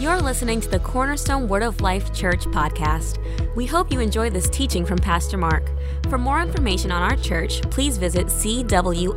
You're 0.00 0.18
listening 0.22 0.62
to 0.62 0.68
the 0.70 0.78
Cornerstone 0.78 1.46
Word 1.46 1.62
of 1.62 1.82
Life 1.82 2.14
Church 2.14 2.46
podcast. 2.46 3.18
We 3.54 3.66
hope 3.66 3.92
you 3.92 4.00
enjoy 4.00 4.30
this 4.30 4.48
teaching 4.48 4.86
from 4.86 4.96
Pastor 4.96 5.36
Mark. 5.36 5.70
For 6.08 6.16
more 6.16 6.40
information 6.40 6.90
on 6.90 7.02
our 7.02 7.16
church, 7.18 7.60
please 7.70 7.98
visit 7.98 8.28
cwol.org. 8.28 9.10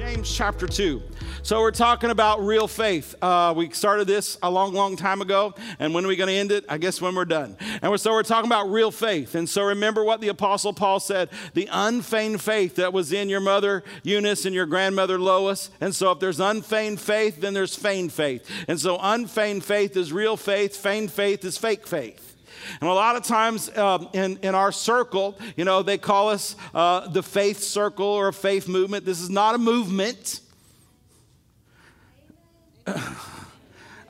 James 0.00 0.34
chapter 0.34 0.66
2. 0.66 1.02
So, 1.42 1.60
we're 1.60 1.72
talking 1.72 2.08
about 2.08 2.42
real 2.42 2.66
faith. 2.66 3.14
Uh, 3.20 3.52
we 3.54 3.68
started 3.68 4.06
this 4.06 4.38
a 4.42 4.50
long, 4.50 4.72
long 4.72 4.96
time 4.96 5.20
ago. 5.20 5.54
And 5.78 5.92
when 5.92 6.06
are 6.06 6.08
we 6.08 6.16
going 6.16 6.28
to 6.28 6.34
end 6.34 6.52
it? 6.52 6.64
I 6.70 6.78
guess 6.78 7.02
when 7.02 7.14
we're 7.14 7.26
done. 7.26 7.54
And 7.82 7.90
we're, 7.90 7.98
so, 7.98 8.12
we're 8.12 8.22
talking 8.22 8.48
about 8.48 8.70
real 8.70 8.90
faith. 8.90 9.34
And 9.34 9.46
so, 9.46 9.62
remember 9.62 10.02
what 10.02 10.22
the 10.22 10.28
Apostle 10.28 10.72
Paul 10.72 11.00
said 11.00 11.28
the 11.52 11.68
unfeigned 11.70 12.40
faith 12.40 12.76
that 12.76 12.94
was 12.94 13.12
in 13.12 13.28
your 13.28 13.40
mother 13.40 13.84
Eunice 14.02 14.46
and 14.46 14.54
your 14.54 14.64
grandmother 14.64 15.18
Lois. 15.18 15.68
And 15.82 15.94
so, 15.94 16.12
if 16.12 16.18
there's 16.18 16.40
unfeigned 16.40 16.98
faith, 16.98 17.42
then 17.42 17.52
there's 17.52 17.76
feigned 17.76 18.14
faith. 18.14 18.50
And 18.68 18.80
so, 18.80 18.98
unfeigned 19.02 19.64
faith 19.64 19.98
is 19.98 20.14
real 20.14 20.38
faith, 20.38 20.76
feigned 20.76 21.12
faith 21.12 21.44
is 21.44 21.58
fake 21.58 21.86
faith. 21.86 22.29
And 22.80 22.88
a 22.88 22.92
lot 22.92 23.16
of 23.16 23.24
times 23.24 23.74
um, 23.76 24.08
in, 24.12 24.38
in 24.42 24.54
our 24.54 24.72
circle, 24.72 25.38
you 25.56 25.64
know, 25.64 25.82
they 25.82 25.98
call 25.98 26.28
us 26.30 26.56
uh, 26.74 27.08
the 27.08 27.22
faith 27.22 27.60
circle 27.60 28.06
or 28.06 28.28
a 28.28 28.32
faith 28.32 28.68
movement. 28.68 29.04
This 29.04 29.20
is 29.20 29.30
not 29.30 29.54
a 29.54 29.58
movement. 29.58 30.40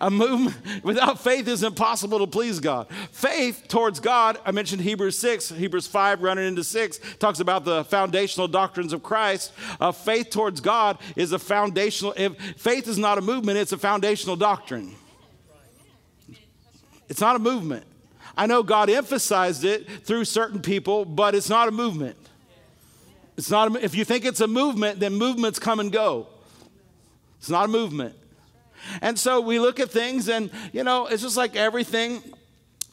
a 0.01 0.11
movement 0.11 0.83
without 0.83 1.21
faith 1.21 1.47
is 1.47 1.63
impossible 1.63 2.19
to 2.21 2.27
please 2.27 2.59
God. 2.59 2.89
Faith 3.13 3.65
towards 3.69 4.01
God, 4.01 4.39
I 4.45 4.53
mentioned 4.53 4.83
Hebrews 4.83 5.19
6, 5.19 5.51
Hebrews 5.51 5.87
5 5.87 6.23
running 6.23 6.47
into 6.47 6.65
6, 6.65 7.01
talks 7.19 7.41
about 7.41 7.65
the 7.65 7.85
foundational 7.85 8.49
doctrines 8.49 8.93
of 8.93 9.03
Christ. 9.03 9.53
Uh, 9.81 9.93
faith 9.93 10.31
towards 10.31 10.61
God 10.61 10.99
is 11.17 11.33
a 11.33 11.39
foundational, 11.39 12.15
if 12.17 12.37
faith 12.57 12.89
is 12.89 12.99
not 12.99 13.19
a 13.19 13.21
movement, 13.21 13.59
it's 13.59 13.73
a 13.73 13.79
foundational 13.79 14.37
doctrine. 14.37 14.95
It's 17.09 17.21
not 17.21 17.37
a 17.37 17.41
movement. 17.41 17.85
I 18.41 18.47
know 18.47 18.63
God 18.63 18.89
emphasized 18.89 19.65
it 19.65 19.87
through 20.07 20.25
certain 20.25 20.63
people, 20.63 21.05
but 21.05 21.35
it's 21.35 21.51
not 21.51 21.69
a 21.69 21.71
movement. 21.71 22.17
It's 23.37 23.51
not 23.51 23.77
a, 23.77 23.85
if 23.85 23.95
you 23.95 24.03
think 24.03 24.25
it's 24.25 24.41
a 24.41 24.47
movement, 24.47 24.99
then 24.99 25.13
movements 25.13 25.59
come 25.59 25.79
and 25.79 25.93
go. 25.93 26.27
It's 27.39 27.51
not 27.51 27.67
a 27.67 27.69
movement. 27.69 28.15
And 29.03 29.19
so 29.19 29.43
we 29.43 29.59
look 29.59 29.79
at 29.79 29.91
things, 29.91 30.31
and 30.31 30.51
you 30.73 30.85
know, 30.85 31.07
it's 31.07 31.21
just 31.21 31.37
like 31.37 31.55
everything. 31.55 32.23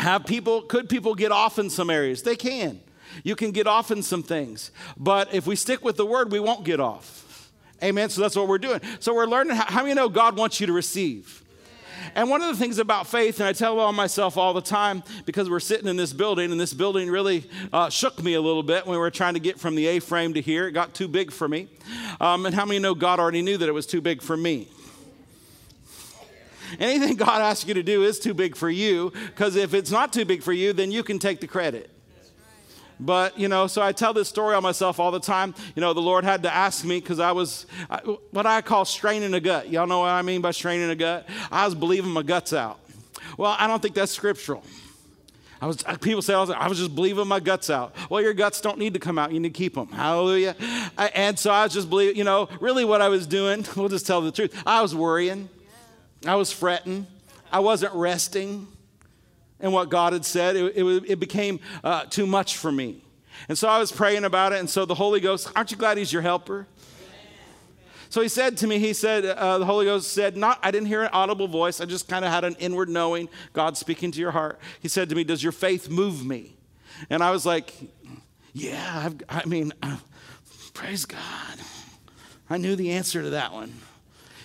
Have 0.02 0.26
people, 0.26 0.64
could 0.64 0.90
people 0.90 1.16
get 1.16 1.32
off 1.32 1.60
in 1.60 1.70
some 1.70 1.90
areas? 1.90 2.24
They 2.24 2.36
can. 2.36 2.82
You 3.24 3.38
can 3.38 3.52
get 3.52 3.68
off 3.68 3.90
in 3.90 4.04
some 4.04 4.24
things. 4.24 4.72
But 4.98 5.34
if 5.34 5.48
we 5.48 5.56
stick 5.56 5.82
with 5.82 5.96
the 5.96 6.06
word, 6.06 6.30
we 6.30 6.42
won't 6.42 6.66
get 6.66 6.82
off. 6.82 7.54
Amen. 7.82 8.10
So 8.10 8.20
that's 8.20 8.36
what 8.36 8.50
we're 8.50 8.58
doing. 8.58 8.82
So 9.00 9.16
we're 9.16 9.28
learning 9.28 9.56
how, 9.56 9.64
how 9.64 9.84
many 9.84 9.94
know 9.94 10.10
God 10.10 10.36
wants 10.36 10.60
you 10.60 10.68
to 10.68 10.74
receive? 10.74 11.42
And 12.16 12.30
one 12.30 12.42
of 12.42 12.48
the 12.48 12.56
things 12.56 12.80
about 12.80 13.08
faith, 13.08 13.40
and 13.40 13.48
I 13.48 13.54
tell 13.54 13.80
all 13.80 13.94
myself 13.94 14.38
all 14.38 14.54
the 14.54 14.62
time, 14.62 15.04
because 15.26 15.50
we're 15.50 15.60
sitting 15.60 15.88
in 15.88 15.96
this 15.96 16.14
building, 16.14 16.52
and 16.52 16.60
this 16.60 16.74
building 16.74 17.10
really 17.10 17.46
uh, 17.72 17.90
shook 17.90 18.22
me 18.22 18.34
a 18.34 18.42
little 18.42 18.64
bit 18.64 18.86
when 18.86 18.94
we 18.94 19.00
were 19.00 19.12
trying 19.12 19.34
to 19.34 19.40
get 19.40 19.60
from 19.60 19.76
the 19.76 19.88
A 19.88 20.00
frame 20.00 20.34
to 20.34 20.42
here. 20.42 20.68
It 20.68 20.72
got 20.72 20.94
too 20.94 21.08
big 21.08 21.32
for 21.32 21.48
me. 21.48 21.68
Um, 22.20 22.46
and 22.46 22.56
how 22.56 22.66
many 22.66 22.80
know 22.80 22.96
God 22.96 23.20
already 23.20 23.42
knew 23.42 23.58
that 23.58 23.68
it 23.68 23.74
was 23.74 23.88
too 23.88 24.02
big 24.02 24.22
for 24.22 24.38
me? 24.38 24.68
Anything 26.80 27.16
God 27.18 27.42
asks 27.42 27.68
you 27.68 27.74
to 27.74 27.84
do 27.84 28.04
is 28.04 28.20
too 28.20 28.34
big 28.34 28.56
for 28.56 28.70
you, 28.70 29.12
because 29.28 29.56
if 29.56 29.74
it's 29.74 29.92
not 29.92 30.14
too 30.14 30.26
big 30.26 30.44
for 30.44 30.54
you, 30.54 30.74
then 30.74 30.92
you 30.92 31.04
can 31.04 31.20
take 31.20 31.40
the 31.40 31.48
credit. 31.48 31.90
But, 33.00 33.40
you 33.40 33.48
know, 33.48 33.68
so 33.68 33.82
I 33.82 33.92
tell 33.92 34.14
this 34.14 34.28
story 34.28 34.56
on 34.56 34.64
myself 34.64 35.00
all 35.00 35.12
the 35.12 35.20
time. 35.20 35.54
You 35.76 35.82
know, 35.82 35.94
the 35.94 36.02
Lord 36.02 36.24
had 36.24 36.44
to 36.44 36.54
ask 36.54 36.84
me 36.84 37.00
because 37.00 37.20
I 37.20 37.32
was 37.32 37.66
what 38.32 38.46
I 38.46 38.62
call 38.62 38.86
straining 38.86 39.34
a 39.34 39.40
gut. 39.40 39.70
Y'all 39.70 39.88
know 39.88 40.00
what 40.00 40.10
I 40.10 40.22
mean 40.24 40.42
by 40.42 40.52
straining 40.52 40.90
a 40.90 40.96
gut? 40.96 41.28
I 41.52 41.66
was 41.66 41.76
believing 41.76 42.12
my 42.12 42.24
guts 42.24 42.54
out. 42.54 42.80
Well, 43.38 43.56
I 43.58 43.68
don't 43.68 43.82
think 43.82 43.94
that's 43.94 44.12
scriptural. 44.12 44.64
I 45.60 45.66
was, 45.66 45.84
people 46.02 46.22
say, 46.22 46.34
I 46.34 46.40
was, 46.40 46.52
I 46.52 46.68
was 46.68 46.78
just 46.78 46.94
believing 46.94 47.28
my 47.28 47.40
guts 47.40 47.70
out. 47.70 47.96
Well, 48.10 48.22
your 48.22 48.34
guts 48.34 48.62
don't 48.62 48.78
need 48.78 48.94
to 48.94 49.00
come 49.00 49.18
out. 49.18 49.32
You 49.32 49.40
need 49.40 49.54
to 49.54 49.58
keep 49.58 49.74
them. 49.74 49.88
Hallelujah. 49.88 50.56
I, 50.98 51.08
and 51.08 51.38
so 51.38 51.52
I 51.52 51.64
was 51.64 51.74
just 51.74 51.90
believing, 51.90 52.16
you 52.16 52.24
know, 52.24 52.48
really 52.60 52.86
what 52.86 53.02
I 53.02 53.10
was 53.10 53.26
doing, 53.26 53.66
we'll 53.76 53.90
just 53.90 54.06
tell 54.06 54.22
the 54.22 54.32
truth. 54.32 54.56
I 54.66 54.82
was 54.82 54.96
worrying. 54.96 55.50
I 56.26 56.36
was 56.36 56.52
fretting. 56.52 57.08
I 57.52 57.60
wasn't 57.60 57.94
resting 57.94 58.68
in 59.60 59.72
what 59.72 59.90
God 59.90 60.14
had 60.14 60.26
said. 60.26 60.56
It, 60.56 60.78
it, 60.78 61.04
it 61.08 61.20
became 61.20 61.60
uh, 61.84 62.06
too 62.06 62.26
much 62.26 62.58
for 62.58 62.72
me. 62.72 63.04
And 63.50 63.58
so 63.58 63.68
I 63.68 63.80
was 63.80 63.92
praying 63.92 64.24
about 64.24 64.54
it. 64.54 64.60
And 64.60 64.70
so 64.70 64.86
the 64.86 64.96
Holy 64.96 65.20
Ghost, 65.20 65.52
aren't 65.56 65.72
you 65.72 65.78
glad 65.78 65.98
He's 65.98 66.12
your 66.12 66.22
helper? 66.22 66.68
So 68.10 68.22
he 68.22 68.30
said 68.30 68.58
to 68.58 68.68
me, 68.68 68.80
he 68.80 68.94
said, 68.94 69.26
uh, 69.26 69.58
the 69.58 69.66
Holy 69.66 69.86
Ghost 69.86 70.14
said, 70.14 70.38
not, 70.38 70.60
I 70.64 70.72
didn't 70.72 70.88
hear 70.88 71.04
an 71.04 71.10
audible 71.12 71.48
voice. 71.48 71.82
I 71.82 71.86
just 71.86 72.08
kind 72.08 72.24
of 72.24 72.32
had 72.32 72.46
an 72.46 72.56
inward 72.60 72.90
knowing, 72.90 73.28
God 73.52 73.76
speaking 73.76 74.12
to 74.12 74.20
your 74.20 74.32
heart. 74.32 74.60
He 74.80 74.88
said 74.88 75.10
to 75.10 75.16
me, 75.16 75.24
Does 75.24 75.44
your 75.44 75.52
faith 75.52 75.90
move 75.90 76.26
me? 76.26 76.56
And 77.10 77.22
I 77.22 77.32
was 77.32 77.46
like, 77.46 77.74
Yeah, 78.54 79.06
I've, 79.06 79.22
i 79.30 79.46
mean, 79.46 79.74
uh, 79.84 79.98
praise 80.74 81.06
God. 81.06 81.20
I 82.50 82.58
knew 82.58 82.76
the 82.76 82.92
answer 82.92 83.22
to 83.22 83.32
that 83.32 83.52
one. 83.52 83.74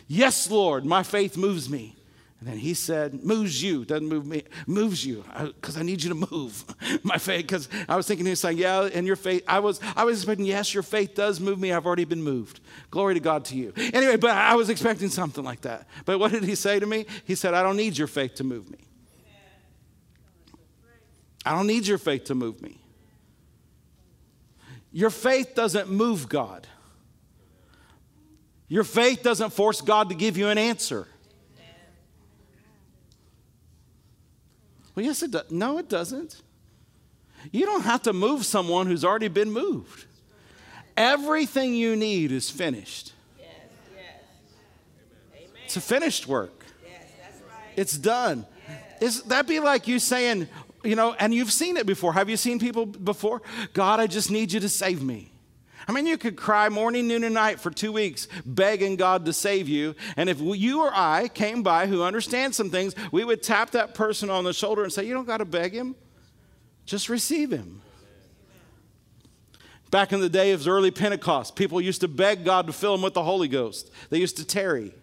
Yes, 0.08 0.50
Lord, 0.50 0.84
my 0.84 1.04
faith 1.04 1.36
moves 1.36 1.70
me. 1.70 1.94
And 2.42 2.50
then 2.50 2.58
he 2.58 2.74
said, 2.74 3.22
moves 3.22 3.62
you, 3.62 3.84
doesn't 3.84 4.08
move 4.08 4.26
me, 4.26 4.42
moves 4.66 5.06
you, 5.06 5.24
because 5.54 5.76
I, 5.76 5.80
I, 5.80 5.82
need 5.84 6.02
you 6.02 6.08
to 6.08 6.26
move 6.32 6.64
my 7.04 7.16
faith. 7.16 7.42
Because 7.42 7.68
I 7.88 7.94
was 7.94 8.08
thinking, 8.08 8.26
he 8.26 8.30
was 8.30 8.40
saying, 8.40 8.58
yeah, 8.58 8.88
and 8.92 9.06
your 9.06 9.14
faith, 9.14 9.44
I 9.46 9.60
was, 9.60 9.78
I 9.94 10.02
was 10.02 10.18
expecting, 10.18 10.46
yes, 10.46 10.74
your 10.74 10.82
faith 10.82 11.14
does 11.14 11.38
move 11.38 11.60
me. 11.60 11.72
I've 11.72 11.86
already 11.86 12.04
been 12.04 12.20
moved. 12.24 12.58
Glory 12.90 13.14
to 13.14 13.20
God 13.20 13.44
to 13.44 13.56
you. 13.56 13.72
Anyway, 13.76 14.16
but 14.16 14.32
I 14.32 14.56
was 14.56 14.70
expecting 14.70 15.08
something 15.08 15.44
like 15.44 15.60
that. 15.60 15.86
But 16.04 16.18
what 16.18 16.32
did 16.32 16.42
he 16.42 16.56
say 16.56 16.80
to 16.80 16.84
me? 16.84 17.06
He 17.24 17.36
said, 17.36 17.54
I 17.54 17.62
don't 17.62 17.76
need 17.76 17.96
your 17.96 18.08
faith 18.08 18.34
to 18.34 18.44
move 18.44 18.68
me. 18.68 18.78
I 21.46 21.54
don't 21.54 21.68
need 21.68 21.86
your 21.86 21.98
faith 21.98 22.24
to 22.24 22.34
move 22.34 22.60
me. 22.60 22.76
Your 24.90 25.10
faith 25.10 25.54
doesn't 25.54 25.88
move 25.88 26.28
God. 26.28 26.66
Your 28.66 28.82
faith 28.82 29.22
doesn't 29.22 29.50
force 29.50 29.80
God 29.80 30.08
to 30.08 30.16
give 30.16 30.36
you 30.36 30.48
an 30.48 30.58
answer. 30.58 31.06
Well, 34.94 35.04
yes, 35.04 35.22
it 35.22 35.30
does. 35.30 35.50
No, 35.50 35.78
it 35.78 35.88
doesn't. 35.88 36.42
You 37.50 37.66
don't 37.66 37.82
have 37.82 38.02
to 38.02 38.12
move 38.12 38.44
someone 38.44 38.86
who's 38.86 39.04
already 39.04 39.28
been 39.28 39.50
moved. 39.50 40.04
Everything 40.96 41.74
you 41.74 41.96
need 41.96 42.30
is 42.30 42.50
finished. 42.50 43.12
It's 45.64 45.76
a 45.76 45.80
finished 45.80 46.26
work. 46.28 46.66
It's 47.76 47.96
done. 47.96 48.46
Is 49.00 49.22
that 49.24 49.48
be 49.48 49.58
like 49.58 49.88
you 49.88 49.98
saying, 49.98 50.48
you 50.84 50.94
know, 50.94 51.14
and 51.18 51.34
you've 51.34 51.50
seen 51.50 51.76
it 51.76 51.86
before. 51.86 52.12
Have 52.12 52.28
you 52.28 52.36
seen 52.36 52.58
people 52.58 52.86
before? 52.86 53.40
God, 53.72 53.98
I 53.98 54.06
just 54.06 54.30
need 54.30 54.52
you 54.52 54.60
to 54.60 54.68
save 54.68 55.02
me. 55.02 55.31
I 55.88 55.92
mean, 55.92 56.06
you 56.06 56.16
could 56.16 56.36
cry 56.36 56.68
morning, 56.68 57.08
noon, 57.08 57.24
and 57.24 57.34
night 57.34 57.60
for 57.60 57.70
two 57.70 57.92
weeks 57.92 58.28
begging 58.44 58.96
God 58.96 59.24
to 59.26 59.32
save 59.32 59.68
you. 59.68 59.94
And 60.16 60.28
if 60.28 60.40
you 60.40 60.82
or 60.82 60.90
I 60.94 61.28
came 61.28 61.62
by 61.62 61.86
who 61.86 62.02
understand 62.02 62.54
some 62.54 62.70
things, 62.70 62.94
we 63.10 63.24
would 63.24 63.42
tap 63.42 63.70
that 63.72 63.94
person 63.94 64.30
on 64.30 64.44
the 64.44 64.52
shoulder 64.52 64.82
and 64.84 64.92
say, 64.92 65.04
You 65.04 65.14
don't 65.14 65.26
got 65.26 65.38
to 65.38 65.44
beg 65.44 65.72
him, 65.72 65.94
just 66.86 67.08
receive 67.08 67.50
him. 67.50 67.82
Back 69.90 70.12
in 70.12 70.20
the 70.20 70.30
day 70.30 70.52
of 70.52 70.66
early 70.66 70.90
Pentecost, 70.90 71.54
people 71.54 71.78
used 71.78 72.00
to 72.00 72.08
beg 72.08 72.44
God 72.44 72.66
to 72.66 72.72
fill 72.72 72.92
them 72.92 73.02
with 73.02 73.12
the 73.12 73.22
Holy 73.22 73.48
Ghost. 73.48 73.90
They 74.08 74.18
used 74.18 74.38
to 74.38 74.46
tarry. 74.46 74.94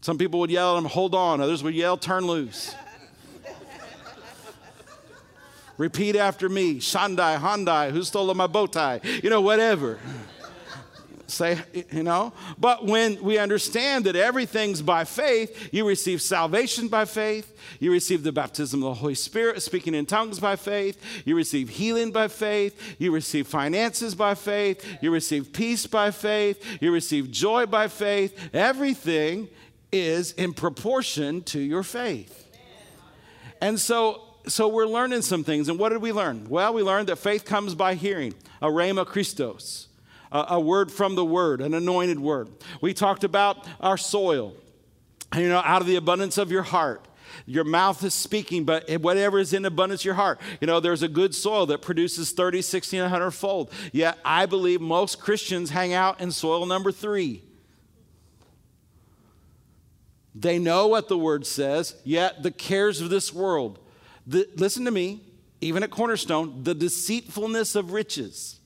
Some 0.00 0.18
people 0.18 0.40
would 0.40 0.50
yell 0.50 0.76
at 0.76 0.82
them, 0.82 0.90
hold 0.90 1.14
on. 1.14 1.40
Others 1.40 1.62
would 1.62 1.74
yell, 1.74 1.96
turn 1.96 2.26
loose. 2.26 2.74
Repeat 5.78 6.16
after 6.16 6.48
me. 6.48 6.76
Shandai, 6.76 7.38
Handai, 7.38 7.90
who 7.90 8.02
stole 8.02 8.32
my 8.34 8.46
bow 8.46 8.66
tie? 8.66 9.00
You 9.22 9.30
know, 9.30 9.40
whatever. 9.40 9.98
Say, 11.28 11.58
you 11.90 12.04
know. 12.04 12.32
But 12.56 12.86
when 12.86 13.20
we 13.22 13.36
understand 13.38 14.04
that 14.04 14.14
everything's 14.14 14.80
by 14.80 15.04
faith, 15.04 15.70
you 15.72 15.86
receive 15.86 16.22
salvation 16.22 16.86
by 16.86 17.04
faith, 17.04 17.52
you 17.80 17.90
receive 17.90 18.22
the 18.22 18.30
baptism 18.30 18.82
of 18.82 18.90
the 18.90 18.94
Holy 19.00 19.16
Spirit, 19.16 19.60
speaking 19.60 19.94
in 19.94 20.06
tongues 20.06 20.38
by 20.38 20.54
faith, 20.54 21.02
you 21.24 21.34
receive 21.34 21.68
healing 21.68 22.12
by 22.12 22.28
faith, 22.28 22.80
you 22.98 23.12
receive 23.12 23.48
finances 23.48 24.14
by 24.14 24.34
faith, 24.34 24.86
you 25.02 25.10
receive 25.10 25.52
peace 25.52 25.86
by 25.86 26.12
faith, 26.12 26.64
you 26.80 26.92
receive 26.92 27.32
joy 27.32 27.66
by 27.66 27.88
faith. 27.88 28.50
Everything 28.54 29.48
is 29.90 30.30
in 30.32 30.52
proportion 30.52 31.42
to 31.42 31.58
your 31.58 31.82
faith. 31.82 32.44
And 33.60 33.80
so 33.80 34.25
so 34.48 34.68
we're 34.68 34.86
learning 34.86 35.22
some 35.22 35.44
things. 35.44 35.68
And 35.68 35.78
what 35.78 35.90
did 35.90 36.02
we 36.02 36.12
learn? 36.12 36.48
Well, 36.48 36.72
we 36.72 36.82
learned 36.82 37.08
that 37.08 37.16
faith 37.16 37.44
comes 37.44 37.74
by 37.74 37.94
hearing, 37.94 38.34
a 38.62 38.68
rhema 38.68 39.06
Christos, 39.06 39.88
a, 40.30 40.44
a 40.50 40.60
word 40.60 40.90
from 40.90 41.14
the 41.14 41.24
word, 41.24 41.60
an 41.60 41.74
anointed 41.74 42.20
word. 42.20 42.48
We 42.80 42.94
talked 42.94 43.24
about 43.24 43.66
our 43.80 43.96
soil. 43.96 44.54
You 45.34 45.48
know, 45.48 45.62
out 45.64 45.80
of 45.80 45.88
the 45.88 45.96
abundance 45.96 46.38
of 46.38 46.52
your 46.52 46.62
heart, 46.62 47.06
your 47.46 47.64
mouth 47.64 48.02
is 48.04 48.14
speaking, 48.14 48.64
but 48.64 48.88
whatever 49.00 49.38
is 49.38 49.52
in 49.52 49.64
abundance 49.64 50.04
your 50.04 50.14
heart. 50.14 50.40
You 50.60 50.66
know, 50.66 50.80
there's 50.80 51.02
a 51.02 51.08
good 51.08 51.34
soil 51.34 51.66
that 51.66 51.82
produces 51.82 52.30
30, 52.32 52.62
60, 52.62 53.00
100 53.00 53.30
fold. 53.32 53.70
Yet 53.92 54.18
I 54.24 54.46
believe 54.46 54.80
most 54.80 55.20
Christians 55.20 55.70
hang 55.70 55.92
out 55.92 56.20
in 56.20 56.30
soil 56.30 56.64
number 56.64 56.92
three. 56.92 57.42
They 60.34 60.58
know 60.58 60.86
what 60.86 61.08
the 61.08 61.18
word 61.18 61.46
says, 61.46 61.96
yet 62.04 62.42
the 62.42 62.50
cares 62.50 63.00
of 63.00 63.10
this 63.10 63.32
world. 63.32 63.78
The, 64.26 64.48
listen 64.56 64.84
to 64.84 64.90
me, 64.90 65.22
even 65.60 65.82
at 65.82 65.90
Cornerstone, 65.90 66.64
the 66.64 66.74
deceitfulness 66.74 67.74
of 67.74 67.92
riches, 67.92 68.58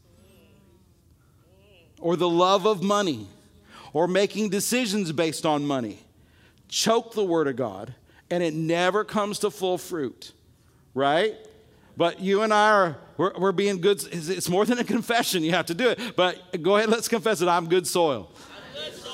or 1.98 2.16
the 2.16 2.28
love 2.28 2.66
of 2.66 2.82
money, 2.82 3.28
or 3.92 4.08
making 4.08 4.48
decisions 4.48 5.12
based 5.12 5.44
on 5.44 5.66
money 5.66 5.98
choke 6.70 7.12
the 7.12 7.24
word 7.24 7.48
of 7.48 7.56
God, 7.56 7.94
and 8.30 8.42
it 8.42 8.54
never 8.54 9.04
comes 9.04 9.40
to 9.40 9.50
full 9.50 9.76
fruit, 9.76 10.32
right? 10.94 11.34
But 11.96 12.20
you 12.20 12.42
and 12.42 12.54
I 12.54 12.70
are, 12.70 12.96
we're, 13.16 13.32
we're 13.36 13.52
being 13.52 13.80
good. 13.80 14.02
It's 14.10 14.48
more 14.48 14.64
than 14.64 14.78
a 14.78 14.84
confession. 14.84 15.42
You 15.42 15.50
have 15.50 15.66
to 15.66 15.74
do 15.74 15.90
it. 15.90 16.16
But 16.16 16.62
go 16.62 16.76
ahead, 16.76 16.88
let's 16.88 17.08
confess 17.08 17.42
it. 17.42 17.48
I'm 17.48 17.68
good 17.68 17.86
soil. 17.86 18.30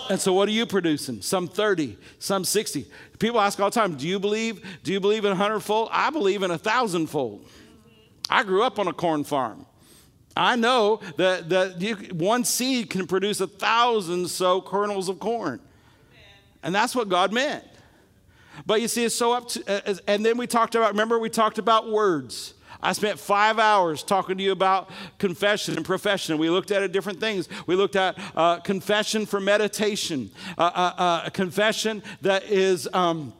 And 0.09 0.21
so, 0.21 0.33
what 0.33 0.49
are 0.49 0.53
you 0.53 0.67
producing? 0.67 1.23
Some 1.23 1.49
30, 1.49 1.99
some 2.19 2.45
60. 2.45 2.87
People 3.19 3.41
ask 3.41 3.59
all 3.59 3.71
the 3.71 3.75
time, 3.75 3.97
Do 3.97 4.07
you 4.07 4.19
believe? 4.19 4.65
Do 4.83 4.93
you 4.93 5.01
believe 5.01 5.25
in 5.25 5.33
a 5.33 5.37
hundredfold? 5.37 5.89
I 5.93 6.11
believe 6.11 6.43
in 6.43 6.51
a 6.51 6.59
thousandfold. 6.59 7.47
I 8.29 8.43
grew 8.43 8.63
up 8.63 8.79
on 8.79 8.89
a 8.89 8.93
corn 8.93 9.25
farm. 9.25 9.67
I 10.37 10.57
know 10.57 11.01
that, 11.17 11.49
that 11.49 11.81
you, 11.81 11.97
one 12.15 12.45
seed 12.45 12.91
can 12.91 13.07
produce 13.07 13.41
a 13.41 13.47
thousand 13.47 14.29
so 14.29 14.61
kernels 14.61 15.09
of 15.09 15.19
corn. 15.19 15.61
And 16.63 16.75
that's 16.75 16.95
what 16.95 17.09
God 17.09 17.33
meant. 17.33 17.65
But 18.67 18.81
you 18.81 18.89
see, 18.89 19.05
it's 19.05 19.15
so 19.15 19.33
up 19.33 19.49
to, 19.51 19.91
uh, 19.91 19.95
and 20.07 20.25
then 20.25 20.37
we 20.37 20.47
talked 20.47 20.75
about, 20.75 20.91
remember, 20.91 21.19
we 21.19 21.31
talked 21.31 21.59
about 21.59 21.91
words. 21.91 22.55
I 22.87 22.93
spent 22.93 23.19
five 23.19 23.59
hours 23.59 24.05
talking 24.05 24.39
to 24.39 24.45
you 24.45 24.53
about 24.53 24.91
confession 25.19 25.77
and 25.77 25.85
profession. 25.85 26.39
We 26.39 26.51
looked 26.51 26.71
at 26.71 26.93
different 26.93 27.19
things. 27.19 27.49
We 27.67 27.75
looked 27.75 27.97
at 27.97 28.17
uh, 28.37 28.61
confession 28.61 29.27
for 29.27 29.41
meditation, 29.41 30.31
uh, 30.57 30.71
uh, 30.73 30.93
uh, 30.97 31.23
a 31.27 31.31
confession 31.33 32.05
that 32.23 32.45
is 32.45 32.89
um, 32.93 33.33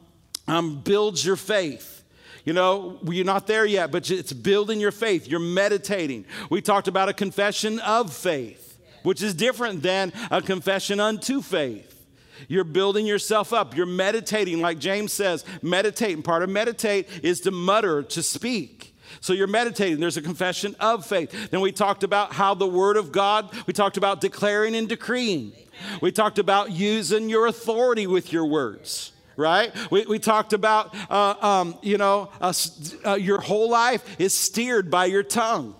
um, 0.49 0.81
builds 0.81 1.25
your 1.25 1.37
faith. 1.37 2.03
You 2.43 2.51
know, 2.51 2.99
you're 3.05 3.23
not 3.23 3.47
there 3.47 3.65
yet, 3.65 3.89
but 3.89 4.11
it's 4.11 4.33
building 4.33 4.81
your 4.81 4.91
faith. 4.91 5.29
You're 5.29 5.39
meditating. 5.39 6.25
We 6.49 6.61
talked 6.61 6.89
about 6.89 7.07
a 7.07 7.13
confession 7.13 7.79
of 7.79 8.13
faith, 8.13 8.77
which 9.03 9.21
is 9.21 9.33
different 9.33 9.81
than 9.81 10.11
a 10.29 10.41
confession 10.41 10.99
unto 10.99 11.41
faith. 11.41 12.05
You're 12.49 12.65
building 12.65 13.05
yourself 13.05 13.53
up. 13.53 13.77
You're 13.77 13.85
meditating, 13.85 14.59
like 14.59 14.77
James 14.77 15.13
says, 15.13 15.45
meditate. 15.61 16.15
And 16.15 16.23
part 16.23 16.43
of 16.43 16.49
meditate 16.49 17.07
is 17.23 17.39
to 17.41 17.51
mutter, 17.51 18.03
to 18.03 18.21
speak. 18.21 18.93
So 19.19 19.33
you're 19.33 19.47
meditating. 19.47 19.99
There's 19.99 20.17
a 20.17 20.21
confession 20.21 20.75
of 20.79 21.05
faith. 21.05 21.51
Then 21.51 21.61
we 21.61 21.71
talked 21.71 22.03
about 22.03 22.33
how 22.33 22.53
the 22.53 22.67
Word 22.67 22.97
of 22.97 23.11
God, 23.11 23.53
we 23.65 23.73
talked 23.73 23.97
about 23.97 24.21
declaring 24.21 24.75
and 24.75 24.87
decreeing. 24.87 25.53
We 26.01 26.11
talked 26.11 26.39
about 26.39 26.71
using 26.71 27.29
your 27.29 27.47
authority 27.47 28.07
with 28.07 28.31
your 28.33 28.45
words 28.45 29.11
right? 29.37 29.71
We, 29.91 30.03
we 30.07 30.19
talked 30.19 30.51
about, 30.51 30.95
uh, 31.09 31.35
um, 31.39 31.77
you 31.83 31.97
know, 31.97 32.31
uh, 32.41 32.51
uh, 33.05 33.13
your 33.13 33.39
whole 33.39 33.69
life 33.69 34.19
is 34.19 34.33
steered 34.33 34.89
by 34.89 35.05
your 35.05 35.23
tongue. 35.23 35.75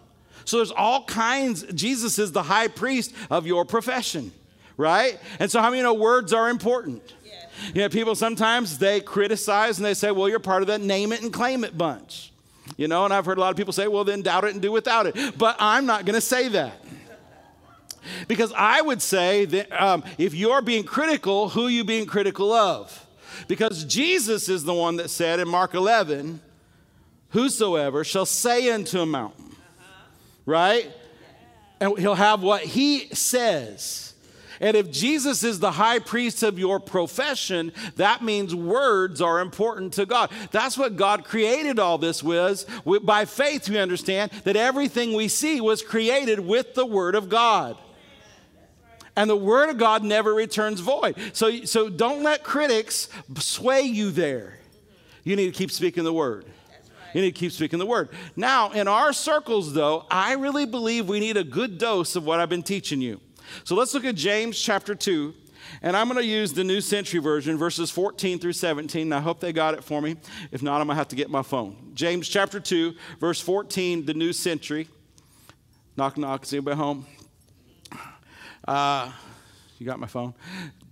So 0.45 0.57
there's 0.57 0.71
all 0.71 1.03
kinds, 1.03 1.63
Jesus 1.73 2.19
is 2.19 2.31
the 2.31 2.43
high 2.43 2.69
priest 2.69 3.13
of 3.29 3.45
your 3.45 3.65
profession, 3.65 4.31
right? 4.77 5.19
And 5.39 5.51
so, 5.51 5.59
how 5.59 5.71
many 5.71 5.81
know 5.81 5.93
words 5.93 6.31
are 6.31 6.49
important? 6.49 7.01
Yeah. 7.25 7.31
You 7.73 7.81
know, 7.81 7.89
people 7.89 8.15
sometimes 8.15 8.77
they 8.77 9.01
criticize 9.01 9.77
and 9.77 9.85
they 9.85 9.93
say, 9.93 10.11
well, 10.11 10.29
you're 10.29 10.39
part 10.39 10.61
of 10.61 10.67
that 10.67 10.79
name 10.79 11.11
it 11.11 11.21
and 11.21 11.33
claim 11.33 11.65
it 11.65 11.77
bunch. 11.77 12.31
You 12.75 12.87
know, 12.87 13.05
and 13.05 13.13
I've 13.13 13.25
heard 13.25 13.37
a 13.37 13.41
lot 13.41 13.51
of 13.51 13.57
people 13.57 13.73
say, 13.73 13.87
well, 13.87 14.03
then 14.03 14.21
doubt 14.21 14.43
it 14.43 14.53
and 14.53 14.61
do 14.61 14.71
without 14.71 15.07
it. 15.07 15.37
But 15.37 15.55
I'm 15.59 15.85
not 15.85 16.05
going 16.05 16.15
to 16.15 16.21
say 16.21 16.49
that. 16.49 16.83
Because 18.27 18.53
I 18.55 18.81
would 18.81 19.01
say 19.01 19.45
that 19.45 19.71
um, 19.71 20.03
if 20.17 20.33
you're 20.33 20.61
being 20.61 20.83
critical, 20.83 21.49
who 21.49 21.67
are 21.67 21.69
you 21.69 21.83
being 21.83 22.05
critical 22.05 22.51
of? 22.53 23.05
Because 23.47 23.83
Jesus 23.83 24.49
is 24.49 24.63
the 24.63 24.73
one 24.73 24.97
that 24.97 25.09
said 25.09 25.39
in 25.39 25.47
Mark 25.47 25.73
11, 25.73 26.41
Whosoever 27.31 28.03
shall 28.03 28.25
say 28.25 28.71
unto 28.71 29.01
a 29.01 29.05
mountain, 29.05 29.55
right? 30.45 30.89
And 31.79 31.97
he'll 31.99 32.15
have 32.15 32.41
what 32.41 32.63
he 32.63 33.09
says. 33.09 34.13
And 34.59 34.75
if 34.75 34.91
Jesus 34.91 35.43
is 35.43 35.59
the 35.59 35.71
high 35.71 35.99
priest 35.99 36.43
of 36.43 36.57
your 36.57 36.79
profession, 36.79 37.71
that 37.95 38.23
means 38.23 38.55
words 38.55 39.21
are 39.21 39.39
important 39.39 39.93
to 39.93 40.05
God. 40.05 40.31
That's 40.51 40.77
what 40.77 40.95
God 40.95 41.23
created 41.23 41.79
all 41.79 41.97
this 41.97 42.23
with. 42.23 42.65
By 43.03 43.25
faith, 43.25 43.69
we 43.69 43.77
understand 43.77 44.31
that 44.43 44.55
everything 44.55 45.13
we 45.13 45.27
see 45.27 45.61
was 45.61 45.81
created 45.81 46.39
with 46.39 46.73
the 46.73 46.85
Word 46.85 47.15
of 47.15 47.29
God. 47.29 47.77
And 49.15 49.29
the 49.29 49.35
Word 49.35 49.69
of 49.69 49.77
God 49.77 50.03
never 50.03 50.33
returns 50.33 50.79
void. 50.79 51.17
So, 51.33 51.65
so 51.65 51.89
don't 51.89 52.23
let 52.23 52.43
critics 52.43 53.09
sway 53.37 53.81
you 53.81 54.11
there. 54.11 54.59
You 55.23 55.35
need 55.35 55.47
to 55.47 55.57
keep 55.57 55.71
speaking 55.71 56.03
the 56.03 56.13
Word. 56.13 56.45
You 57.13 57.21
need 57.21 57.33
to 57.33 57.39
keep 57.39 57.51
speaking 57.51 57.79
the 57.79 57.85
word. 57.85 58.09
Now, 58.35 58.71
in 58.71 58.87
our 58.87 59.11
circles, 59.13 59.73
though, 59.73 60.05
I 60.11 60.33
really 60.33 60.65
believe 60.65 61.07
we 61.07 61.19
need 61.19 61.37
a 61.37 61.43
good 61.43 61.77
dose 61.77 62.15
of 62.15 62.25
what 62.25 62.39
I've 62.39 62.49
been 62.49 62.61
teaching 62.61 63.01
you. 63.01 63.19
So 63.63 63.75
let's 63.75 63.93
look 63.93 64.05
at 64.05 64.15
James 64.15 64.59
chapter 64.59 64.95
2. 64.95 65.33
And 65.81 65.95
I'm 65.95 66.07
going 66.07 66.19
to 66.19 66.25
use 66.25 66.53
the 66.53 66.63
New 66.63 66.81
Century 66.81 67.19
Version, 67.19 67.57
verses 67.57 67.91
14 67.91 68.39
through 68.39 68.53
17. 68.53 69.11
I 69.11 69.19
hope 69.19 69.39
they 69.39 69.53
got 69.53 69.73
it 69.73 69.83
for 69.83 70.01
me. 70.01 70.15
If 70.51 70.63
not, 70.63 70.81
I'm 70.81 70.87
going 70.87 70.95
to 70.95 70.99
have 70.99 71.09
to 71.09 71.15
get 71.15 71.29
my 71.29 71.41
phone. 71.41 71.91
James 71.93 72.27
chapter 72.29 72.59
2, 72.59 72.93
verse 73.19 73.41
14, 73.41 74.05
the 74.05 74.13
New 74.13 74.33
Century. 74.33 74.87
Knock, 75.97 76.17
knock. 76.17 76.43
Is 76.43 76.53
anybody 76.53 76.77
home? 76.77 77.05
Uh, 78.67 79.11
you 79.77 79.85
got 79.85 79.99
my 79.99 80.07
phone? 80.07 80.33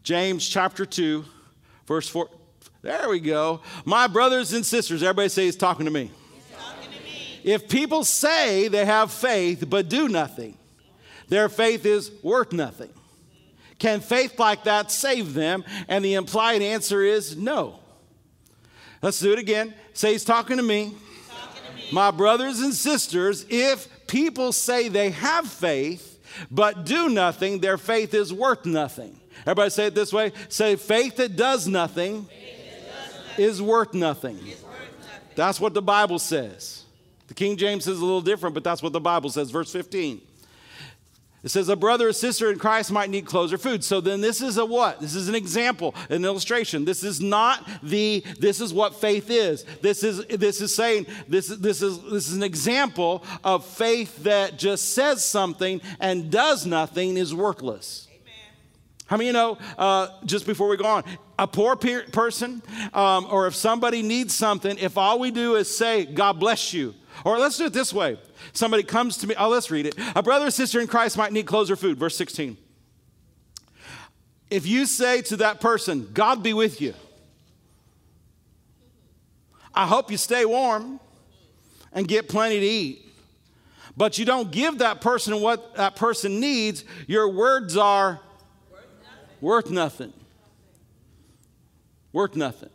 James 0.03 0.47
chapter 0.47 0.85
2, 0.85 1.25
verse 1.87 2.07
4. 2.07 2.29
There 2.81 3.09
we 3.09 3.19
go. 3.19 3.61
My 3.83 4.07
brothers 4.07 4.53
and 4.53 4.65
sisters, 4.65 5.01
everybody 5.01 5.29
say 5.29 5.45
he's 5.45 5.55
talking 5.55 5.85
to 5.85 5.91
me. 5.91 6.11
Talking 6.57 6.91
to 6.91 7.03
me. 7.03 7.39
If 7.43 7.67
people 7.67 8.03
say 8.03 8.67
they 8.67 8.85
have 8.85 9.11
faith 9.11 9.65
but 9.67 9.89
do 9.89 10.07
nothing, 10.07 10.57
their 11.29 11.49
faith 11.49 11.85
is 11.85 12.11
worth 12.23 12.51
nothing. 12.53 12.89
Can 13.79 13.99
faith 13.99 14.39
like 14.39 14.63
that 14.63 14.91
save 14.91 15.33
them? 15.33 15.63
And 15.87 16.03
the 16.03 16.13
implied 16.13 16.61
answer 16.61 17.01
is 17.03 17.35
no. 17.35 17.79
Let's 19.01 19.19
do 19.19 19.33
it 19.33 19.39
again. 19.39 19.73
Say, 19.93 20.13
He's 20.13 20.23
talking 20.23 20.57
to 20.57 20.63
me. 20.63 20.95
Talking 21.29 21.61
to 21.71 21.75
me. 21.77 21.83
My 21.91 22.11
brothers 22.11 22.61
and 22.61 22.73
sisters, 22.73 23.45
if 23.49 24.07
people 24.07 24.51
say 24.51 24.87
they 24.87 25.11
have 25.11 25.47
faith 25.47 26.19
but 26.49 26.85
do 26.85 27.09
nothing, 27.09 27.59
their 27.59 27.77
faith 27.77 28.13
is 28.13 28.33
worth 28.33 28.65
nothing. 28.65 29.19
Everybody 29.41 29.69
say 29.69 29.87
it 29.87 29.95
this 29.95 30.11
way 30.13 30.31
say, 30.49 30.75
faith 30.75 31.17
that 31.17 31.35
does 31.35 31.67
nothing, 31.67 32.21
Does 32.23 32.31
nothing. 33.27 33.45
is 33.45 33.61
worth 33.61 33.93
nothing. 33.93 34.39
It's 34.43 34.63
worth 34.63 34.73
nothing. 35.01 35.29
That's 35.35 35.59
what 35.59 35.73
the 35.73 35.81
Bible 35.81 36.17
says. 36.19 36.83
The 37.27 37.33
King 37.33 37.57
James 37.57 37.83
says 37.83 37.99
a 37.99 38.05
little 38.05 38.21
different, 38.21 38.53
but 38.53 38.63
that's 38.63 38.81
what 38.81 38.93
the 38.93 39.01
Bible 39.01 39.29
says. 39.29 39.51
Verse 39.51 39.71
15. 39.71 40.21
It 41.45 41.51
says 41.51 41.69
a 41.69 41.75
brother 41.75 42.07
or 42.07 42.13
sister 42.13 42.51
in 42.51 42.57
Christ 42.57 42.91
might 42.91 43.11
need 43.11 43.27
clothes 43.27 43.53
or 43.53 43.59
food. 43.59 43.83
So 43.83 44.01
then 44.01 44.19
this 44.19 44.41
is 44.41 44.57
a 44.57 44.65
what? 44.65 44.99
This 44.99 45.13
is 45.13 45.29
an 45.29 45.35
example, 45.35 45.93
an 46.09 46.25
illustration. 46.25 46.85
This 46.85 47.03
is 47.03 47.21
not 47.21 47.69
the 47.83 48.23
this 48.39 48.59
is 48.59 48.73
what 48.73 48.95
faith 48.95 49.29
is. 49.29 49.63
This 49.79 50.03
is 50.03 50.25
this 50.25 50.59
is 50.59 50.73
saying 50.73 51.05
this 51.27 51.47
this 51.49 51.83
is 51.83 52.01
this 52.01 52.27
is 52.29 52.35
an 52.35 52.41
example 52.41 53.23
of 53.43 53.63
faith 53.63 54.23
that 54.23 54.57
just 54.57 54.93
says 54.93 55.23
something 55.23 55.81
and 55.99 56.31
does 56.31 56.65
nothing 56.65 57.15
is 57.15 57.31
worthless. 57.31 58.07
How 59.05 59.17
many 59.17 59.27
you 59.27 59.33
know, 59.33 59.59
uh, 59.77 60.07
just 60.25 60.47
before 60.47 60.67
we 60.67 60.77
go 60.77 60.85
on, 60.85 61.03
a 61.37 61.45
poor 61.45 61.75
pe- 61.75 62.07
person, 62.07 62.63
um, 62.91 63.27
or 63.29 63.45
if 63.45 63.53
somebody 63.53 64.01
needs 64.01 64.33
something, 64.33 64.79
if 64.79 64.97
all 64.97 65.19
we 65.19 65.29
do 65.29 65.57
is 65.57 65.77
say, 65.77 66.05
God 66.05 66.39
bless 66.39 66.73
you, 66.73 66.95
or 67.23 67.37
let's 67.37 67.55
do 67.59 67.65
it 67.65 67.73
this 67.73 67.93
way 67.93 68.17
somebody 68.53 68.83
comes 68.83 69.17
to 69.17 69.27
me, 69.27 69.35
oh, 69.37 69.49
let's 69.49 69.71
read 69.71 69.85
it. 69.85 69.95
A 70.15 70.23
brother 70.23 70.47
or 70.47 70.51
sister 70.51 70.79
in 70.79 70.87
Christ 70.87 71.17
might 71.17 71.31
need 71.31 71.45
clothes 71.45 71.71
or 71.71 71.75
food, 71.75 71.97
verse 71.97 72.15
16. 72.17 72.57
If 74.49 74.65
you 74.67 74.85
say 74.85 75.21
to 75.23 75.37
that 75.37 75.59
person, 75.59 76.09
God 76.13 76.43
be 76.43 76.53
with 76.53 76.81
you, 76.81 76.93
I 79.73 79.87
hope 79.87 80.11
you 80.11 80.17
stay 80.17 80.45
warm 80.45 80.99
and 81.91 82.07
get 82.07 82.29
plenty 82.29 82.59
to 82.59 82.65
eat. 82.65 83.01
But 83.97 84.17
you 84.17 84.25
don't 84.25 84.51
give 84.51 84.79
that 84.79 85.01
person 85.01 85.41
what 85.41 85.75
that 85.75 85.95
person 85.95 86.39
needs, 86.39 86.83
your 87.07 87.29
words 87.29 87.77
are 87.77 88.19
worth 89.41 89.69
nothing. 89.69 90.13
Worth 92.11 92.35
nothing. 92.35 92.69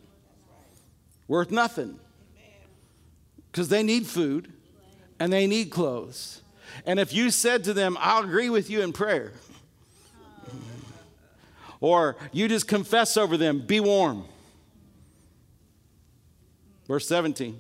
Worth 1.29 1.51
nothing. 1.51 1.99
Because 3.51 3.69
they 3.69 3.83
need 3.83 4.07
food 4.07 4.53
and 5.21 5.33
they 5.33 5.47
need 5.47 5.71
clothes. 5.71 6.41
And 6.87 6.99
if 6.99 7.13
you 7.13 7.31
said 7.31 7.63
to 7.65 7.75
them, 7.75 7.97
I'll 8.01 8.25
agree 8.25 8.49
with 8.49 8.71
you 8.71 8.81
in 8.81 8.93
prayer, 8.93 9.33
or 11.81 12.17
you 12.33 12.49
just 12.49 12.67
confess 12.67 13.17
over 13.17 13.37
them, 13.37 13.61
be 13.61 13.81
warm. 13.81 14.25
Verse 16.89 17.07
17. 17.07 17.59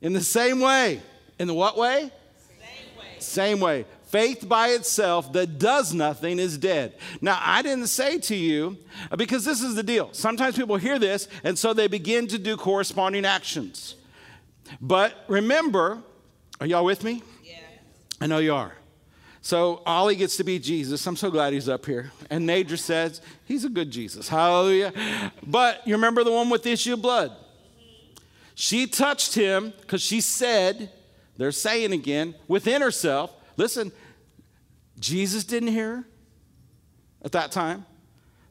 In 0.00 0.12
the 0.12 0.20
same 0.20 0.60
way, 0.60 1.02
in 1.38 1.48
the 1.48 1.54
what 1.54 1.76
way? 1.76 2.10
Same 2.48 2.98
way. 2.98 3.06
Same 3.18 3.60
way. 3.60 3.84
Faith 4.04 4.48
by 4.48 4.68
itself 4.68 5.32
that 5.34 5.58
does 5.58 5.92
nothing 5.92 6.38
is 6.38 6.56
dead. 6.56 6.94
Now, 7.20 7.38
I 7.42 7.60
didn't 7.62 7.88
say 7.88 8.18
to 8.18 8.34
you, 8.34 8.78
because 9.16 9.44
this 9.44 9.60
is 9.60 9.74
the 9.74 9.82
deal. 9.82 10.08
Sometimes 10.12 10.56
people 10.56 10.76
hear 10.76 10.98
this, 10.98 11.28
and 11.44 11.58
so 11.58 11.74
they 11.74 11.88
begin 11.88 12.26
to 12.28 12.38
do 12.38 12.56
corresponding 12.56 13.26
actions. 13.26 13.96
But 14.80 15.24
remember, 15.28 16.02
are 16.60 16.66
y'all 16.66 16.84
with 16.84 17.04
me? 17.04 17.22
Yeah. 17.44 17.56
I 18.20 18.26
know 18.26 18.38
you 18.38 18.54
are. 18.54 18.72
So 19.40 19.82
Ollie 19.86 20.16
gets 20.16 20.36
to 20.38 20.44
be 20.44 20.58
Jesus. 20.58 21.06
I'm 21.06 21.16
so 21.16 21.30
glad 21.30 21.52
he's 21.52 21.68
up 21.68 21.86
here. 21.86 22.10
And 22.28 22.48
Nadra 22.48 22.78
says, 22.78 23.20
he's 23.44 23.64
a 23.64 23.68
good 23.68 23.90
Jesus. 23.90 24.28
Hallelujah. 24.28 24.92
But 25.46 25.86
you 25.86 25.94
remember 25.94 26.24
the 26.24 26.32
one 26.32 26.50
with 26.50 26.62
the 26.64 26.72
issue 26.72 26.94
of 26.94 27.02
blood? 27.02 27.32
She 28.54 28.86
touched 28.86 29.34
him 29.34 29.72
because 29.80 30.02
she 30.02 30.20
said, 30.20 30.90
they're 31.36 31.52
saying 31.52 31.92
again, 31.92 32.34
within 32.48 32.82
herself, 32.82 33.32
listen, 33.56 33.92
Jesus 34.98 35.44
didn't 35.44 35.68
hear 35.68 35.96
her 35.96 36.04
at 37.22 37.32
that 37.32 37.52
time. 37.52 37.86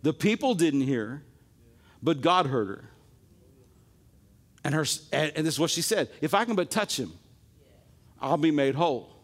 The 0.03 0.13
people 0.13 0.55
didn't 0.55 0.81
hear 0.81 1.23
but 2.01 2.21
God 2.21 2.47
heard 2.47 2.67
her. 2.67 2.89
And, 4.67 4.75
her, 4.75 4.85
and 5.13 5.45
this 5.45 5.53
is 5.53 5.59
what 5.61 5.69
she 5.69 5.81
said 5.81 6.09
if 6.19 6.33
I 6.33 6.43
can 6.43 6.57
but 6.57 6.69
touch 6.69 6.99
him, 6.99 7.13
I'll 8.19 8.35
be 8.35 8.51
made 8.51 8.75
whole. 8.75 9.15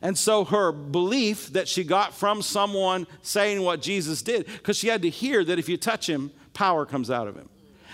And 0.00 0.16
so 0.16 0.44
her 0.44 0.70
belief 0.70 1.52
that 1.54 1.66
she 1.66 1.82
got 1.82 2.14
from 2.14 2.42
someone 2.42 3.08
saying 3.20 3.60
what 3.60 3.82
Jesus 3.82 4.22
did, 4.22 4.46
because 4.46 4.76
she 4.76 4.86
had 4.86 5.02
to 5.02 5.10
hear 5.10 5.42
that 5.42 5.58
if 5.58 5.68
you 5.68 5.76
touch 5.76 6.08
him, 6.08 6.30
power 6.52 6.86
comes 6.86 7.10
out 7.10 7.26
of 7.26 7.34
him. 7.34 7.48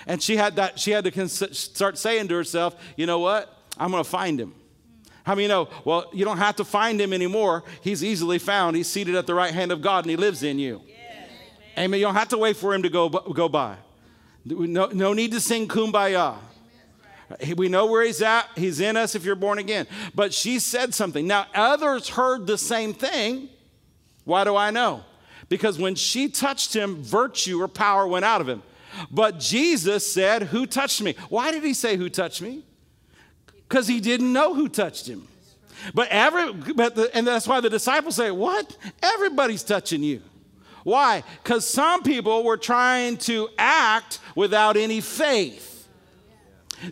And 0.06 0.22
she 0.22 0.36
had 0.36 0.56
that 0.56 0.78
she 0.78 0.90
had 0.90 1.04
to 1.04 1.10
cons- 1.10 1.58
start 1.58 1.96
saying 1.96 2.28
to 2.28 2.34
herself, 2.34 2.76
you 2.98 3.06
know 3.06 3.20
what? 3.20 3.50
I'm 3.78 3.90
going 3.90 4.04
to 4.04 4.10
find 4.10 4.38
him. 4.38 4.54
How 5.24 5.34
many 5.34 5.48
know? 5.48 5.70
Well, 5.86 6.10
you 6.12 6.26
don't 6.26 6.36
have 6.36 6.56
to 6.56 6.66
find 6.66 7.00
him 7.00 7.14
anymore. 7.14 7.64
He's 7.80 8.04
easily 8.04 8.38
found. 8.38 8.76
He's 8.76 8.88
seated 8.88 9.14
at 9.14 9.26
the 9.26 9.34
right 9.34 9.54
hand 9.54 9.72
of 9.72 9.80
God 9.80 10.04
and 10.04 10.10
he 10.10 10.16
lives 10.18 10.42
in 10.42 10.58
you. 10.58 10.82
Amen. 11.78 11.98
You 11.98 12.04
don't 12.04 12.14
have 12.14 12.28
to 12.28 12.38
wait 12.38 12.58
for 12.58 12.74
him 12.74 12.82
to 12.82 12.90
go, 12.90 13.08
go 13.08 13.48
by. 13.48 13.76
No, 14.44 14.86
no 14.92 15.14
need 15.14 15.32
to 15.32 15.40
sing 15.40 15.66
kumbaya. 15.66 16.36
We 17.56 17.68
know 17.68 17.86
where 17.86 18.04
he's 18.04 18.22
at. 18.22 18.48
He's 18.56 18.80
in 18.80 18.96
us 18.96 19.14
if 19.14 19.24
you're 19.24 19.36
born 19.36 19.58
again. 19.58 19.86
But 20.14 20.34
she 20.34 20.58
said 20.58 20.94
something. 20.94 21.26
Now, 21.26 21.46
others 21.54 22.08
heard 22.08 22.46
the 22.46 22.58
same 22.58 22.92
thing. 22.92 23.48
Why 24.24 24.44
do 24.44 24.56
I 24.56 24.70
know? 24.70 25.04
Because 25.48 25.78
when 25.78 25.94
she 25.94 26.28
touched 26.28 26.74
him, 26.74 27.02
virtue 27.02 27.62
or 27.62 27.68
power 27.68 28.06
went 28.06 28.24
out 28.24 28.40
of 28.40 28.48
him. 28.48 28.62
But 29.10 29.38
Jesus 29.38 30.12
said, 30.12 30.44
Who 30.44 30.66
touched 30.66 31.02
me? 31.02 31.14
Why 31.28 31.50
did 31.52 31.62
he 31.62 31.74
say, 31.74 31.96
Who 31.96 32.08
touched 32.08 32.42
me? 32.42 32.64
Because 33.68 33.86
he 33.86 34.00
didn't 34.00 34.32
know 34.32 34.54
who 34.54 34.68
touched 34.68 35.06
him. 35.08 35.26
But 35.94 36.08
every, 36.08 36.52
but 36.52 36.94
the, 36.94 37.16
and 37.16 37.26
that's 37.26 37.46
why 37.48 37.60
the 37.60 37.70
disciples 37.70 38.16
say, 38.16 38.30
What? 38.30 38.76
Everybody's 39.02 39.62
touching 39.62 40.02
you. 40.02 40.22
Why? 40.82 41.22
Because 41.42 41.68
some 41.68 42.02
people 42.02 42.42
were 42.42 42.56
trying 42.56 43.18
to 43.18 43.48
act 43.58 44.18
without 44.34 44.76
any 44.76 45.00
faith. 45.00 45.69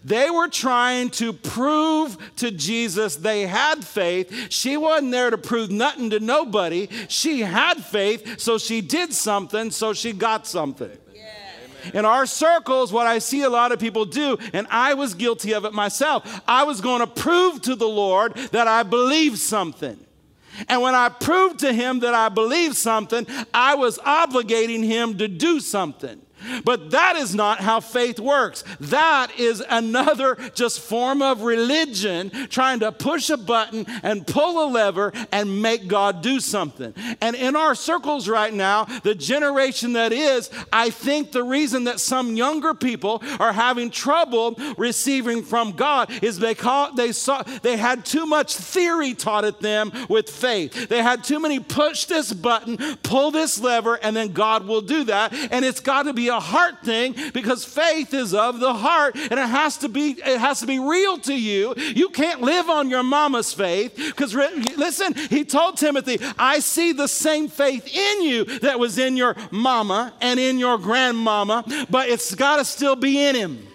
They 0.05 0.31
were 0.31 0.49
trying 0.49 1.11
to 1.11 1.33
prove 1.33 2.17
to 2.37 2.51
Jesus 2.51 3.17
they 3.17 3.47
had 3.47 3.85
faith. 3.85 4.51
She 4.51 4.77
wasn't 4.77 5.13
there 5.13 5.31
to 5.31 5.39
prove 5.39 5.71
nothing 5.71 6.11
to 6.11 6.21
nobody. 6.21 6.89
She 7.09 7.41
had 7.41 7.85
faith, 7.85 8.41
so 8.41 8.59
she 8.59 8.81
did 8.81 9.13
something, 9.13 9.71
so 9.71 9.93
she 9.93 10.13
got 10.13 10.47
something. 10.47 10.91
In 11.95 12.05
our 12.05 12.27
circles, 12.27 12.93
what 12.93 13.07
I 13.07 13.19
see 13.19 13.43
a 13.43 13.51
lot 13.51 13.73
of 13.73 13.79
people 13.79 14.05
do, 14.05 14.37
and 14.53 14.67
I 14.71 14.95
was 14.95 15.15
guilty 15.15 15.55
of 15.55 15.65
it 15.65 15.73
myself, 15.73 16.41
I 16.47 16.65
was 16.65 16.81
going 16.81 17.01
to 17.01 17.07
prove 17.07 17.63
to 17.63 17.75
the 17.75 17.89
Lord 17.89 18.35
that 18.53 18.69
I 18.69 18.83
believe 18.83 19.39
something. 19.39 19.99
And 20.69 20.83
when 20.83 20.95
I 20.95 21.09
proved 21.09 21.61
to 21.61 21.73
him 21.73 22.01
that 22.01 22.15
I 22.15 22.29
believed 22.31 22.77
something, 22.77 23.27
I 23.55 23.77
was 23.77 23.99
obligating 23.99 24.85
him 24.85 25.19
to 25.19 25.29
do 25.29 25.61
something. 25.61 26.21
But 26.65 26.91
that 26.91 27.17
is 27.17 27.35
not 27.35 27.61
how 27.61 27.81
faith 27.81 28.21
works. 28.21 28.65
That 28.81 29.39
is 29.39 29.63
another 29.69 30.37
just 30.55 30.81
form 30.81 31.23
of 31.23 31.43
religion 31.43 32.31
trying 32.49 32.81
to 32.81 32.93
push 32.93 33.31
a 33.31 33.37
button 33.37 33.87
and 34.03 34.27
pull 34.27 34.65
a 34.65 34.67
lever 34.69 35.13
and 35.33 35.63
make 35.63 35.89
God 35.89 36.23
do 36.23 36.41
something. 36.41 36.95
And 37.21 37.37
in 37.37 37.57
our 37.57 37.75
circles 37.75 38.29
right 38.29 38.53
now, 38.53 38.85
the 39.03 39.15
generation 39.15 39.95
that 39.95 40.13
is, 40.13 40.51
I 40.73 40.91
think 40.91 41.33
the 41.33 41.43
reason 41.43 41.85
that 41.85 42.01
some 42.01 42.37
younger 42.37 42.75
people 42.75 43.23
are 43.39 43.53
having 43.53 43.91
trouble 43.91 44.57
receiving 44.77 45.43
from 45.43 45.73
God 45.73 46.11
is 46.23 46.39
because 46.39 46.95
they 46.97 47.13
saw 47.13 47.43
they 47.63 47.77
had 47.77 48.05
too 48.05 48.27
much 48.27 48.57
theory 48.57 49.15
taught 49.15 49.45
at 49.45 49.61
them 49.61 49.93
with 50.09 50.29
faith. 50.31 50.89
They 50.89 51.03
had 51.03 51.25
too 51.25 51.41
many 51.41 51.61
push 51.61 52.05
this 52.05 52.33
button, 52.33 52.97
pull 53.03 53.31
this 53.31 53.61
lever, 53.61 53.99
and 54.03 54.17
then 54.17 54.33
God 54.33 54.67
will 54.67 54.81
do 54.81 55.05
that. 55.05 55.33
And 55.33 55.65
it's 55.65 55.81
got 55.81 56.05
to 56.05 56.13
be 56.13 56.28
a 56.29 56.41
heart 56.41 56.83
thing 56.85 57.15
because 57.33 57.65
faith 57.65 58.15
is 58.15 58.35
of 58.35 58.61
the 58.61 58.73
heart 58.73 59.17
and 59.17 59.33
it 59.33 59.49
has 59.49 59.79
to 59.79 59.89
be 59.89 60.11
it 60.11 60.39
has 60.39 60.61
to 60.61 60.67
be 60.67 60.79
real 60.79 61.19
to 61.19 61.35
you. 61.35 61.75
You 61.77 62.09
can't 62.11 62.41
live 62.41 62.69
on 62.69 62.91
your 62.91 63.03
mama's 63.03 63.53
faith 63.53 63.95
because 63.97 64.35
listen, 64.35 65.15
he 65.15 65.45
told 65.45 65.77
Timothy, 65.77 66.19
I 66.39 66.61
see 66.61 66.93
the 66.93 67.09
same 67.09 67.49
faith 67.49 67.87
in 67.87 68.23
you 68.23 68.45
that 68.61 68.79
was 68.79 68.99
in 68.99 69.17
your 69.17 69.37
mama 69.51 70.13
and 70.21 70.39
in 70.39 70.59
your 70.59 70.79
grandmama, 70.79 71.65
but 71.91 72.09
it's 72.09 72.35
got 72.35 72.57
to 72.57 72.65
still 72.65 72.97
be 72.97 73.21
in 73.21 73.35
him. 73.35 73.67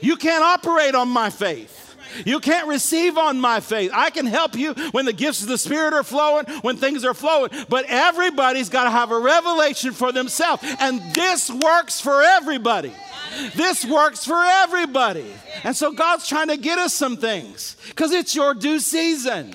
You 0.00 0.16
can't 0.16 0.42
operate 0.42 0.94
on 0.94 1.08
my 1.08 1.30
faith. 1.30 1.83
You 2.24 2.40
can't 2.40 2.68
receive 2.68 3.18
on 3.18 3.40
my 3.40 3.60
faith. 3.60 3.90
I 3.92 4.10
can 4.10 4.26
help 4.26 4.56
you 4.56 4.74
when 4.92 5.04
the 5.04 5.12
gifts 5.12 5.42
of 5.42 5.48
the 5.48 5.58
Spirit 5.58 5.94
are 5.94 6.02
flowing, 6.02 6.46
when 6.62 6.76
things 6.76 7.04
are 7.04 7.14
flowing, 7.14 7.50
but 7.68 7.86
everybody's 7.88 8.68
got 8.68 8.84
to 8.84 8.90
have 8.90 9.10
a 9.10 9.18
revelation 9.18 9.92
for 9.92 10.12
themselves. 10.12 10.62
And 10.80 11.00
this 11.14 11.50
works 11.50 12.00
for 12.00 12.22
everybody. 12.22 12.92
This 13.54 13.84
works 13.84 14.24
for 14.24 14.42
everybody. 14.42 15.26
And 15.64 15.74
so 15.74 15.92
God's 15.92 16.28
trying 16.28 16.48
to 16.48 16.56
get 16.56 16.78
us 16.78 16.94
some 16.94 17.16
things 17.16 17.76
because 17.88 18.12
it's 18.12 18.34
your 18.34 18.54
due 18.54 18.78
season. 18.78 19.54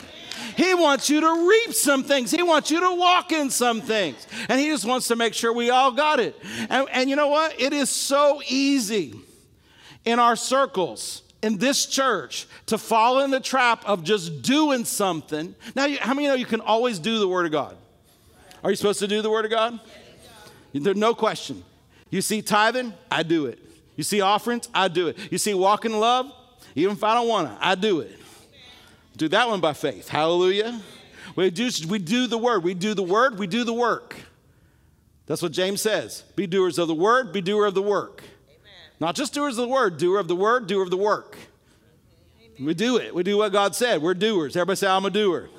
He 0.55 0.73
wants 0.73 1.09
you 1.09 1.21
to 1.21 1.47
reap 1.47 1.73
some 1.73 2.03
things. 2.03 2.31
He 2.31 2.43
wants 2.43 2.71
you 2.71 2.79
to 2.79 2.95
walk 2.95 3.31
in 3.31 3.49
some 3.49 3.81
things. 3.81 4.27
And 4.49 4.59
He 4.59 4.67
just 4.67 4.85
wants 4.85 5.07
to 5.07 5.15
make 5.15 5.33
sure 5.33 5.53
we 5.53 5.69
all 5.69 5.91
got 5.91 6.19
it. 6.19 6.35
And, 6.69 6.87
and 6.91 7.09
you 7.09 7.15
know 7.15 7.27
what? 7.27 7.59
It 7.59 7.71
is 7.71 7.89
so 7.89 8.41
easy 8.47 9.15
in 10.05 10.19
our 10.19 10.35
circles 10.35 11.21
in 11.41 11.57
this 11.57 11.85
church 11.85 12.47
to 12.65 12.77
fall 12.77 13.19
in 13.21 13.31
the 13.31 13.39
trap 13.39 13.83
of 13.85 14.03
just 14.03 14.41
doing 14.41 14.85
something. 14.85 15.55
Now, 15.75 15.87
how 15.99 16.13
many 16.13 16.27
know 16.27 16.33
you 16.33 16.45
can 16.45 16.61
always 16.61 16.99
do 16.99 17.19
the 17.19 17.27
Word 17.27 17.45
of 17.45 17.51
God? 17.51 17.77
Are 18.63 18.69
you 18.69 18.75
supposed 18.75 18.99
to 18.99 19.07
do 19.07 19.21
the 19.21 19.29
Word 19.29 19.45
of 19.45 19.51
God? 19.51 19.79
There's 20.73 20.97
no 20.97 21.13
question. 21.13 21.63
You 22.09 22.21
see 22.21 22.41
tithing, 22.41 22.93
I 23.11 23.23
do 23.23 23.45
it. 23.45 23.59
You 23.95 24.03
see 24.03 24.21
offerings, 24.21 24.69
I 24.73 24.87
do 24.87 25.07
it. 25.07 25.17
You 25.31 25.37
see 25.37 25.53
walking 25.53 25.91
in 25.91 25.99
love, 25.99 26.31
even 26.75 26.95
if 26.95 27.03
I 27.03 27.13
don't 27.13 27.27
want 27.27 27.49
to, 27.49 27.65
I 27.65 27.75
do 27.75 27.99
it. 28.01 28.17
Do 29.17 29.27
that 29.29 29.47
one 29.49 29.59
by 29.59 29.73
faith. 29.73 30.07
Hallelujah. 30.07 30.79
We 31.35 31.49
do, 31.51 31.69
we 31.87 31.99
do 31.99 32.27
the 32.27 32.37
Word. 32.37 32.63
We 32.63 32.73
do 32.73 32.93
the 32.93 33.03
Word, 33.03 33.39
we 33.39 33.47
do 33.47 33.63
the 33.63 33.73
work. 33.73 34.15
That's 35.25 35.41
what 35.41 35.51
James 35.51 35.81
says. 35.81 36.23
Be 36.35 36.47
doers 36.47 36.79
of 36.79 36.87
the 36.87 36.95
Word, 36.95 37.31
be 37.31 37.41
doer 37.41 37.65
of 37.65 37.75
the 37.75 37.81
work. 37.81 38.23
Not 38.99 39.15
just 39.15 39.33
doers 39.33 39.57
of 39.57 39.67
the 39.67 39.71
word, 39.71 39.97
doer 39.97 40.19
of 40.19 40.27
the 40.27 40.35
word, 40.35 40.67
doer 40.67 40.83
of 40.83 40.89
the 40.89 40.97
work. 40.97 41.37
Amen. 42.37 42.65
We 42.65 42.73
do 42.73 42.97
it. 42.97 43.15
We 43.15 43.23
do 43.23 43.37
what 43.37 43.51
God 43.51 43.75
said. 43.75 44.01
We're 44.01 44.13
doers. 44.13 44.55
Everybody 44.55 44.75
say, 44.75 44.87
I'm 44.87 45.05
a 45.05 45.09
doer. 45.09 45.49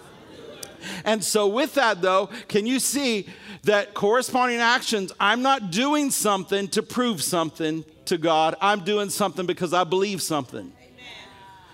And 1.05 1.23
so, 1.23 1.47
with 1.47 1.75
that, 1.75 2.01
though, 2.01 2.29
can 2.49 2.67
you 2.67 2.79
see 2.79 3.27
that 3.65 3.95
corresponding 3.95 4.59
actions? 4.59 5.13
I'm 5.21 5.43
not 5.43 5.71
doing 5.71 6.11
something 6.11 6.69
to 6.69 6.83
prove 6.83 7.23
something 7.23 7.85
to 8.07 8.19
God. 8.19 8.55
I'm 8.61 8.85
doing 8.85 9.11
something 9.11 9.47
because 9.47 9.73
I 9.73 9.85
believe 9.85 10.23
something. 10.23 10.73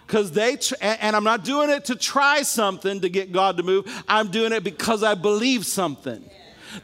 Because 0.06 0.30
they, 0.30 0.56
tr- 0.56 0.74
and 0.80 1.16
I'm 1.16 1.24
not 1.24 1.44
doing 1.44 1.70
it 1.70 1.86
to 1.86 1.96
try 1.96 2.42
something 2.42 3.00
to 3.00 3.08
get 3.08 3.32
God 3.32 3.56
to 3.56 3.64
move. 3.64 4.04
I'm 4.06 4.28
doing 4.28 4.52
it 4.52 4.62
because 4.62 5.02
I 5.02 5.14
believe 5.14 5.66
something. 5.66 6.24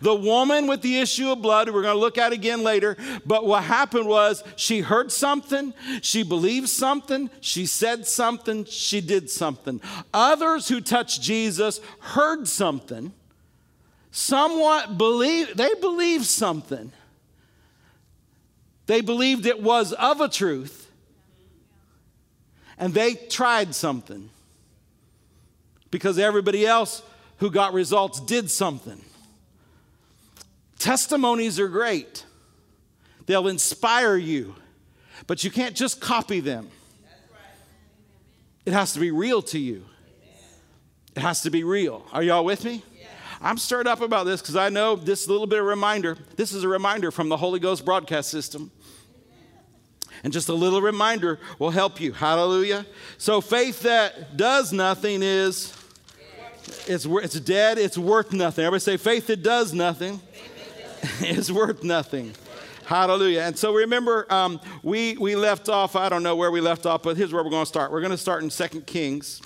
The 0.01 0.15
woman 0.15 0.67
with 0.67 0.83
the 0.83 0.99
issue 0.99 1.31
of 1.31 1.43
blood, 1.43 1.69
we're 1.69 1.83
going 1.83 1.95
to 1.95 2.01
look 2.01 2.19
at 2.19 2.33
again 2.33 2.63
later, 2.63 2.97
but 3.27 3.47
what 3.47 3.65
happened 3.65 4.07
was 4.07 4.43
she 4.57 4.81
heard 4.81 5.13
something, 5.13 5.75
she 6.01 6.23
believed 6.23 6.69
something, 6.69 7.31
she 7.41 7.67
said 7.67 8.07
something, 8.07 8.65
she 8.65 9.01
did 9.01 9.31
something. 9.31 9.81
Others 10.15 10.69
who 10.69 10.81
touched 10.81 11.23
Jesus 11.23 11.81
heard 12.01 12.49
something, 12.49 13.13
somewhat 14.11 14.99
believed, 14.99 15.57
they 15.57 15.75
believed 15.81 16.27
something. 16.27 16.93
They 18.87 19.01
believed 19.01 19.47
it 19.47 19.63
was 19.63 19.93
of 19.93 20.21
a 20.21 20.29
truth, 20.29 20.91
and 22.79 22.93
they 22.93 23.15
tried 23.15 23.75
something 23.75 24.31
because 25.91 26.19
everybody 26.19 26.67
else 26.67 27.03
who 27.39 27.51
got 27.51 27.73
results 27.73 28.21
did 28.21 28.51
something. 28.51 29.01
Testimonies 30.83 31.61
are 31.61 31.69
great, 31.69 32.27
they'll 33.27 33.47
inspire 33.47 34.17
you, 34.17 34.57
but 35.29 35.45
you 35.45 35.51
can't 35.51 35.77
just 35.77 36.01
copy 36.01 36.41
them. 36.41 36.69
It 38.67 38.73
has 38.73 38.93
to 38.95 38.99
be 38.99 39.13
real 39.13 39.43
to 39.43 39.61
you. 39.61 39.85
It 41.15 41.21
has 41.21 41.43
to 41.43 41.51
be 41.51 41.63
real. 41.63 42.05
Are 42.13 42.21
y'all 42.21 42.45
with 42.45 42.65
me? 42.65 42.83
I'm 43.41 43.59
stirred 43.59 43.87
up 43.87 44.01
about 44.01 44.27
this 44.27 44.41
because 44.41 44.57
I 44.57 44.71
know 44.71 44.97
this 44.97 45.29
little 45.29 45.47
bit 45.47 45.61
of 45.61 45.67
reminder. 45.67 46.19
This 46.35 46.53
is 46.53 46.65
a 46.65 46.69
reminder 46.69 47.13
from 47.13 47.29
the 47.29 47.37
Holy 47.37 47.61
Ghost 47.61 47.85
broadcast 47.85 48.29
system. 48.29 48.73
And 50.25 50.33
just 50.33 50.49
a 50.49 50.55
little 50.55 50.83
reminder 50.83 51.39
will 51.61 51.71
help 51.71 52.01
you. 52.01 52.11
Hallelujah. 52.11 52.87
So 53.19 53.41
faith 53.41 53.83
that 53.83 54.37
does 54.37 54.73
nothing 54.73 55.23
is 55.23 55.73
it's, 56.89 57.07
it's 57.07 57.39
dead, 57.39 57.79
it's 57.79 57.97
worth 57.97 58.33
nothing. 58.33 58.65
Everybody 58.65 58.81
say 58.81 58.97
faith 58.97 59.29
that 59.29 59.45
does 59.45 59.73
nothing 59.73 60.21
is 61.21 61.53
worth 61.53 61.83
nothing. 61.83 62.33
Hallelujah. 62.85 63.43
And 63.43 63.57
so 63.57 63.73
remember, 63.73 64.27
um, 64.33 64.61
we, 64.83 65.17
we 65.17 65.37
left 65.37 65.69
off, 65.69 65.97
I 65.97 66.09
don't 66.09 66.23
know 66.23 66.37
where 66.37 66.51
we 66.51 66.61
left 66.61 66.85
off, 66.85 67.03
but 67.03 67.17
here's 67.17 67.33
where 67.33 67.43
we're 67.43 67.51
going 67.51 67.63
to 67.63 67.69
start. 67.69 67.93
We're 67.93 68.01
going 68.01 68.11
to 68.11 68.19
start 68.19 68.43
in 68.43 68.51
Second 68.51 68.87
Kings. 68.87 69.41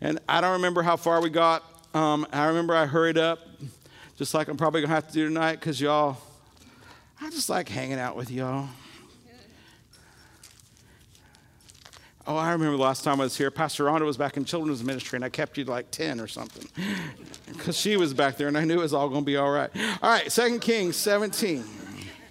And 0.00 0.18
I 0.28 0.40
don't 0.40 0.52
remember 0.52 0.82
how 0.82 0.96
far 0.96 1.20
we 1.20 1.30
got. 1.30 1.62
Um, 1.94 2.26
I 2.32 2.46
remember 2.46 2.74
I 2.74 2.86
hurried 2.86 3.18
up, 3.18 3.40
just 4.16 4.34
like 4.34 4.48
I'm 4.48 4.56
probably 4.56 4.82
going 4.82 4.88
to 4.88 4.94
have 4.94 5.08
to 5.08 5.12
do 5.12 5.26
tonight, 5.26 5.56
because 5.56 5.80
y'all, 5.80 6.18
I 7.20 7.30
just 7.30 7.48
like 7.48 7.68
hanging 7.68 7.98
out 7.98 8.16
with 8.16 8.30
y'all. 8.30 8.68
Oh, 12.28 12.36
I 12.36 12.50
remember 12.50 12.76
the 12.76 12.82
last 12.82 13.04
time 13.04 13.20
I 13.20 13.24
was 13.24 13.36
here. 13.36 13.52
Pastor 13.52 13.84
Rhonda 13.84 14.04
was 14.04 14.16
back 14.16 14.36
in 14.36 14.44
children's 14.44 14.82
ministry, 14.82 15.16
and 15.16 15.24
I 15.24 15.28
kept 15.28 15.56
you 15.56 15.64
to 15.64 15.70
like 15.70 15.92
10 15.92 16.20
or 16.20 16.26
something. 16.26 16.68
Because 17.46 17.76
she 17.76 17.96
was 17.96 18.12
back 18.12 18.36
there, 18.36 18.48
and 18.48 18.58
I 18.58 18.64
knew 18.64 18.74
it 18.74 18.82
was 18.82 18.92
all 18.92 19.08
going 19.08 19.22
to 19.22 19.26
be 19.26 19.36
all 19.36 19.50
right. 19.50 19.70
All 20.02 20.10
right, 20.10 20.28
2 20.28 20.58
Kings 20.58 20.94
17. 20.96 21.64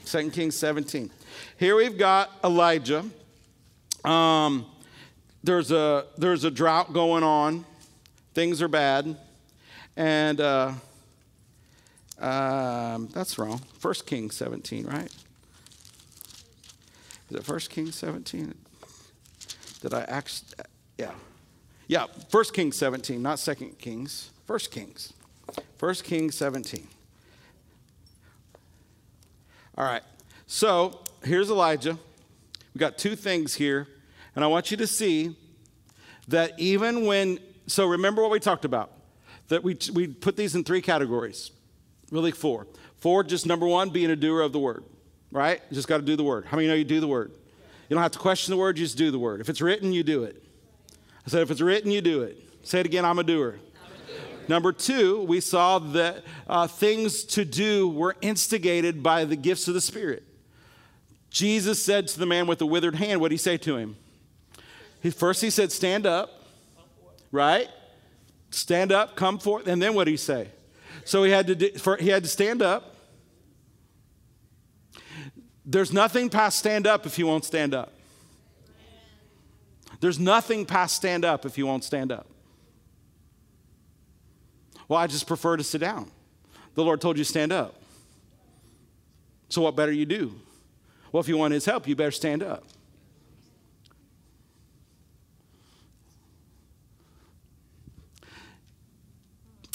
2 0.06 0.30
Kings 0.30 0.56
17. 0.56 1.10
Here 1.58 1.76
we've 1.76 1.98
got 1.98 2.32
Elijah. 2.44 3.04
Um, 4.06 4.66
there's, 5.44 5.72
a, 5.72 6.06
there's 6.18 6.44
a 6.44 6.52
drought 6.52 6.94
going 6.94 7.24
on, 7.24 7.66
things 8.34 8.62
are 8.62 8.68
bad. 8.68 9.18
And 9.98 10.40
uh, 10.40 10.74
um, 12.20 13.08
that's 13.08 13.38
wrong. 13.40 13.62
1 13.82 13.94
Kings 14.06 14.36
17, 14.36 14.86
right? 14.86 15.12
Is 17.30 17.38
it 17.38 17.48
1 17.48 17.60
Kings 17.60 17.96
17? 17.96 18.54
Did 19.86 19.94
I 19.94 20.02
act? 20.06 20.56
Yeah. 20.98 21.12
Yeah, 21.86 22.08
1 22.32 22.44
Kings 22.54 22.76
17, 22.76 23.22
not 23.22 23.38
2 23.38 23.54
Kings. 23.78 24.32
1 24.48 24.60
Kings. 24.72 25.14
1 25.80 25.94
Kings 25.96 26.36
17. 26.36 26.88
All 29.78 29.86
right. 29.86 30.02
So 30.48 31.02
here's 31.24 31.52
Elijah. 31.52 32.00
We 32.74 32.80
got 32.80 32.98
two 32.98 33.16
things 33.16 33.54
here. 33.54 33.88
And 34.36 34.44
I 34.44 34.48
want 34.48 34.72
you 34.72 34.78
to 34.78 34.88
see 34.88 35.36
that 36.30 36.54
even 36.58 37.06
when, 37.06 37.38
so 37.68 37.86
remember 37.86 38.24
what 38.24 38.32
we 38.32 38.40
talked 38.40 38.66
about, 38.66 38.92
that 39.50 39.64
we, 39.64 39.78
we 39.94 40.08
put 40.08 40.36
these 40.36 40.56
in 40.56 40.64
three 40.64 40.82
categories, 40.82 41.52
really 42.10 42.32
four. 42.32 42.66
Four, 42.98 43.24
just 43.24 43.46
number 43.46 43.68
one, 43.68 43.92
being 43.92 44.10
a 44.10 44.16
doer 44.16 44.42
of 44.42 44.52
the 44.52 44.58
word, 44.58 44.84
right? 45.32 45.62
You 45.70 45.76
just 45.76 45.88
got 45.88 45.98
to 45.98 46.04
do 46.04 46.16
the 46.16 46.24
word. 46.24 46.46
How 46.46 46.58
many 46.58 46.70
know 46.70 46.74
you 46.74 46.84
do 46.84 47.00
the 47.00 47.08
word? 47.08 47.34
You 47.90 47.96
don't 47.96 48.04
have 48.04 48.12
to 48.14 48.20
question 48.20 48.52
the 48.52 48.58
word, 48.58 48.78
you 48.78 48.86
just 48.86 48.98
do 48.98 49.12
the 49.12 49.20
word. 49.20 49.42
If 49.42 49.50
it's 49.50 49.62
written, 49.62 49.94
you 49.94 50.04
do 50.04 50.24
it. 50.24 50.42
I 51.26 51.30
said, 51.30 51.42
if 51.42 51.52
it's 51.52 51.62
written, 51.62 51.92
you 51.92 52.02
do 52.02 52.24
it. 52.24 52.38
Say 52.64 52.80
it 52.80 52.86
again, 52.86 53.06
I'm 53.06 53.20
a 53.20 53.24
doer. 53.24 53.60
Number 54.48 54.72
two, 54.72 55.22
we 55.24 55.40
saw 55.40 55.80
that 55.80 56.24
uh, 56.48 56.68
things 56.68 57.24
to 57.26 57.46
do 57.46 57.88
were 57.88 58.16
instigated 58.22 59.02
by 59.02 59.26
the 59.26 59.36
gifts 59.36 59.68
of 59.68 59.74
the 59.74 59.82
Spirit. 59.82 60.24
Jesus 61.30 61.84
said 61.84 62.08
to 62.10 62.20
the 62.20 62.26
man 62.26 62.48
with 62.48 62.60
the 62.60 62.66
withered 62.66 62.96
hand, 62.96 63.22
what 63.22 63.30
did 63.30 63.36
he 63.36 63.40
say 63.40 63.58
to 63.58 63.76
him? 63.78 63.98
He, 65.02 65.10
first, 65.10 65.42
he 65.42 65.50
said, 65.50 65.72
Stand 65.72 66.06
up, 66.06 66.32
right? 67.32 67.68
Stand 68.50 68.92
up, 68.92 69.16
come 69.16 69.38
forth. 69.38 69.68
And 69.68 69.82
then 69.82 69.94
what 69.94 70.06
did 70.06 70.12
he 70.12 70.18
say? 70.18 70.48
So 71.04 71.24
he 71.24 71.32
had 71.32 71.48
to, 71.48 71.56
do, 71.56 71.72
for, 71.78 71.98
he 71.98 72.10
had 72.10 72.24
to 72.24 72.30
stand 72.30 72.62
up. 72.62 72.95
There's 75.66 75.92
nothing 75.92 76.30
past 76.30 76.60
stand 76.60 76.86
up 76.86 77.06
if 77.06 77.18
you 77.18 77.26
won't 77.26 77.44
stand 77.44 77.74
up. 77.74 77.92
There's 80.00 80.20
nothing 80.20 80.66
past 80.66 80.96
stand 80.96 81.26
up 81.26 81.46
if 81.46 81.58
you 81.58 81.66
won't 81.66 81.84
stand 81.84 82.12
up. 82.12 82.28
Well, 84.88 85.00
I 85.00 85.08
just 85.08 85.26
prefer 85.26 85.58
to 85.58 85.64
sit 85.64 85.80
down. 85.80 86.12
The 86.76 86.84
Lord 86.84 87.02
told 87.02 87.18
you 87.18 87.24
stand 87.24 87.52
up. 87.52 87.82
So 89.50 89.62
what 89.62 89.76
better 89.76 89.92
you 89.92 90.06
do? 90.06 90.36
Well, 91.12 91.22
if 91.22 91.28
you 91.28 91.38
want 91.38 91.54
his 91.54 91.66
help, 91.66 91.88
you 91.88 91.96
better 91.96 92.12
stand 92.12 92.44
up. 92.44 92.64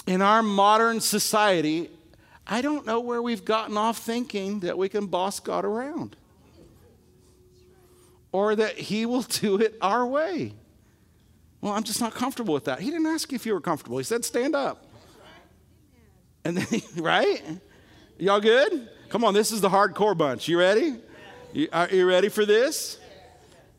In 0.06 0.22
our 0.22 0.42
modern 0.42 1.00
society, 1.00 1.88
I 2.50 2.62
don't 2.62 2.84
know 2.84 2.98
where 2.98 3.22
we've 3.22 3.44
gotten 3.44 3.76
off 3.76 3.98
thinking 3.98 4.60
that 4.60 4.76
we 4.76 4.88
can 4.88 5.06
boss 5.06 5.38
God 5.38 5.64
around 5.64 6.16
or 8.32 8.56
that 8.56 8.76
He 8.76 9.06
will 9.06 9.22
do 9.40 9.60
it 9.60 9.76
our 9.80 10.04
way. 10.04 10.52
Well, 11.60 11.72
I'm 11.72 11.84
just 11.84 12.00
not 12.00 12.12
comfortable 12.12 12.52
with 12.52 12.64
that. 12.64 12.80
He 12.80 12.90
didn't 12.90 13.06
ask 13.06 13.30
you 13.30 13.36
if 13.36 13.46
you 13.46 13.54
were 13.54 13.60
comfortable, 13.60 13.98
He 13.98 14.04
said, 14.04 14.24
stand 14.24 14.56
up. 14.56 14.84
And 16.44 16.56
then, 16.56 16.80
right? 16.96 17.40
Y'all 18.18 18.40
good? 18.40 18.88
Come 19.10 19.24
on, 19.24 19.32
this 19.32 19.52
is 19.52 19.60
the 19.60 19.68
hardcore 19.68 20.18
bunch. 20.18 20.48
You 20.48 20.58
ready? 20.58 20.96
You, 21.52 21.68
are 21.72 21.88
you 21.88 22.06
ready 22.06 22.28
for 22.28 22.44
this? 22.44 22.98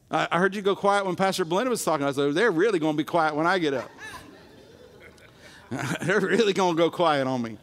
I, 0.10 0.30
I 0.32 0.40
heard 0.40 0.56
you 0.56 0.62
go 0.62 0.76
quiet 0.76 1.06
when 1.06 1.16
Pastor 1.18 1.44
Belinda 1.44 1.70
was 1.70 1.84
talking. 1.84 2.06
I 2.06 2.12
said, 2.12 2.34
they're 2.36 2.52
really 2.52 2.80
going 2.80 2.94
to 2.94 2.98
be 2.98 3.04
quiet 3.04 3.36
when 3.36 3.48
I 3.48 3.60
get 3.60 3.74
up. 3.74 3.90
they're 6.02 6.22
really 6.22 6.54
going 6.54 6.76
to 6.76 6.78
go 6.78 6.90
quiet 6.90 7.28
on 7.28 7.42
me. 7.42 7.58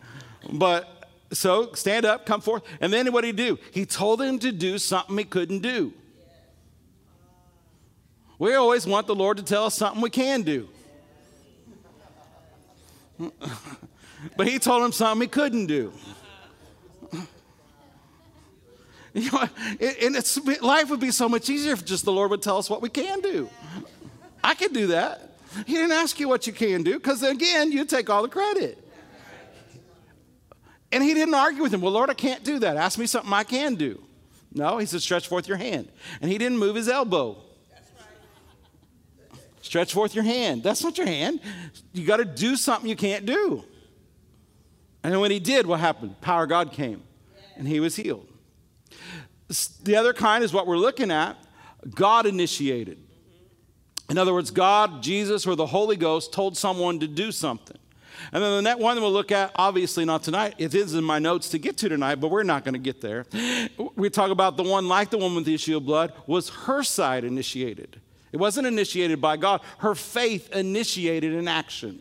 But 0.50 0.97
so 1.32 1.72
stand 1.74 2.04
up, 2.04 2.26
come 2.26 2.40
forth. 2.40 2.62
And 2.80 2.92
then 2.92 3.12
what 3.12 3.22
did 3.22 3.38
he 3.38 3.46
do? 3.48 3.58
He 3.72 3.84
told 3.84 4.22
him 4.22 4.38
to 4.40 4.52
do 4.52 4.78
something 4.78 5.16
he 5.18 5.24
couldn't 5.24 5.60
do. 5.60 5.92
We 8.38 8.54
always 8.54 8.86
want 8.86 9.06
the 9.06 9.14
Lord 9.14 9.36
to 9.38 9.42
tell 9.42 9.64
us 9.64 9.74
something 9.74 10.00
we 10.00 10.10
can 10.10 10.42
do. 10.42 10.68
but 14.36 14.46
he 14.46 14.58
told 14.58 14.84
him 14.84 14.92
something 14.92 15.22
he 15.22 15.28
couldn't 15.28 15.66
do. 15.66 15.92
You 19.14 19.32
know, 19.32 19.48
and 19.80 20.14
it's, 20.14 20.38
life 20.60 20.90
would 20.90 21.00
be 21.00 21.10
so 21.10 21.28
much 21.28 21.48
easier 21.48 21.72
if 21.72 21.84
just 21.84 22.04
the 22.04 22.12
Lord 22.12 22.30
would 22.30 22.42
tell 22.42 22.58
us 22.58 22.70
what 22.70 22.82
we 22.82 22.88
can 22.88 23.20
do. 23.20 23.48
I 24.44 24.54
can 24.54 24.72
do 24.72 24.88
that. 24.88 25.32
He 25.66 25.72
didn't 25.72 25.92
ask 25.92 26.20
you 26.20 26.28
what 26.28 26.46
you 26.46 26.52
can 26.52 26.82
do 26.84 26.94
because, 26.94 27.22
again, 27.22 27.72
you 27.72 27.84
take 27.84 28.10
all 28.10 28.22
the 28.22 28.28
credit. 28.28 28.87
And 30.90 31.04
he 31.04 31.14
didn't 31.14 31.34
argue 31.34 31.62
with 31.62 31.72
him. 31.74 31.80
Well, 31.80 31.92
Lord, 31.92 32.10
I 32.10 32.14
can't 32.14 32.42
do 32.44 32.58
that. 32.60 32.76
Ask 32.76 32.98
me 32.98 33.06
something 33.06 33.32
I 33.32 33.44
can 33.44 33.74
do. 33.74 34.02
No, 34.54 34.78
he 34.78 34.86
said, 34.86 35.02
stretch 35.02 35.28
forth 35.28 35.46
your 35.46 35.58
hand. 35.58 35.88
And 36.22 36.30
he 36.30 36.38
didn't 36.38 36.58
move 36.58 36.76
his 36.76 36.88
elbow. 36.88 37.36
Stretch 39.60 39.92
forth 39.92 40.14
your 40.14 40.24
hand. 40.24 40.62
That's 40.62 40.82
not 40.82 40.96
your 40.96 41.06
hand. 41.06 41.40
You 41.92 42.06
got 42.06 42.16
to 42.18 42.24
do 42.24 42.56
something 42.56 42.88
you 42.88 42.96
can't 42.96 43.26
do. 43.26 43.64
And 45.04 45.20
when 45.20 45.30
he 45.30 45.38
did, 45.38 45.66
what 45.66 45.80
happened? 45.80 46.20
Power 46.22 46.44
of 46.44 46.48
God 46.48 46.72
came 46.72 47.02
and 47.56 47.68
he 47.68 47.80
was 47.80 47.96
healed. 47.96 48.26
The 49.84 49.96
other 49.96 50.12
kind 50.12 50.42
is 50.42 50.52
what 50.52 50.66
we're 50.66 50.78
looking 50.78 51.10
at 51.10 51.36
God 51.94 52.26
initiated. 52.26 52.98
In 54.08 54.16
other 54.16 54.32
words, 54.32 54.50
God, 54.50 55.02
Jesus, 55.02 55.46
or 55.46 55.54
the 55.54 55.66
Holy 55.66 55.96
Ghost 55.96 56.32
told 56.32 56.56
someone 56.56 56.98
to 57.00 57.06
do 57.06 57.30
something. 57.30 57.76
And 58.32 58.42
then 58.42 58.52
the 58.52 58.62
next 58.62 58.80
one 58.80 59.00
we'll 59.00 59.12
look 59.12 59.32
at, 59.32 59.52
obviously 59.56 60.04
not 60.04 60.22
tonight, 60.22 60.54
it 60.58 60.74
is 60.74 60.94
in 60.94 61.04
my 61.04 61.18
notes 61.18 61.48
to 61.50 61.58
get 61.58 61.76
to 61.78 61.88
tonight, 61.88 62.16
but 62.16 62.30
we're 62.30 62.42
not 62.42 62.64
going 62.64 62.74
to 62.74 62.80
get 62.80 63.00
there. 63.00 63.26
We 63.96 64.10
talk 64.10 64.30
about 64.30 64.56
the 64.56 64.62
one 64.62 64.88
like 64.88 65.10
the 65.10 65.18
woman 65.18 65.36
with 65.36 65.44
the 65.44 65.54
issue 65.54 65.76
of 65.76 65.86
blood, 65.86 66.12
was 66.26 66.48
her 66.50 66.82
side 66.82 67.24
initiated. 67.24 68.00
It 68.32 68.36
wasn't 68.36 68.66
initiated 68.66 69.20
by 69.20 69.36
God. 69.36 69.62
Her 69.78 69.94
faith 69.94 70.52
initiated 70.52 71.34
an 71.34 71.48
action. 71.48 72.00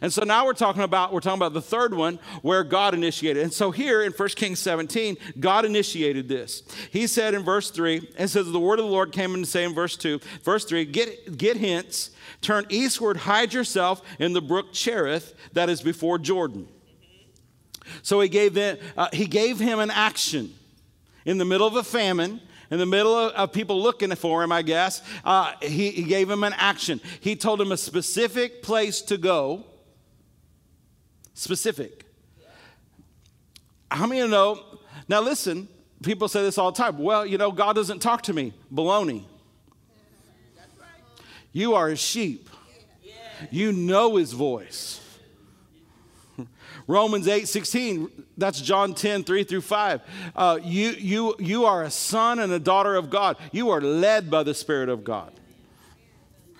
And 0.00 0.12
so 0.12 0.22
now 0.24 0.44
we're 0.44 0.54
talking 0.54 0.82
about 0.82 1.12
we're 1.12 1.20
talking 1.20 1.38
about 1.38 1.52
the 1.52 1.62
third 1.62 1.94
one 1.94 2.18
where 2.42 2.64
God 2.64 2.94
initiated. 2.94 3.42
And 3.42 3.52
so 3.52 3.70
here 3.70 4.02
in 4.02 4.12
1 4.12 4.28
Kings 4.30 4.58
17, 4.58 5.16
God 5.38 5.64
initiated 5.64 6.28
this. 6.28 6.62
He 6.90 7.06
said 7.06 7.34
in 7.34 7.42
verse 7.42 7.70
3, 7.70 8.14
and 8.18 8.28
says 8.28 8.50
the 8.50 8.60
word 8.60 8.78
of 8.78 8.86
the 8.86 8.90
Lord 8.90 9.12
came 9.12 9.34
in 9.34 9.42
to 9.42 9.46
say 9.46 9.64
in 9.64 9.74
verse 9.74 9.96
2, 9.96 10.20
verse 10.42 10.64
3, 10.64 10.84
get 10.84 11.36
get 11.36 11.56
hence, 11.56 12.10
turn 12.40 12.66
eastward, 12.68 13.16
hide 13.16 13.52
yourself 13.52 14.02
in 14.18 14.32
the 14.32 14.42
brook 14.42 14.72
Cherith 14.72 15.34
that 15.52 15.68
is 15.68 15.82
before 15.82 16.18
Jordan. 16.18 16.68
So 18.02 18.20
he 18.20 18.28
gave 18.28 18.54
them, 18.54 18.78
uh, 18.96 19.08
he 19.12 19.26
gave 19.26 19.58
him 19.58 19.78
an 19.78 19.90
action 19.90 20.52
in 21.24 21.38
the 21.38 21.44
middle 21.44 21.66
of 21.66 21.76
a 21.76 21.84
famine 21.84 22.40
in 22.70 22.78
the 22.78 22.86
middle 22.86 23.14
of, 23.14 23.32
of 23.32 23.52
people 23.52 23.80
looking 23.80 24.14
for 24.14 24.42
him, 24.42 24.52
I 24.52 24.62
guess, 24.62 25.02
uh, 25.24 25.52
he, 25.62 25.90
he 25.90 26.02
gave 26.02 26.30
him 26.30 26.44
an 26.44 26.54
action. 26.56 27.00
He 27.20 27.36
told 27.36 27.60
him 27.60 27.72
a 27.72 27.76
specific 27.76 28.62
place 28.62 29.02
to 29.02 29.16
go. 29.16 29.64
Specific. 31.36 32.06
How 33.90 34.06
many 34.06 34.22
of 34.22 34.28
you 34.28 34.30
know? 34.30 34.58
Now, 35.06 35.20
listen, 35.20 35.68
people 36.02 36.28
say 36.28 36.42
this 36.42 36.56
all 36.56 36.72
the 36.72 36.78
time. 36.78 36.96
Well, 36.96 37.26
you 37.26 37.36
know, 37.36 37.52
God 37.52 37.76
doesn't 37.76 38.00
talk 38.00 38.22
to 38.22 38.32
me. 38.32 38.54
Baloney. 38.72 39.22
You 41.52 41.74
are 41.74 41.88
a 41.88 41.96
sheep. 41.96 42.48
You 43.50 43.72
know 43.72 44.16
his 44.16 44.32
voice. 44.32 44.98
Romans 46.86 47.28
8 47.28 47.46
16, 47.46 48.10
that's 48.38 48.58
John 48.62 48.94
10, 48.94 49.24
3 49.24 49.44
through 49.44 49.60
5. 49.60 50.00
Uh, 50.34 50.58
you, 50.62 50.88
you, 50.92 51.34
you 51.38 51.66
are 51.66 51.82
a 51.82 51.90
son 51.90 52.38
and 52.38 52.50
a 52.50 52.58
daughter 52.58 52.94
of 52.94 53.10
God. 53.10 53.36
You 53.52 53.68
are 53.70 53.82
led 53.82 54.30
by 54.30 54.42
the 54.42 54.54
Spirit 54.54 54.88
of 54.88 55.04
God. 55.04 55.38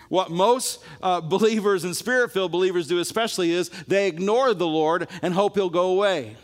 What 0.09 0.31
most 0.31 0.85
uh, 1.03 1.21
believers 1.21 1.85
and 1.85 1.97
spirit 1.97 2.33
filled 2.33 2.53
believers 2.53 2.87
do, 2.87 2.99
especially, 2.99 3.51
is 3.51 3.69
they 3.89 4.07
ignore 4.07 4.55
the 4.55 4.67
Lord 4.67 5.09
and 5.23 5.35
hope 5.35 5.55
he'll 5.55 5.71
go 5.71 5.91
away. 5.91 6.37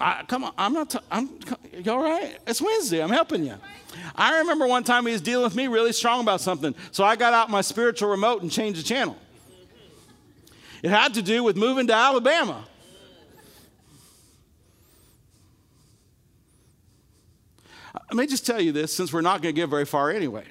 I, 0.00 0.22
come 0.28 0.44
on, 0.44 0.52
I'm 0.56 0.72
not, 0.72 0.90
t- 0.90 0.98
I'm, 1.10 1.28
you 1.72 1.90
all 1.90 2.02
right? 2.02 2.38
It's 2.46 2.62
Wednesday, 2.62 3.02
I'm 3.02 3.10
helping 3.10 3.44
you. 3.44 3.54
I 4.14 4.38
remember 4.38 4.66
one 4.68 4.84
time 4.84 5.06
he 5.06 5.12
was 5.12 5.20
dealing 5.20 5.42
with 5.42 5.56
me 5.56 5.66
really 5.66 5.92
strong 5.92 6.20
about 6.20 6.40
something, 6.40 6.74
so 6.92 7.02
I 7.02 7.16
got 7.16 7.34
out 7.34 7.50
my 7.50 7.62
spiritual 7.62 8.08
remote 8.08 8.42
and 8.42 8.50
changed 8.50 8.78
the 8.78 8.84
channel. 8.84 9.16
It 10.84 10.90
had 10.90 11.14
to 11.14 11.22
do 11.22 11.42
with 11.42 11.56
moving 11.56 11.88
to 11.88 11.94
Alabama. 11.94 12.64
Let 17.94 18.16
me 18.16 18.26
just 18.28 18.46
tell 18.46 18.60
you 18.60 18.70
this 18.70 18.94
since 18.94 19.12
we're 19.12 19.20
not 19.20 19.42
going 19.42 19.54
to 19.54 19.60
get 19.60 19.68
very 19.68 19.84
far 19.84 20.10
anyway. 20.10 20.44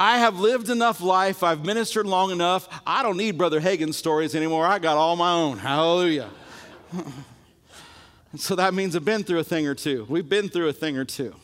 I 0.00 0.16
have 0.16 0.40
lived 0.40 0.70
enough 0.70 1.02
life, 1.02 1.42
I've 1.42 1.62
ministered 1.62 2.06
long 2.06 2.30
enough. 2.30 2.66
I 2.86 3.02
don't 3.02 3.18
need 3.18 3.36
Brother 3.36 3.60
Hagin's 3.60 3.98
stories 3.98 4.34
anymore. 4.34 4.64
I 4.64 4.78
got 4.78 4.96
all 4.96 5.14
my 5.14 5.30
own. 5.30 5.58
Hallelujah. 5.58 6.30
so 8.34 8.56
that 8.56 8.72
means 8.72 8.96
I've 8.96 9.04
been 9.04 9.24
through 9.24 9.40
a 9.40 9.44
thing 9.44 9.66
or 9.66 9.74
two. 9.74 10.06
We've 10.08 10.26
been 10.26 10.48
through 10.48 10.68
a 10.68 10.72
thing 10.72 10.96
or 10.96 11.04
two. 11.04 11.34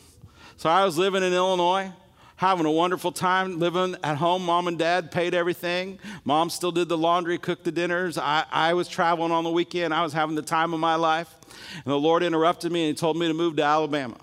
So 0.57 0.71
I 0.71 0.85
was 0.85 0.97
living 0.97 1.21
in 1.21 1.33
Illinois, 1.33 1.91
having 2.37 2.65
a 2.65 2.71
wonderful 2.71 3.11
time 3.11 3.59
living 3.59 3.95
at 4.03 4.17
home. 4.17 4.43
Mom 4.43 4.67
and 4.67 4.79
dad 4.79 5.11
paid 5.11 5.35
everything. 5.35 5.99
Mom 6.25 6.49
still 6.49 6.71
did 6.71 6.89
the 6.89 6.97
laundry, 6.97 7.37
cooked 7.37 7.63
the 7.63 7.71
dinners. 7.71 8.17
I, 8.17 8.43
I 8.51 8.73
was 8.73 8.87
traveling 8.87 9.31
on 9.31 9.43
the 9.43 9.51
weekend. 9.51 9.93
I 9.93 10.01
was 10.01 10.13
having 10.13 10.35
the 10.35 10.41
time 10.41 10.73
of 10.73 10.79
my 10.79 10.95
life. 10.95 11.31
And 11.75 11.91
the 11.93 11.99
Lord 11.99 12.23
interrupted 12.23 12.71
me 12.71 12.89
and 12.89 12.97
He 12.97 12.99
told 12.99 13.17
me 13.17 13.27
to 13.27 13.35
move 13.35 13.55
to 13.57 13.63
Alabama. 13.63 14.17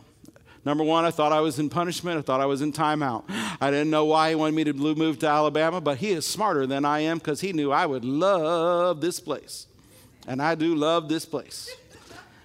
Number 0.65 0.83
one, 0.83 1.05
I 1.05 1.11
thought 1.11 1.33
I 1.33 1.41
was 1.41 1.59
in 1.59 1.69
punishment. 1.69 2.19
I 2.19 2.23
thought 2.23 2.41
I 2.41 2.47
was 2.47 2.63
in 2.63 2.73
timeout. 2.73 3.25
I 3.61 3.71
didn't 3.71 3.91
know 3.91 4.07
why 4.07 4.31
he 4.31 4.35
wanted 4.35 4.55
me 4.55 4.65
to 4.65 4.73
move 4.73 5.19
to 5.19 5.29
Alabama, 5.29 5.81
but 5.81 5.99
he 5.99 6.11
is 6.11 6.27
smarter 6.27 6.67
than 6.67 6.85
I 6.85 7.01
am 7.01 7.19
because 7.19 7.41
he 7.41 7.53
knew 7.53 7.71
I 7.71 7.85
would 7.87 8.05
love 8.05 9.01
this 9.01 9.21
place. 9.21 9.67
And 10.27 10.41
I 10.41 10.55
do 10.55 10.75
love 10.75 11.09
this 11.09 11.27
place. 11.27 11.75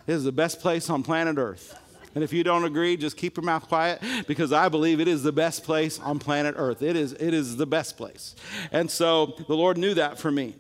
It 0.06 0.14
is 0.14 0.24
the 0.24 0.32
best 0.32 0.60
place 0.60 0.90
on 0.90 1.04
planet 1.04 1.38
Earth. 1.38 1.78
And 2.16 2.24
if 2.24 2.34
you 2.34 2.44
don't 2.44 2.66
agree, 2.66 2.98
just 2.98 3.16
keep 3.16 3.38
your 3.38 3.44
mouth 3.44 3.68
quiet 3.68 4.02
because 4.28 4.52
I 4.52 4.68
believe 4.68 5.00
it 5.00 5.08
is 5.08 5.24
the 5.24 5.32
best 5.32 5.64
place 5.64 6.00
on 6.00 6.20
planet 6.20 6.56
Earth. 6.58 6.82
It 6.82 6.96
is, 6.96 7.14
it 7.14 7.34
is 7.34 7.56
the 7.56 7.68
best 7.68 7.96
place. 7.96 8.36
And 8.72 8.90
so 8.90 9.36
the 9.48 9.56
Lord 9.56 9.78
knew 9.78 9.94
that 9.94 10.20
for 10.20 10.32
me. 10.32 10.56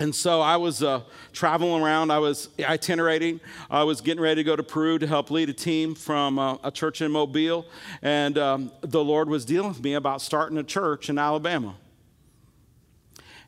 And 0.00 0.12
so 0.12 0.40
I 0.40 0.56
was 0.56 0.82
uh, 0.82 1.02
traveling 1.32 1.80
around. 1.80 2.10
I 2.10 2.18
was 2.18 2.48
itinerating. 2.58 3.40
I 3.70 3.84
was 3.84 4.00
getting 4.00 4.22
ready 4.22 4.42
to 4.42 4.44
go 4.44 4.56
to 4.56 4.62
Peru 4.62 4.98
to 4.98 5.06
help 5.06 5.30
lead 5.30 5.48
a 5.48 5.52
team 5.52 5.94
from 5.94 6.38
uh, 6.38 6.56
a 6.64 6.72
church 6.72 7.00
in 7.00 7.12
Mobile. 7.12 7.64
And 8.02 8.36
um, 8.36 8.72
the 8.80 9.04
Lord 9.04 9.28
was 9.28 9.44
dealing 9.44 9.68
with 9.68 9.82
me 9.82 9.94
about 9.94 10.20
starting 10.20 10.58
a 10.58 10.64
church 10.64 11.08
in 11.10 11.18
Alabama. 11.18 11.76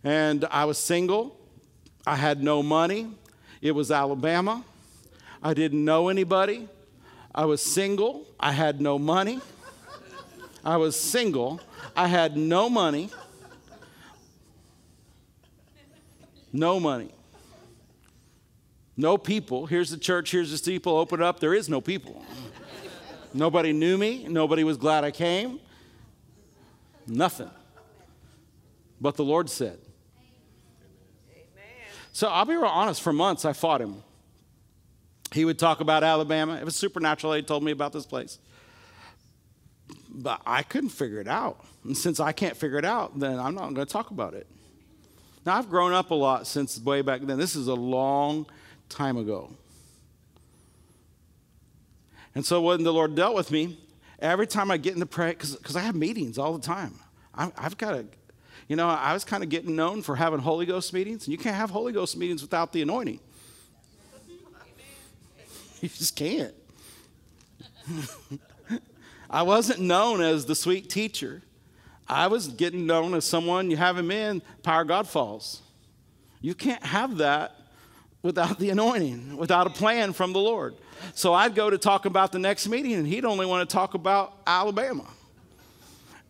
And 0.04 0.44
I 0.52 0.66
was 0.66 0.78
single. 0.78 1.36
I 2.06 2.14
had 2.14 2.44
no 2.44 2.62
money. 2.62 3.10
It 3.60 3.72
was 3.72 3.90
Alabama. 3.90 4.64
I 5.42 5.52
didn't 5.52 5.84
know 5.84 6.08
anybody. 6.08 6.68
I 7.34 7.46
was 7.46 7.60
single. 7.60 8.24
I 8.38 8.52
had 8.52 8.80
no 8.80 9.00
money. 9.00 9.40
I 10.64 10.76
was 10.76 10.98
single. 10.98 11.60
I 11.96 12.06
had 12.06 12.36
no 12.36 12.70
money. 12.70 13.10
No 16.56 16.80
money. 16.80 17.10
No 18.96 19.18
people. 19.18 19.66
Here's 19.66 19.90
the 19.90 19.98
church, 19.98 20.30
here's 20.30 20.50
the 20.50 20.56
steeple, 20.56 20.96
open 20.96 21.22
up. 21.22 21.38
There 21.38 21.52
is 21.52 21.68
no 21.68 21.82
people. 21.82 22.24
Nobody 23.34 23.74
knew 23.74 23.98
me. 23.98 24.26
Nobody 24.26 24.64
was 24.64 24.78
glad 24.78 25.04
I 25.04 25.10
came. 25.10 25.60
Nothing. 27.06 27.50
But 28.98 29.16
the 29.16 29.24
Lord 29.24 29.50
said. 29.50 29.78
Amen. 31.30 31.44
So 32.14 32.28
I'll 32.28 32.46
be 32.46 32.54
real 32.54 32.64
honest, 32.64 33.02
for 33.02 33.12
months 33.12 33.44
I 33.44 33.52
fought 33.52 33.82
him. 33.82 34.02
He 35.32 35.44
would 35.44 35.58
talk 35.58 35.80
about 35.80 36.02
Alabama. 36.02 36.56
It 36.56 36.64
was 36.64 36.74
supernatural. 36.74 37.34
He 37.34 37.42
told 37.42 37.62
me 37.62 37.72
about 37.72 37.92
this 37.92 38.06
place. 38.06 38.38
But 40.08 40.40
I 40.46 40.62
couldn't 40.62 40.88
figure 40.90 41.20
it 41.20 41.28
out. 41.28 41.62
And 41.84 41.94
since 41.94 42.18
I 42.18 42.32
can't 42.32 42.56
figure 42.56 42.78
it 42.78 42.86
out, 42.86 43.18
then 43.18 43.38
I'm 43.38 43.54
not 43.54 43.74
going 43.74 43.86
to 43.86 43.92
talk 43.92 44.10
about 44.10 44.32
it. 44.32 44.46
Now, 45.46 45.56
I've 45.56 45.70
grown 45.70 45.92
up 45.92 46.10
a 46.10 46.14
lot 46.14 46.48
since 46.48 46.78
way 46.80 47.02
back 47.02 47.20
then. 47.22 47.38
This 47.38 47.54
is 47.54 47.68
a 47.68 47.74
long 47.74 48.46
time 48.88 49.16
ago. 49.16 49.52
And 52.34 52.44
so 52.44 52.60
when 52.60 52.82
the 52.82 52.92
Lord 52.92 53.14
dealt 53.14 53.36
with 53.36 53.52
me, 53.52 53.78
every 54.18 54.48
time 54.48 54.72
I 54.72 54.76
get 54.76 54.94
in 54.94 55.00
the 55.00 55.06
prayer, 55.06 55.30
because 55.30 55.76
I 55.76 55.80
have 55.80 55.94
meetings 55.94 56.36
all 56.36 56.52
the 56.52 56.66
time, 56.66 56.94
I, 57.32 57.52
I've 57.56 57.78
got 57.78 57.92
to, 57.92 58.06
you 58.66 58.74
know, 58.74 58.88
I 58.88 59.12
was 59.12 59.24
kind 59.24 59.44
of 59.44 59.48
getting 59.48 59.76
known 59.76 60.02
for 60.02 60.16
having 60.16 60.40
Holy 60.40 60.66
Ghost 60.66 60.92
meetings, 60.92 61.26
and 61.26 61.32
you 61.32 61.38
can't 61.38 61.54
have 61.54 61.70
Holy 61.70 61.92
Ghost 61.92 62.16
meetings 62.16 62.42
without 62.42 62.72
the 62.72 62.82
anointing. 62.82 63.20
You 65.82 65.90
just 65.90 66.16
can't. 66.16 66.54
I 69.30 69.42
wasn't 69.42 69.80
known 69.80 70.22
as 70.22 70.46
the 70.46 70.54
sweet 70.54 70.88
teacher. 70.88 71.42
I 72.08 72.28
was 72.28 72.48
getting 72.48 72.86
known 72.86 73.14
as 73.14 73.24
someone 73.24 73.70
you 73.70 73.76
have 73.76 73.98
him 73.98 74.10
in, 74.10 74.42
power 74.62 74.84
God 74.84 75.08
falls. 75.08 75.62
You 76.40 76.54
can't 76.54 76.84
have 76.84 77.18
that 77.18 77.56
without 78.22 78.58
the 78.58 78.70
anointing, 78.70 79.36
without 79.36 79.66
a 79.66 79.70
plan 79.70 80.12
from 80.12 80.32
the 80.32 80.38
Lord. 80.38 80.74
So 81.14 81.34
I'd 81.34 81.54
go 81.54 81.70
to 81.70 81.78
talk 81.78 82.04
about 82.04 82.32
the 82.32 82.38
next 82.38 82.68
meeting, 82.68 82.94
and 82.94 83.06
he'd 83.06 83.24
only 83.24 83.46
want 83.46 83.68
to 83.68 83.72
talk 83.72 83.94
about 83.94 84.34
Alabama. 84.46 85.06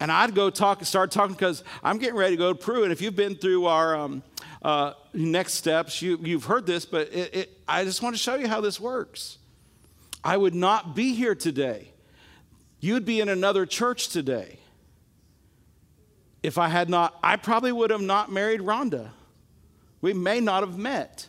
And 0.00 0.12
I'd 0.12 0.34
go 0.34 0.50
talk, 0.50 0.78
and 0.78 0.86
start 0.86 1.10
talking 1.10 1.34
because 1.34 1.64
I'm 1.82 1.98
getting 1.98 2.16
ready 2.16 2.36
to 2.36 2.38
go 2.38 2.52
to 2.52 2.58
Peru. 2.58 2.84
And 2.84 2.92
if 2.92 3.00
you've 3.00 3.16
been 3.16 3.34
through 3.34 3.66
our 3.66 3.96
um, 3.96 4.22
uh, 4.62 4.92
next 5.14 5.54
steps, 5.54 6.02
you, 6.02 6.18
have 6.18 6.44
heard 6.44 6.66
this, 6.66 6.84
but 6.84 7.12
it, 7.12 7.34
it, 7.34 7.60
I 7.66 7.84
just 7.84 8.02
want 8.02 8.14
to 8.14 8.22
show 8.22 8.34
you 8.34 8.48
how 8.48 8.60
this 8.60 8.78
works. 8.78 9.38
I 10.22 10.36
would 10.36 10.54
not 10.54 10.94
be 10.94 11.14
here 11.14 11.34
today. 11.34 11.92
You'd 12.80 13.06
be 13.06 13.20
in 13.20 13.28
another 13.28 13.64
church 13.64 14.08
today 14.08 14.58
if 16.46 16.58
I 16.58 16.68
had 16.68 16.88
not, 16.88 17.18
I 17.24 17.34
probably 17.34 17.72
would 17.72 17.90
have 17.90 18.00
not 18.00 18.30
married 18.30 18.60
Rhonda. 18.60 19.08
We 20.00 20.12
may 20.12 20.38
not 20.38 20.62
have 20.62 20.78
met. 20.78 21.26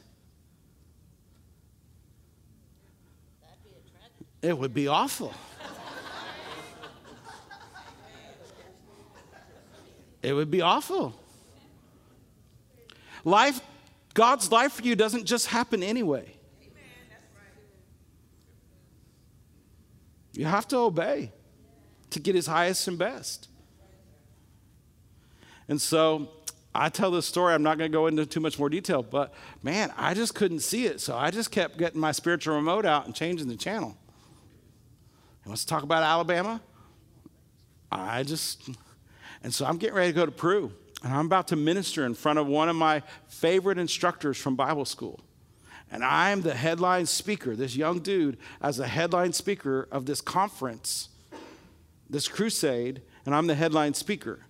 It 4.44 4.56
would 4.56 4.76
be 4.76 4.88
awful. 4.88 5.34
it 10.22 10.34
would 10.34 10.52
be 10.52 10.62
awful. 10.62 11.20
Life, 13.26 13.60
God's 14.14 14.52
life 14.52 14.74
for 14.74 14.84
you 14.84 14.96
doesn't 14.96 15.26
just 15.26 15.48
happen 15.48 15.82
anyway. 15.82 16.32
You 20.34 20.46
have 20.46 20.68
to 20.68 20.78
obey 20.78 21.32
to 22.12 22.20
get 22.20 22.36
his 22.36 22.46
highest 22.46 22.88
and 22.88 23.00
best. 23.00 23.48
And 25.68 25.82
so 25.82 26.30
I 26.74 26.90
tell 26.90 27.10
this 27.12 27.26
story. 27.26 27.54
I'm 27.54 27.64
not 27.64 27.78
going 27.78 27.92
to 27.92 27.96
go 27.96 28.08
into 28.08 28.26
too 28.26 28.40
much 28.40 28.60
more 28.60 28.70
detail, 28.70 29.02
but 29.02 29.34
man, 29.64 29.92
I 29.98 30.14
just 30.14 30.36
couldn't 30.36 30.60
see 30.60 30.86
it. 30.86 31.02
So 31.02 31.18
I 31.18 31.32
just 31.32 31.52
kept 31.52 31.78
getting 31.78 32.00
my 32.00 32.12
spiritual 32.12 32.56
remote 32.56 32.86
out 32.86 33.06
and 33.06 33.16
changing 33.16 33.48
the 33.48 33.56
channel. 33.56 33.98
And 35.44 35.52
let's 35.52 35.66
talk 35.66 35.84
about 35.84 36.04
Alabama. 36.04 36.62
I 37.92 38.24
just, 38.24 38.70
and 39.44 39.54
so 39.54 39.66
I'm 39.66 39.78
getting 39.78 39.96
ready 39.96 40.12
to 40.12 40.16
go 40.16 40.26
to 40.26 40.32
Peru. 40.32 40.72
And 41.04 41.14
I'm 41.14 41.26
about 41.26 41.48
to 41.50 41.56
minister 41.56 42.06
in 42.06 42.14
front 42.14 42.38
of 42.38 42.48
one 42.48 42.70
of 42.70 42.76
my 42.76 43.02
favorite 43.28 43.78
instructors 43.78 44.38
from 44.38 44.56
Bible 44.56 44.86
school. 44.86 45.20
And 45.92 46.04
I'm 46.04 46.42
the 46.42 46.54
headline 46.54 47.06
speaker, 47.06 47.56
this 47.56 47.76
young 47.76 48.00
dude, 48.00 48.38
as 48.62 48.80
a 48.80 48.88
headline 48.88 49.34
speaker 49.34 49.88
of 49.92 50.06
this 50.06 50.22
conference, 50.22 51.10
this 52.10 52.28
crusade, 52.28 53.02
and 53.26 53.34
I'm 53.34 53.48
the 53.48 53.56
headline 53.56 53.94
speaker 53.94 54.42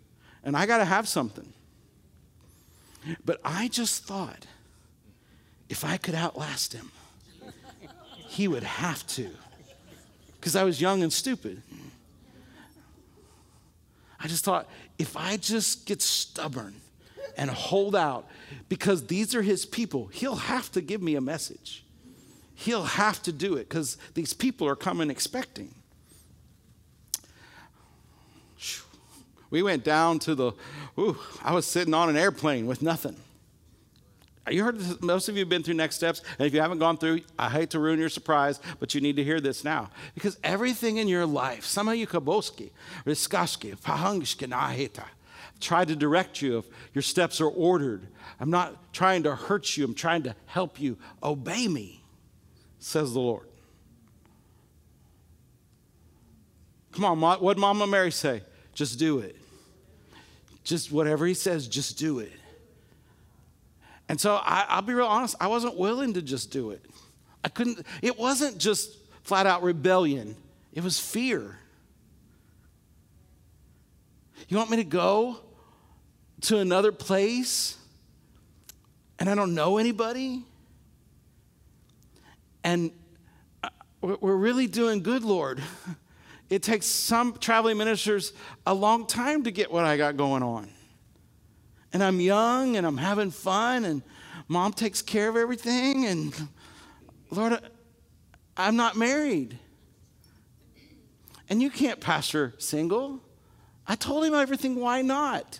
and 0.47 0.55
I 0.55 0.65
got 0.65 0.77
to 0.77 0.85
have 0.85 1.09
something. 1.09 1.51
But 3.25 3.41
I 3.43 3.67
just 3.67 4.05
thought 4.05 4.47
if 5.67 5.83
I 5.83 5.97
could 5.97 6.15
outlast 6.15 6.71
him, 6.71 6.89
he 8.15 8.47
would 8.47 8.63
have 8.63 9.05
to. 9.07 9.29
Because 10.39 10.55
I 10.55 10.63
was 10.63 10.79
young 10.79 11.03
and 11.03 11.11
stupid. 11.11 11.61
I 14.21 14.29
just 14.29 14.45
thought 14.45 14.69
if 14.97 15.17
I 15.17 15.35
just 15.35 15.85
get 15.85 16.01
stubborn 16.01 16.75
and 17.35 17.49
hold 17.49 17.93
out, 17.93 18.25
because 18.69 19.05
these 19.07 19.35
are 19.35 19.41
his 19.41 19.65
people, 19.65 20.07
he'll 20.13 20.37
have 20.37 20.71
to 20.71 20.81
give 20.81 21.01
me 21.01 21.15
a 21.15 21.21
message. 21.21 21.83
He'll 22.55 22.85
have 22.85 23.21
to 23.23 23.33
do 23.33 23.55
it 23.55 23.67
because 23.67 23.97
these 24.13 24.33
people 24.33 24.65
are 24.65 24.77
coming 24.77 25.09
expecting. 25.09 25.73
We 29.49 29.63
went 29.63 29.83
down 29.83 30.19
to 30.19 30.35
the, 30.35 30.51
ooh, 30.99 31.17
I 31.43 31.53
was 31.53 31.65
sitting 31.65 31.93
on 31.93 32.09
an 32.09 32.17
airplane 32.17 32.67
with 32.67 32.81
nothing. 32.81 33.15
You 34.49 34.63
heard 34.63 34.79
this, 34.79 35.01
most 35.01 35.27
of 35.27 35.35
you 35.35 35.41
have 35.41 35.49
been 35.49 35.63
through 35.63 35.73
next 35.73 35.97
steps, 35.97 36.21
and 36.39 36.47
if 36.47 36.53
you 36.53 36.61
haven't 36.61 36.79
gone 36.79 36.97
through, 36.97 37.21
I 37.37 37.49
hate 37.49 37.69
to 37.71 37.79
ruin 37.79 37.99
your 37.99 38.09
surprise, 38.09 38.61
but 38.79 38.95
you 38.95 39.01
need 39.01 39.17
to 39.17 39.23
hear 39.23 39.41
this 39.41 39.63
now. 39.63 39.89
Because 40.13 40.37
everything 40.43 40.97
in 40.97 41.09
your 41.09 41.25
life, 41.25 41.65
some 41.65 41.89
of 41.89 41.95
you 41.95 42.07
kaboski, 42.07 42.71
riskaski, 43.05 43.77
pahangishki 43.77 44.47
nahita, 44.47 45.03
tried 45.59 45.89
to 45.89 45.95
direct 45.95 46.41
you 46.41 46.59
if 46.59 46.65
your 46.93 47.01
steps 47.01 47.41
are 47.41 47.49
ordered. 47.49 48.07
I'm 48.39 48.49
not 48.49 48.93
trying 48.93 49.23
to 49.23 49.35
hurt 49.35 49.75
you, 49.75 49.83
I'm 49.83 49.93
trying 49.93 50.23
to 50.23 50.35
help 50.45 50.79
you. 50.79 50.97
Obey 51.21 51.67
me, 51.67 52.03
says 52.79 53.13
the 53.13 53.19
Lord. 53.19 53.47
Come 56.93 57.03
on, 57.03 57.41
what 57.41 57.57
Mama 57.57 57.85
Mary 57.85 58.11
say? 58.11 58.43
Just 58.77 58.99
do 58.99 59.17
it. 59.17 59.35
Just 60.63 60.91
whatever 60.91 61.25
he 61.25 61.33
says, 61.33 61.67
just 61.67 61.97
do 61.97 62.19
it. 62.19 62.31
And 64.07 64.21
so 64.21 64.35
I, 64.35 64.75
will 64.75 64.83
be 64.83 64.93
real 64.93 65.07
honest, 65.07 65.35
I 65.41 65.47
wasn't 65.47 65.77
willing 65.77 66.13
to 66.13 66.21
just 66.21 66.51
do 66.51 66.69
it. 66.69 66.85
I 67.43 67.49
couldn't, 67.49 67.83
it 68.03 68.19
wasn't 68.19 68.59
just 68.59 68.95
flat 69.23 69.47
out 69.47 69.63
rebellion, 69.63 70.35
it 70.73 70.83
was 70.83 70.99
fear. 70.99 71.57
You 74.47 74.57
want 74.57 74.69
me 74.69 74.77
to 74.77 74.83
go 74.83 75.39
to 76.41 76.59
another 76.59 76.91
place 76.91 77.79
and 79.17 79.27
I 79.27 79.33
don't 79.33 79.55
know 79.55 79.79
anybody? 79.79 80.43
And 82.63 82.91
uh, 83.63 83.69
we're 84.01 84.35
really 84.35 84.67
doing 84.67 85.01
good, 85.01 85.23
Lord. 85.23 85.63
It 86.49 86.63
takes 86.63 86.85
some 86.85 87.33
traveling 87.37 87.77
ministers 87.77 88.33
a 88.65 88.73
long 88.73 89.05
time 89.05 89.43
to 89.43 89.51
get 89.51 89.71
what 89.71 89.83
I 89.85 89.97
got 89.97 90.17
going 90.17 90.43
on 90.43 90.69
and 91.93 92.03
I'm 92.03 92.19
young 92.19 92.75
and 92.75 92.85
I'm 92.85 92.97
having 92.97 93.31
fun 93.31 93.85
and 93.85 94.03
mom 94.47 94.73
takes 94.73 95.01
care 95.01 95.29
of 95.29 95.35
everything 95.35 96.05
and 96.05 96.33
Lord, 97.31 97.59
I'm 98.55 98.75
not 98.75 98.95
married. 98.95 99.57
And 101.49 101.61
you 101.61 101.69
can't 101.69 101.99
pastor 101.99 102.53
single. 102.57 103.21
I 103.87 103.95
told 103.95 104.25
him 104.25 104.33
everything, 104.33 104.75
why 104.75 105.01
not? 105.01 105.59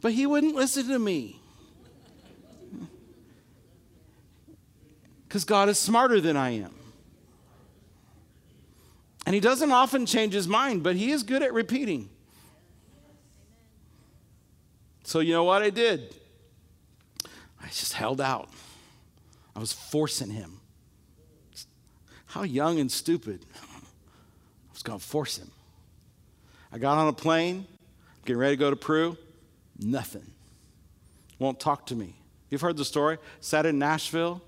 But 0.00 0.12
he 0.12 0.26
wouldn't 0.26 0.54
listen 0.54 0.88
to 0.88 0.98
me. 0.98 1.40
Because 5.28 5.44
God 5.44 5.68
is 5.68 5.78
smarter 5.78 6.20
than 6.20 6.36
I 6.36 6.50
am. 6.50 6.74
And 9.24 9.34
he 9.34 9.40
doesn't 9.40 9.70
often 9.70 10.06
change 10.06 10.32
his 10.34 10.48
mind, 10.48 10.82
but 10.82 10.96
he 10.96 11.10
is 11.10 11.22
good 11.22 11.42
at 11.42 11.52
repeating. 11.52 12.08
So, 15.04 15.20
you 15.20 15.32
know 15.32 15.44
what 15.44 15.62
I 15.62 15.70
did? 15.70 16.14
I 17.60 17.66
just 17.68 17.92
held 17.92 18.20
out. 18.20 18.48
I 19.54 19.60
was 19.60 19.72
forcing 19.72 20.30
him. 20.30 20.60
How 22.26 22.42
young 22.42 22.80
and 22.80 22.90
stupid. 22.90 23.44
I 23.54 24.72
was 24.72 24.82
going 24.82 24.98
to 24.98 25.04
force 25.04 25.38
him. 25.38 25.50
I 26.72 26.78
got 26.78 26.96
on 26.98 27.08
a 27.08 27.12
plane, 27.12 27.66
getting 28.24 28.40
ready 28.40 28.56
to 28.56 28.60
go 28.60 28.70
to 28.70 28.76
Peru. 28.76 29.16
Nothing. 29.78 30.30
Won't 31.38 31.60
talk 31.60 31.86
to 31.86 31.94
me. 31.94 32.16
You've 32.48 32.62
heard 32.62 32.76
the 32.76 32.84
story. 32.84 33.18
Sat 33.40 33.66
in 33.66 33.78
Nashville 33.78 34.42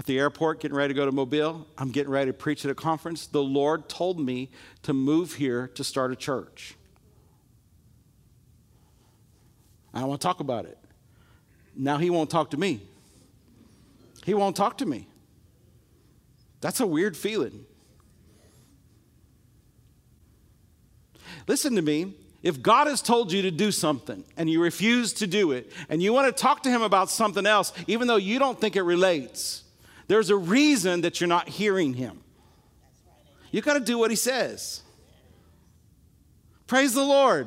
at 0.00 0.06
the 0.06 0.18
airport, 0.18 0.60
getting 0.60 0.74
ready 0.74 0.94
to 0.94 0.96
go 0.96 1.04
to 1.04 1.12
Mobile. 1.12 1.66
I'm 1.76 1.90
getting 1.90 2.10
ready 2.10 2.30
to 2.30 2.32
preach 2.32 2.64
at 2.64 2.70
a 2.70 2.74
conference. 2.74 3.26
The 3.26 3.42
Lord 3.42 3.86
told 3.86 4.18
me 4.18 4.48
to 4.84 4.94
move 4.94 5.34
here 5.34 5.68
to 5.74 5.84
start 5.84 6.10
a 6.10 6.16
church. 6.16 6.74
I 9.92 10.00
don't 10.00 10.08
want 10.08 10.22
to 10.22 10.26
talk 10.26 10.40
about 10.40 10.64
it. 10.64 10.78
Now 11.76 11.98
he 11.98 12.08
won't 12.08 12.30
talk 12.30 12.52
to 12.52 12.56
me. 12.56 12.80
He 14.24 14.32
won't 14.32 14.56
talk 14.56 14.78
to 14.78 14.86
me. 14.86 15.06
That's 16.62 16.80
a 16.80 16.86
weird 16.86 17.14
feeling. 17.14 17.66
Listen 21.46 21.76
to 21.76 21.82
me. 21.82 22.14
If 22.42 22.62
God 22.62 22.86
has 22.86 23.02
told 23.02 23.32
you 23.32 23.42
to 23.42 23.50
do 23.50 23.70
something 23.70 24.24
and 24.38 24.48
you 24.48 24.62
refuse 24.62 25.12
to 25.12 25.26
do 25.26 25.52
it, 25.52 25.70
and 25.90 26.02
you 26.02 26.14
want 26.14 26.34
to 26.34 26.42
talk 26.42 26.62
to 26.62 26.70
Him 26.70 26.80
about 26.80 27.10
something 27.10 27.44
else, 27.44 27.74
even 27.86 28.08
though 28.08 28.16
you 28.16 28.38
don't 28.38 28.58
think 28.58 28.76
it 28.76 28.82
relates, 28.82 29.64
there's 30.10 30.28
a 30.28 30.36
reason 30.36 31.02
that 31.02 31.20
you're 31.20 31.28
not 31.28 31.48
hearing 31.48 31.94
Him. 31.94 32.20
You 33.52 33.62
got 33.62 33.74
to 33.74 33.80
do 33.80 33.96
what 33.96 34.10
He 34.10 34.16
says. 34.16 34.82
Praise 36.66 36.94
the 36.94 37.04
Lord. 37.04 37.46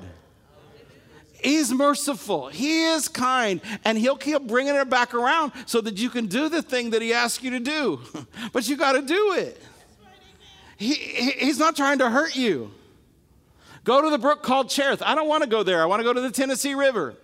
He's 1.34 1.74
merciful. 1.74 2.48
He 2.48 2.86
is 2.86 3.10
kind. 3.10 3.60
And 3.84 3.98
He'll 3.98 4.16
keep 4.16 4.44
bringing 4.44 4.76
it 4.76 4.90
back 4.90 5.14
around 5.14 5.52
so 5.66 5.82
that 5.82 5.98
you 5.98 6.10
can 6.10 6.28
do 6.28 6.48
the 6.48 6.62
thing 6.62 6.92
that 6.92 7.02
He 7.02 7.12
asks 7.12 7.44
you 7.44 7.50
to 7.50 7.60
do. 7.60 8.00
But 8.54 8.66
you 8.70 8.78
got 8.78 8.94
to 8.94 9.02
do 9.02 9.34
it. 9.34 9.62
He, 10.78 10.94
he's 10.94 11.60
not 11.60 11.76
trying 11.76 11.98
to 11.98 12.10
hurt 12.10 12.38
you. 12.38 12.72
Go 13.84 14.02
to 14.02 14.10
the 14.10 14.18
brook 14.18 14.42
called 14.42 14.70
Cherith. 14.70 15.02
I 15.02 15.16
don't 15.16 15.28
want 15.28 15.44
to 15.44 15.50
go 15.50 15.64
there. 15.64 15.82
I 15.82 15.86
want 15.86 16.00
to 16.00 16.06
go 16.06 16.14
to 16.14 16.22
the 16.22 16.32
Tennessee 16.32 16.76
River. 16.76 17.16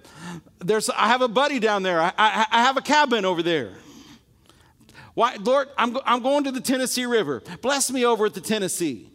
There's, 0.59 0.89
I 0.89 1.07
have 1.07 1.21
a 1.21 1.29
buddy 1.29 1.59
down 1.59 1.83
there. 1.83 2.01
I, 2.01 2.11
I, 2.17 2.45
I 2.51 2.63
have 2.63 2.75
a 2.75 2.81
cabin 2.81 3.23
over 3.23 3.41
there. 3.41 3.71
Why, 5.19 5.35
Lord, 5.41 5.67
I'm, 5.77 5.97
I'm 6.05 6.21
going 6.21 6.45
to 6.45 6.51
the 6.53 6.61
Tennessee 6.61 7.05
River. 7.05 7.43
Bless 7.61 7.91
me 7.91 8.05
over 8.05 8.27
at 8.27 8.33
the 8.33 8.39
Tennessee. 8.39 9.09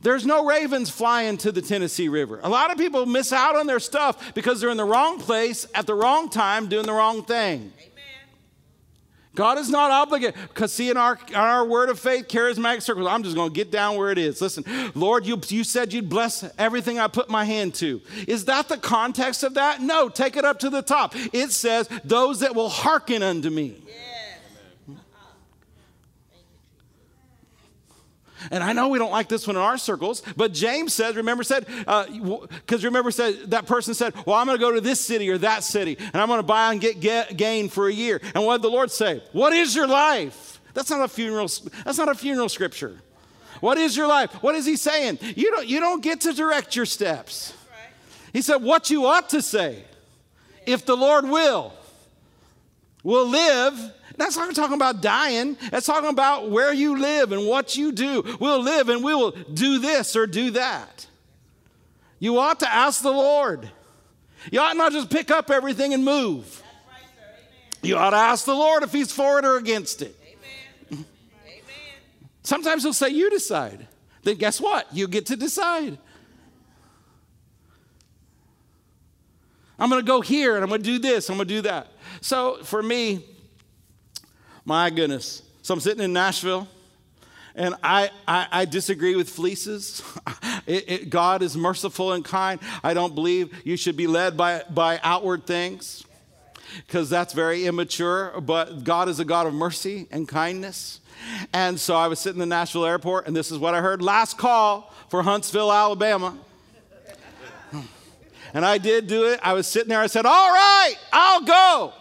There's 0.00 0.24
no 0.24 0.46
ravens 0.46 0.90
flying 0.90 1.38
to 1.38 1.50
the 1.50 1.60
Tennessee 1.60 2.08
River. 2.08 2.38
A 2.44 2.48
lot 2.48 2.70
of 2.70 2.78
people 2.78 3.04
miss 3.04 3.32
out 3.32 3.56
on 3.56 3.66
their 3.66 3.80
stuff 3.80 4.32
because 4.32 4.60
they're 4.60 4.70
in 4.70 4.76
the 4.76 4.84
wrong 4.84 5.18
place 5.18 5.66
at 5.74 5.88
the 5.88 5.94
wrong 5.94 6.28
time 6.28 6.68
doing 6.68 6.86
the 6.86 6.92
wrong 6.92 7.24
thing. 7.24 7.72
Amen. 7.80 8.28
God 9.34 9.58
is 9.58 9.70
not 9.70 9.90
obligated. 9.90 10.36
Because, 10.40 10.72
see, 10.72 10.88
in 10.88 10.96
our, 10.96 11.18
in 11.26 11.34
our 11.34 11.66
word 11.66 11.88
of 11.88 11.98
faith, 11.98 12.28
charismatic 12.28 12.82
circles, 12.82 13.08
I'm 13.08 13.24
just 13.24 13.34
going 13.34 13.50
to 13.50 13.54
get 13.54 13.72
down 13.72 13.96
where 13.96 14.12
it 14.12 14.18
is. 14.18 14.40
Listen, 14.40 14.64
Lord, 14.94 15.26
you, 15.26 15.40
you 15.48 15.64
said 15.64 15.92
you'd 15.92 16.08
bless 16.08 16.48
everything 16.58 17.00
I 17.00 17.08
put 17.08 17.28
my 17.28 17.44
hand 17.44 17.74
to. 17.74 18.00
Is 18.28 18.44
that 18.44 18.68
the 18.68 18.76
context 18.76 19.42
of 19.42 19.54
that? 19.54 19.80
No, 19.82 20.08
take 20.08 20.36
it 20.36 20.44
up 20.44 20.60
to 20.60 20.70
the 20.70 20.82
top. 20.82 21.16
It 21.32 21.50
says, 21.50 21.88
those 22.04 22.38
that 22.38 22.54
will 22.54 22.68
hearken 22.68 23.24
unto 23.24 23.50
me. 23.50 23.82
Yeah. 23.84 24.09
And 28.50 28.62
I 28.62 28.72
know 28.72 28.88
we 28.88 28.98
don't 28.98 29.10
like 29.10 29.28
this 29.28 29.46
one 29.46 29.56
in 29.56 29.62
our 29.62 29.78
circles, 29.78 30.22
but 30.36 30.52
James 30.52 30.92
said, 30.92 31.16
remember 31.16 31.42
said, 31.42 31.66
because 31.66 32.84
uh, 32.84 32.88
remember 32.88 33.10
said, 33.10 33.50
that 33.50 33.66
person 33.66 33.94
said, 33.94 34.14
well, 34.26 34.36
I'm 34.36 34.46
going 34.46 34.58
to 34.58 34.64
go 34.64 34.72
to 34.72 34.80
this 34.80 35.00
city 35.00 35.28
or 35.30 35.38
that 35.38 35.64
city, 35.64 35.96
and 35.98 36.16
I'm 36.16 36.28
going 36.28 36.38
to 36.38 36.46
buy 36.46 36.72
and 36.72 36.80
get, 36.80 37.00
get 37.00 37.36
gain 37.36 37.68
for 37.68 37.88
a 37.88 37.92
year. 37.92 38.20
And 38.34 38.44
what 38.44 38.58
did 38.58 38.62
the 38.62 38.70
Lord 38.70 38.90
say? 38.90 39.22
What 39.32 39.52
is 39.52 39.74
your 39.74 39.86
life? 39.86 40.60
That's 40.74 40.90
not 40.90 41.02
a 41.02 41.08
funeral, 41.08 41.48
that's 41.84 41.98
not 41.98 42.08
a 42.08 42.14
funeral 42.14 42.48
scripture. 42.48 42.96
What 43.60 43.76
is 43.76 43.96
your 43.96 44.06
life? 44.06 44.32
What 44.42 44.54
is 44.54 44.64
he 44.64 44.76
saying? 44.76 45.18
You 45.20 45.50
don't, 45.50 45.66
you 45.66 45.80
don't 45.80 46.02
get 46.02 46.22
to 46.22 46.32
direct 46.32 46.76
your 46.76 46.86
steps. 46.86 47.52
He 48.32 48.42
said, 48.42 48.62
what 48.62 48.90
you 48.90 49.06
ought 49.06 49.28
to 49.30 49.42
say, 49.42 49.84
if 50.66 50.86
the 50.86 50.96
Lord 50.96 51.28
will, 51.28 51.74
will 53.02 53.26
live 53.26 53.92
that's 54.20 54.36
not 54.36 54.54
talking 54.54 54.74
about 54.74 55.00
dying. 55.00 55.56
That's 55.70 55.86
talking 55.86 56.10
about 56.10 56.50
where 56.50 56.74
you 56.74 56.98
live 56.98 57.32
and 57.32 57.46
what 57.46 57.76
you 57.76 57.90
do. 57.90 58.36
We'll 58.38 58.62
live 58.62 58.90
and 58.90 59.02
we 59.02 59.14
will 59.14 59.30
do 59.30 59.78
this 59.78 60.14
or 60.14 60.26
do 60.26 60.50
that. 60.50 61.06
You 62.18 62.38
ought 62.38 62.60
to 62.60 62.72
ask 62.72 63.02
the 63.02 63.10
Lord. 63.10 63.70
You 64.52 64.60
ought 64.60 64.76
not 64.76 64.92
just 64.92 65.08
pick 65.10 65.30
up 65.30 65.50
everything 65.50 65.94
and 65.94 66.04
move. 66.04 66.62
Right, 66.86 67.88
you 67.88 67.96
ought 67.96 68.10
to 68.10 68.16
ask 68.16 68.44
the 68.44 68.54
Lord 68.54 68.82
if 68.82 68.92
He's 68.92 69.10
for 69.10 69.38
it 69.38 69.44
or 69.46 69.56
against 69.56 70.02
it. 70.02 70.14
Amen. 70.22 71.06
Amen. 71.46 71.64
Sometimes 72.42 72.82
He'll 72.82 72.92
say, 72.92 73.08
You 73.08 73.30
decide. 73.30 73.86
Then 74.22 74.36
guess 74.36 74.60
what? 74.60 74.86
You 74.94 75.08
get 75.08 75.26
to 75.26 75.36
decide. 75.36 75.96
I'm 79.78 79.88
going 79.88 80.02
to 80.02 80.06
go 80.06 80.20
here 80.20 80.56
and 80.56 80.62
I'm 80.62 80.68
going 80.68 80.82
to 80.82 80.86
do 80.86 80.98
this, 80.98 81.30
I'm 81.30 81.36
going 81.36 81.48
to 81.48 81.54
do 81.54 81.62
that. 81.62 81.86
So 82.20 82.62
for 82.64 82.82
me, 82.82 83.24
my 84.64 84.90
goodness. 84.90 85.42
So 85.62 85.74
I'm 85.74 85.80
sitting 85.80 86.02
in 86.02 86.12
Nashville. 86.12 86.68
And 87.54 87.74
I, 87.82 88.10
I, 88.28 88.46
I, 88.50 88.64
disagree 88.64 89.16
with 89.16 89.28
fleeces. 89.28 90.02
It, 90.66 90.84
it, 90.88 91.10
God 91.10 91.42
is 91.42 91.56
merciful 91.56 92.12
and 92.12 92.24
kind. 92.24 92.60
I 92.84 92.94
don't 92.94 93.14
believe 93.14 93.66
you 93.66 93.76
should 93.76 93.96
be 93.96 94.06
led 94.06 94.36
by, 94.36 94.62
by 94.70 95.00
outward 95.02 95.46
things 95.46 96.04
because 96.86 97.10
that's 97.10 97.32
very 97.32 97.66
immature. 97.66 98.40
But 98.40 98.84
God 98.84 99.08
is 99.08 99.18
a 99.18 99.24
God 99.24 99.48
of 99.48 99.54
mercy 99.54 100.06
and 100.12 100.28
kindness. 100.28 101.00
And 101.52 101.80
so 101.80 101.96
I 101.96 102.06
was 102.06 102.20
sitting 102.20 102.40
in 102.40 102.48
the 102.48 102.54
Nashville 102.54 102.86
airport, 102.86 103.26
and 103.26 103.34
this 103.34 103.50
is 103.50 103.58
what 103.58 103.74
I 103.74 103.80
heard 103.80 104.00
last 104.00 104.38
call 104.38 104.94
for 105.08 105.22
Huntsville, 105.22 105.72
Alabama. 105.72 106.36
And 108.52 108.64
I 108.64 108.78
did 108.78 109.06
do 109.06 109.26
it. 109.26 109.38
I 109.44 109.52
was 109.52 109.68
sitting 109.68 109.88
there. 109.88 110.00
I 110.00 110.08
said, 110.08 110.26
All 110.26 110.50
right, 110.50 110.94
I'll 111.12 111.42
go. 111.42 111.92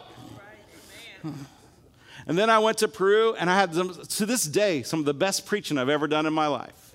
And 2.29 2.37
then 2.37 2.51
I 2.51 2.59
went 2.59 2.77
to 2.77 2.87
Peru 2.87 3.33
and 3.39 3.49
I 3.49 3.55
had, 3.55 3.73
some, 3.73 3.91
to 3.91 4.25
this 4.27 4.43
day, 4.43 4.83
some 4.83 4.99
of 4.99 5.07
the 5.07 5.15
best 5.15 5.47
preaching 5.47 5.79
I've 5.79 5.89
ever 5.89 6.07
done 6.07 6.27
in 6.27 6.33
my 6.33 6.45
life. 6.45 6.93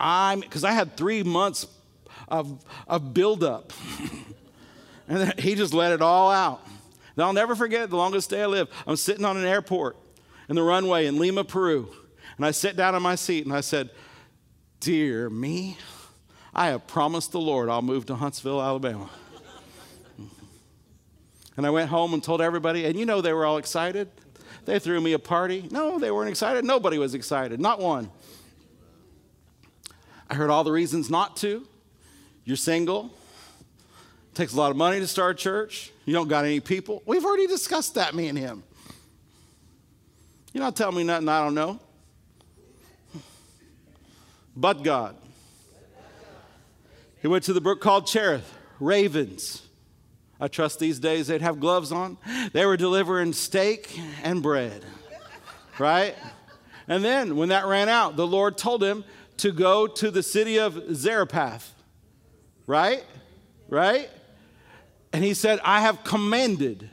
I'm, 0.00 0.40
because 0.40 0.64
I 0.64 0.72
had 0.72 0.96
three 0.96 1.22
months 1.22 1.66
of, 2.26 2.64
of 2.88 3.12
buildup. 3.12 3.70
and 5.08 5.38
he 5.38 5.54
just 5.54 5.74
let 5.74 5.92
it 5.92 6.00
all 6.00 6.30
out. 6.30 6.66
And 7.16 7.22
I'll 7.22 7.34
never 7.34 7.54
forget 7.54 7.90
the 7.90 7.98
longest 7.98 8.30
day 8.30 8.40
I 8.40 8.46
live. 8.46 8.68
I'm 8.86 8.96
sitting 8.96 9.26
on 9.26 9.36
an 9.36 9.44
airport 9.44 9.98
in 10.48 10.56
the 10.56 10.62
runway 10.62 11.04
in 11.04 11.18
Lima, 11.18 11.44
Peru. 11.44 11.90
And 12.38 12.46
I 12.46 12.52
sat 12.52 12.76
down 12.76 12.94
in 12.94 13.02
my 13.02 13.16
seat 13.16 13.44
and 13.44 13.54
I 13.54 13.60
said, 13.60 13.90
Dear 14.80 15.28
me, 15.28 15.76
I 16.54 16.68
have 16.68 16.86
promised 16.86 17.32
the 17.32 17.40
Lord 17.40 17.68
I'll 17.68 17.82
move 17.82 18.06
to 18.06 18.14
Huntsville, 18.14 18.62
Alabama. 18.62 19.10
And 21.56 21.66
I 21.66 21.70
went 21.70 21.90
home 21.90 22.14
and 22.14 22.24
told 22.24 22.40
everybody, 22.40 22.86
and 22.86 22.98
you 22.98 23.04
know 23.04 23.20
they 23.20 23.34
were 23.34 23.44
all 23.44 23.58
excited. 23.58 24.08
They 24.64 24.78
threw 24.78 25.00
me 25.00 25.12
a 25.12 25.18
party. 25.18 25.66
No, 25.70 25.98
they 25.98 26.10
weren't 26.10 26.30
excited. 26.30 26.64
Nobody 26.64 26.98
was 26.98 27.14
excited, 27.14 27.60
not 27.60 27.80
one. 27.80 28.10
I 30.28 30.34
heard 30.34 30.50
all 30.50 30.64
the 30.64 30.72
reasons 30.72 31.10
not 31.10 31.36
to. 31.38 31.66
You're 32.44 32.56
single. 32.56 33.06
It 34.30 34.34
takes 34.34 34.52
a 34.52 34.56
lot 34.56 34.70
of 34.70 34.76
money 34.76 35.00
to 35.00 35.06
start 35.06 35.40
a 35.40 35.42
church. 35.42 35.90
You 36.04 36.12
don't 36.12 36.28
got 36.28 36.44
any 36.44 36.60
people. 36.60 37.02
We've 37.04 37.24
already 37.24 37.46
discussed 37.46 37.94
that, 37.94 38.14
me 38.14 38.28
and 38.28 38.38
him. 38.38 38.62
You're 40.52 40.64
not 40.64 40.76
telling 40.76 40.96
me 40.96 41.04
nothing 41.04 41.28
I 41.28 41.44
don't 41.44 41.54
know. 41.54 41.80
But 44.56 44.82
God. 44.82 45.16
He 47.22 47.28
went 47.28 47.44
to 47.44 47.52
the 47.52 47.60
brook 47.60 47.80
called 47.80 48.06
Cherith, 48.06 48.52
ravens. 48.78 49.62
I 50.40 50.48
trust 50.48 50.78
these 50.78 50.98
days 50.98 51.26
they'd 51.26 51.42
have 51.42 51.60
gloves 51.60 51.92
on. 51.92 52.16
They 52.52 52.64
were 52.64 52.76
delivering 52.76 53.32
steak 53.34 54.00
and 54.22 54.42
bread, 54.42 54.84
right? 55.78 56.16
And 56.88 57.04
then 57.04 57.36
when 57.36 57.50
that 57.50 57.66
ran 57.66 57.88
out, 57.88 58.16
the 58.16 58.26
Lord 58.26 58.56
told 58.56 58.82
him 58.82 59.04
to 59.38 59.52
go 59.52 59.86
to 59.86 60.10
the 60.10 60.22
city 60.22 60.58
of 60.58 60.94
Zarephath, 60.94 61.74
right? 62.66 63.04
Right? 63.68 64.10
And 65.12 65.22
he 65.22 65.34
said, 65.34 65.60
I 65.62 65.82
have 65.82 66.04
commanded 66.04 66.90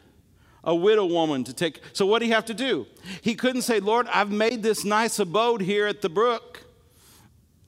a 0.63 0.75
widow 0.75 1.05
woman 1.05 1.45
to 1.45 1.53
take. 1.53 1.81
So 1.93 2.05
what 2.05 2.19
did 2.19 2.25
he 2.25 2.31
have 2.31 2.45
to 2.45 2.53
do? 2.53 2.85
He 3.21 3.35
couldn't 3.35 3.61
say, 3.61 3.79
Lord, 3.79 4.07
I've 4.07 4.31
made 4.31 4.61
this 4.61 4.83
nice 4.83 5.19
abode 5.19 5.61
here 5.61 5.87
at 5.87 6.01
the 6.01 6.09
brook. 6.09 6.63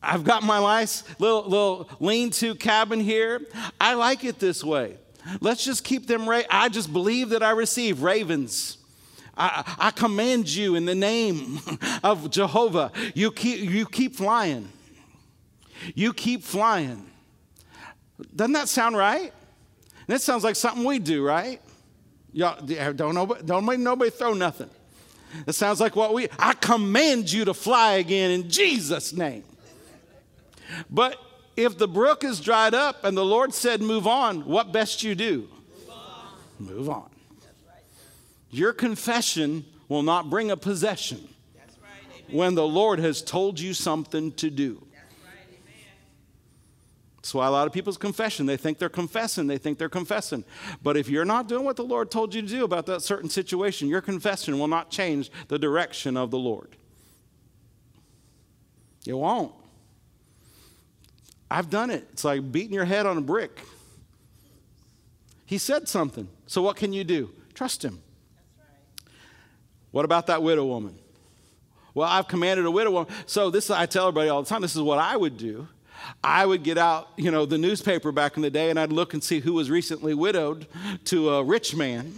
I've 0.01 0.23
got 0.23 0.43
my 0.43 0.59
nice 0.59 1.03
little, 1.19 1.43
little 1.43 1.89
lean 1.99 2.31
to 2.31 2.55
cabin 2.55 2.99
here. 2.99 3.41
I 3.79 3.93
like 3.93 4.23
it 4.23 4.39
this 4.39 4.63
way. 4.63 4.97
Let's 5.41 5.63
just 5.63 5.83
keep 5.83 6.07
them. 6.07 6.27
Ra- 6.27 6.41
I 6.49 6.69
just 6.69 6.91
believe 6.91 7.29
that 7.29 7.43
I 7.43 7.51
receive 7.51 8.01
ravens. 8.01 8.77
I, 9.37 9.63
I 9.79 9.91
command 9.91 10.53
you 10.53 10.75
in 10.75 10.85
the 10.85 10.95
name 10.95 11.59
of 12.03 12.29
Jehovah. 12.29 12.91
You 13.15 13.31
keep, 13.31 13.61
you 13.69 13.85
keep 13.85 14.15
flying. 14.15 14.69
You 15.95 16.13
keep 16.13 16.43
flying. 16.43 17.05
Doesn't 18.35 18.53
that 18.53 18.67
sound 18.67 18.97
right? 18.97 19.33
That 20.07 20.21
sounds 20.21 20.43
like 20.43 20.55
something 20.55 20.83
we 20.83 20.99
do, 20.99 21.23
right? 21.23 21.61
Y'all, 22.33 22.59
don't 22.93 23.15
nobody, 23.15 23.43
don't 23.43 23.65
make 23.65 23.79
nobody 23.79 24.11
throw 24.11 24.33
nothing. 24.33 24.69
It 25.47 25.53
sounds 25.53 25.79
like 25.79 25.95
what 25.95 26.13
we, 26.13 26.27
I 26.37 26.53
command 26.53 27.31
you 27.31 27.45
to 27.45 27.53
fly 27.53 27.93
again 27.93 28.31
in 28.31 28.49
Jesus' 28.49 29.13
name. 29.13 29.43
But 30.89 31.15
if 31.59 31.77
the 31.77 31.87
brook 31.87 32.23
is 32.23 32.39
dried 32.39 32.73
up 32.73 33.03
and 33.03 33.17
the 33.17 33.25
Lord 33.25 33.53
said, 33.53 33.81
move 33.81 34.07
on, 34.07 34.45
what 34.45 34.71
best 34.71 35.03
you 35.03 35.13
do? 35.13 35.49
Move 35.77 35.89
on. 35.89 36.75
Move 36.77 36.89
on. 36.89 37.09
Your 38.49 38.73
confession 38.73 39.65
will 39.89 40.03
not 40.03 40.29
bring 40.29 40.51
a 40.51 40.57
possession 40.57 41.27
when 42.31 42.55
the 42.55 42.65
Lord 42.65 42.99
has 42.99 43.21
told 43.21 43.59
you 43.59 43.73
something 43.73 44.31
to 44.33 44.49
do. 44.49 44.85
That's 47.17 47.33
why 47.33 47.47
a 47.47 47.51
lot 47.51 47.67
of 47.67 47.73
people's 47.73 47.97
confession, 47.97 48.45
they 48.45 48.57
think 48.57 48.79
they're 48.79 48.87
confessing, 48.87 49.47
they 49.47 49.57
think 49.57 49.77
they're 49.77 49.89
confessing. 49.89 50.45
But 50.81 50.95
if 50.95 51.09
you're 51.09 51.25
not 51.25 51.47
doing 51.47 51.65
what 51.65 51.75
the 51.75 51.83
Lord 51.83 52.09
told 52.09 52.33
you 52.33 52.41
to 52.41 52.47
do 52.47 52.63
about 52.63 52.85
that 52.85 53.01
certain 53.01 53.29
situation, 53.29 53.87
your 53.87 54.01
confession 54.01 54.57
will 54.57 54.69
not 54.69 54.89
change 54.89 55.29
the 55.49 55.59
direction 55.59 56.15
of 56.15 56.31
the 56.31 56.39
Lord. 56.39 56.75
It 59.05 59.13
won't. 59.13 59.53
I've 61.51 61.69
done 61.69 61.89
it. 61.89 62.07
It's 62.13 62.23
like 62.23 62.51
beating 62.51 62.73
your 62.73 62.85
head 62.85 63.05
on 63.05 63.17
a 63.17 63.21
brick. 63.21 63.59
He 65.45 65.57
said 65.57 65.87
something. 65.87 66.27
So 66.47 66.61
what 66.61 66.75
can 66.75 66.93
you 66.93 67.03
do? 67.03 67.31
Trust 67.53 67.83
him. 67.83 67.99
What 69.91 70.05
about 70.05 70.27
that 70.27 70.43
widow 70.43 70.65
woman? 70.65 70.95
Well, 71.95 72.07
I've 72.07 72.27
commanded 72.27 72.65
a 72.65 72.71
widow 72.71 72.91
woman. 72.91 73.11
So 73.25 73.49
this 73.49 73.71
I 73.71 73.87
tell 73.87 74.07
everybody 74.07 74.29
all 74.29 74.43
the 74.43 74.49
time, 74.49 74.61
this 74.61 74.75
is 74.75 74.81
what 74.81 74.99
I 74.99 75.17
would 75.17 75.37
do. 75.37 75.67
I 76.23 76.45
would 76.45 76.63
get 76.63 76.77
out, 76.77 77.09
you 77.17 77.31
know, 77.31 77.45
the 77.45 77.57
newspaper 77.57 78.11
back 78.11 78.37
in 78.37 78.43
the 78.43 78.49
day 78.49 78.69
and 78.69 78.79
I'd 78.79 78.91
look 78.91 79.13
and 79.13 79.23
see 79.23 79.39
who 79.39 79.53
was 79.53 79.69
recently 79.69 80.13
widowed 80.13 80.67
to 81.05 81.29
a 81.31 81.43
rich 81.43 81.75
man. 81.75 82.13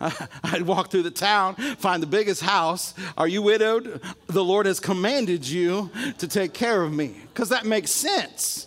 I'd 0.42 0.62
walk 0.62 0.90
through 0.90 1.02
the 1.02 1.10
town, 1.10 1.54
find 1.54 2.02
the 2.02 2.06
biggest 2.06 2.42
house. 2.42 2.94
Are 3.18 3.28
you 3.28 3.42
widowed? 3.42 4.00
The 4.26 4.44
Lord 4.44 4.66
has 4.66 4.80
commanded 4.80 5.46
you 5.46 5.90
to 6.18 6.26
take 6.26 6.54
care 6.54 6.82
of 6.82 6.92
me. 6.92 7.16
Because 7.28 7.50
that 7.50 7.66
makes 7.66 7.90
sense. 7.90 8.66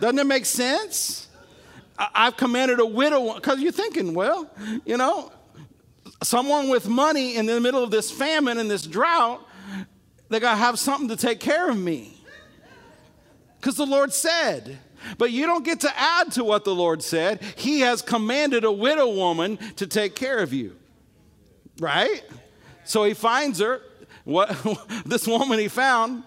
Doesn't 0.00 0.18
it 0.18 0.26
make 0.26 0.44
sense? 0.44 1.28
I've 1.98 2.36
commanded 2.36 2.80
a 2.80 2.86
widow, 2.86 3.34
because 3.34 3.60
you're 3.60 3.72
thinking, 3.72 4.14
well, 4.14 4.50
you 4.84 4.96
know, 4.96 5.32
someone 6.22 6.68
with 6.68 6.88
money 6.88 7.36
in 7.36 7.46
the 7.46 7.60
middle 7.60 7.82
of 7.82 7.90
this 7.90 8.10
famine 8.10 8.58
and 8.58 8.70
this 8.70 8.86
drought, 8.86 9.46
they 10.28 10.40
got 10.40 10.52
to 10.52 10.56
have 10.56 10.78
something 10.78 11.08
to 11.08 11.16
take 11.16 11.40
care 11.40 11.70
of 11.70 11.78
me. 11.78 12.16
Because 13.60 13.76
the 13.76 13.86
Lord 13.86 14.12
said. 14.12 14.78
But 15.18 15.32
you 15.32 15.46
don't 15.46 15.64
get 15.64 15.80
to 15.80 15.98
add 15.98 16.32
to 16.32 16.44
what 16.44 16.64
the 16.64 16.74
Lord 16.74 17.02
said. 17.02 17.42
He 17.56 17.80
has 17.80 18.02
commanded 18.02 18.64
a 18.64 18.72
widow 18.72 19.14
woman 19.14 19.58
to 19.76 19.86
take 19.86 20.14
care 20.14 20.38
of 20.38 20.52
you. 20.52 20.76
Right? 21.80 22.22
So 22.84 23.04
he 23.04 23.14
finds 23.14 23.60
her. 23.60 23.82
What 24.24 24.56
this 25.04 25.26
woman 25.26 25.58
he 25.58 25.68
found, 25.68 26.22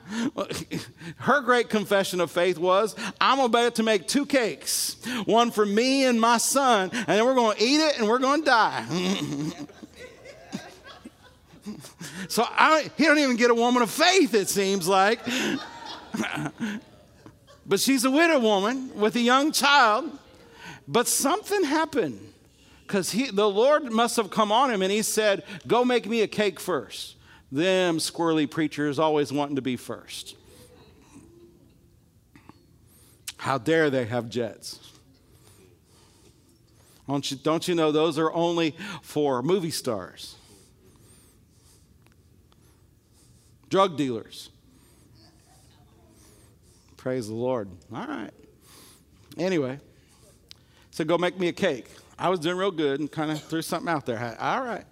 her 1.18 1.42
great 1.42 1.70
confession 1.70 2.20
of 2.20 2.30
faith 2.30 2.58
was, 2.58 2.96
I'm 3.22 3.40
about 3.40 3.76
to 3.76 3.84
make 3.84 4.08
two 4.08 4.26
cakes, 4.26 4.98
one 5.26 5.52
for 5.52 5.66
me 5.66 6.04
and 6.04 6.20
my 6.20 6.38
son, 6.38 6.90
and 6.92 7.08
then 7.08 7.26
we're 7.26 7.36
going 7.36 7.58
to 7.58 7.64
eat 7.64 7.80
it 7.80 7.98
and 7.98 8.08
we're 8.08 8.20
going 8.20 8.42
to 8.42 8.46
die. 8.46 8.86
so 12.28 12.44
I, 12.46 12.92
he 12.98 13.06
don't 13.06 13.20
even 13.20 13.38
get 13.38 13.50
a 13.50 13.56
woman 13.56 13.82
of 13.82 13.90
faith, 13.90 14.34
it 14.34 14.50
seems 14.50 14.88
like. 14.88 15.20
But 17.66 17.80
she's 17.80 18.06
a 18.06 18.12
widow 18.12 18.40
woman 18.40 18.92
with 18.96 19.16
a 19.16 19.22
young 19.22 19.52
child. 19.52 20.18
But 20.88 21.08
something 21.08 21.64
happened 21.64 22.20
because 22.86 23.12
the 23.12 23.50
Lord 23.50 23.92
must 23.92 24.18
have 24.18 24.30
come 24.30 24.52
on 24.52 24.72
him 24.72 24.82
and 24.82 24.92
he 24.92 25.02
said, 25.02 25.44
Go 25.66 25.84
make 25.84 26.06
me 26.06 26.22
a 26.22 26.28
cake 26.28 26.60
first. 26.60 27.16
Them 27.52 27.98
squirrely 27.98 28.50
preachers 28.50 29.00
always 29.00 29.32
wanting 29.32 29.56
to 29.56 29.62
be 29.62 29.78
first. 29.78 30.36
How 33.38 33.58
dare 33.58 33.90
they 33.90 34.06
have 34.06 34.30
jets? 34.30 34.80
Don't 37.08 37.30
you, 37.30 37.38
don't 37.38 37.68
you 37.68 37.76
know 37.76 37.92
those 37.92 38.18
are 38.18 38.34
only 38.34 38.76
for 39.04 39.44
movie 39.44 39.70
stars, 39.70 40.36
drug 43.70 43.96
dealers? 43.96 44.50
Praise 47.06 47.28
the 47.28 47.36
Lord. 47.36 47.70
All 47.94 48.08
right. 48.08 48.32
Anyway, 49.38 49.80
so 50.90 51.06
go 51.06 51.20
make 51.20 51.40
me 51.40 51.50
a 51.50 51.54
cake. 51.54 51.86
I 52.18 52.30
was 52.30 52.40
doing 52.40 52.58
real 52.58 52.72
good 52.72 53.00
and 53.00 53.12
kind 53.12 53.30
of 53.30 53.44
threw 53.44 53.62
something 53.62 53.88
out 53.88 54.08
there. 54.08 54.36
All 54.40 54.64
right. 54.64 54.86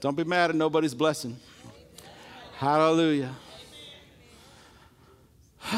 Don't 0.00 0.16
be 0.16 0.24
mad 0.24 0.50
at 0.50 0.56
nobody's 0.56 0.92
blessing. 0.92 1.36
Hallelujah. 2.56 3.32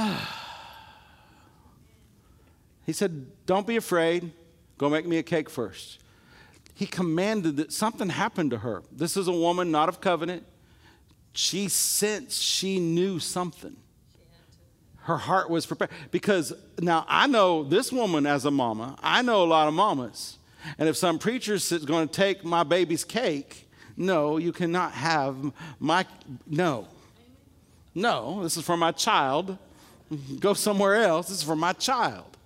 he 2.87 2.95
said, 2.95 3.27
Don't 3.45 3.67
be 3.67 3.77
afraid. 3.77 4.33
Go 4.79 4.89
make 4.89 5.07
me 5.07 5.19
a 5.19 5.23
cake 5.23 5.51
first. 5.51 5.99
He 6.73 6.87
commanded 6.87 7.59
that 7.59 7.71
something 7.71 8.09
happened 8.09 8.51
to 8.53 8.59
her. 8.61 8.83
This 8.91 9.19
is 9.19 9.29
a 9.29 9.33
woman 9.33 9.71
not 9.71 9.91
of 9.91 10.01
covenant. 10.01 10.47
She 11.35 11.69
sensed 11.69 12.41
she 12.41 12.81
knew 12.81 13.19
something 13.19 13.77
her 15.03 15.17
heart 15.17 15.51
was 15.51 15.67
prepared. 15.67 15.91
Because 16.11 16.53
now 16.81 17.05
I 17.09 17.27
know 17.27 17.65
this 17.65 17.93
woman 17.93 18.27
as 18.27 18.45
a 18.45 18.51
mama, 18.51 18.97
I 19.03 19.23
know 19.23 19.43
a 19.43 19.47
lot 19.47 19.69
of 19.69 19.75
mamas. 19.75 20.39
And 20.79 20.89
if 20.89 20.97
some 20.97 21.19
preacher 21.19 21.55
is 21.55 21.71
going 21.85 22.09
to 22.09 22.13
take 22.13 22.45
my 22.45 22.63
baby's 22.63 23.05
cake, 23.05 23.69
no, 23.97 24.37
you 24.37 24.53
cannot 24.53 24.93
have 24.93 25.53
my, 25.79 26.07
no. 26.47 26.87
No, 27.95 28.43
this 28.43 28.57
is 28.57 28.65
for 28.65 28.77
my 28.77 28.93
child. 28.93 29.59
Go 30.39 30.55
somewhere 30.55 30.97
else. 30.97 31.29
This 31.29 31.39
is 31.39 31.43
for 31.43 31.57
my 31.57 31.73
child. 31.73 32.37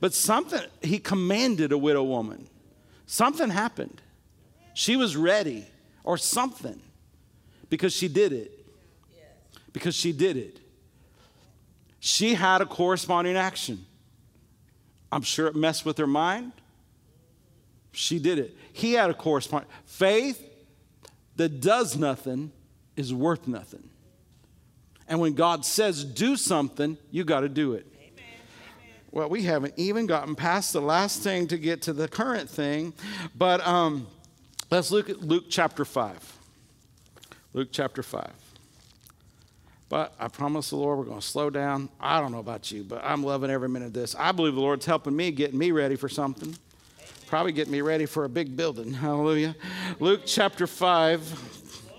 But 0.00 0.14
something, 0.14 0.62
he 0.80 0.98
commanded 0.98 1.72
a 1.72 1.78
widow 1.78 2.02
woman. 2.02 2.48
Something 3.06 3.50
happened. 3.50 4.00
She 4.72 4.96
was 4.96 5.16
ready, 5.16 5.66
or 6.04 6.16
something, 6.16 6.80
because 7.68 7.92
she 7.92 8.08
did 8.08 8.32
it. 8.32 8.52
Because 9.72 9.94
she 9.94 10.12
did 10.12 10.36
it. 10.36 10.59
She 12.00 12.34
had 12.34 12.62
a 12.62 12.66
corresponding 12.66 13.36
action. 13.36 13.84
I'm 15.12 15.22
sure 15.22 15.46
it 15.46 15.54
messed 15.54 15.84
with 15.84 15.98
her 15.98 16.06
mind. 16.06 16.52
She 17.92 18.18
did 18.18 18.38
it. 18.38 18.56
He 18.72 18.94
had 18.94 19.10
a 19.10 19.14
corresponding 19.14 19.68
faith 19.84 20.42
that 21.36 21.60
does 21.60 21.96
nothing 21.96 22.52
is 22.96 23.12
worth 23.12 23.46
nothing. 23.46 23.90
And 25.08 25.20
when 25.20 25.34
God 25.34 25.64
says 25.64 26.04
do 26.04 26.36
something, 26.36 26.96
you 27.10 27.24
got 27.24 27.40
to 27.40 27.48
do 27.48 27.74
it. 27.74 27.86
Well, 29.10 29.28
we 29.28 29.42
haven't 29.42 29.74
even 29.76 30.06
gotten 30.06 30.36
past 30.36 30.72
the 30.72 30.80
last 30.80 31.22
thing 31.22 31.48
to 31.48 31.58
get 31.58 31.82
to 31.82 31.92
the 31.92 32.06
current 32.06 32.48
thing, 32.48 32.94
but 33.34 33.66
um, 33.66 34.06
let's 34.70 34.92
look 34.92 35.10
at 35.10 35.20
Luke 35.20 35.46
chapter 35.50 35.84
5. 35.84 36.38
Luke 37.52 37.70
chapter 37.72 38.04
5. 38.04 38.39
But 39.90 40.14
I 40.20 40.28
promise 40.28 40.70
the 40.70 40.76
Lord 40.76 40.98
we're 40.98 41.04
going 41.04 41.20
to 41.20 41.26
slow 41.26 41.50
down. 41.50 41.88
I 42.00 42.20
don't 42.20 42.30
know 42.30 42.38
about 42.38 42.70
you, 42.70 42.84
but 42.84 43.02
I'm 43.04 43.24
loving 43.24 43.50
every 43.50 43.68
minute 43.68 43.86
of 43.86 43.92
this. 43.92 44.14
I 44.14 44.30
believe 44.30 44.54
the 44.54 44.60
Lord's 44.60 44.86
helping 44.86 45.16
me, 45.16 45.32
getting 45.32 45.58
me 45.58 45.72
ready 45.72 45.96
for 45.96 46.08
something. 46.08 46.56
Probably 47.26 47.50
getting 47.50 47.72
me 47.72 47.80
ready 47.80 48.06
for 48.06 48.24
a 48.24 48.28
big 48.28 48.56
building. 48.56 48.92
Hallelujah. 48.94 49.56
Luke 49.98 50.22
chapter 50.26 50.68
5, 50.68 51.92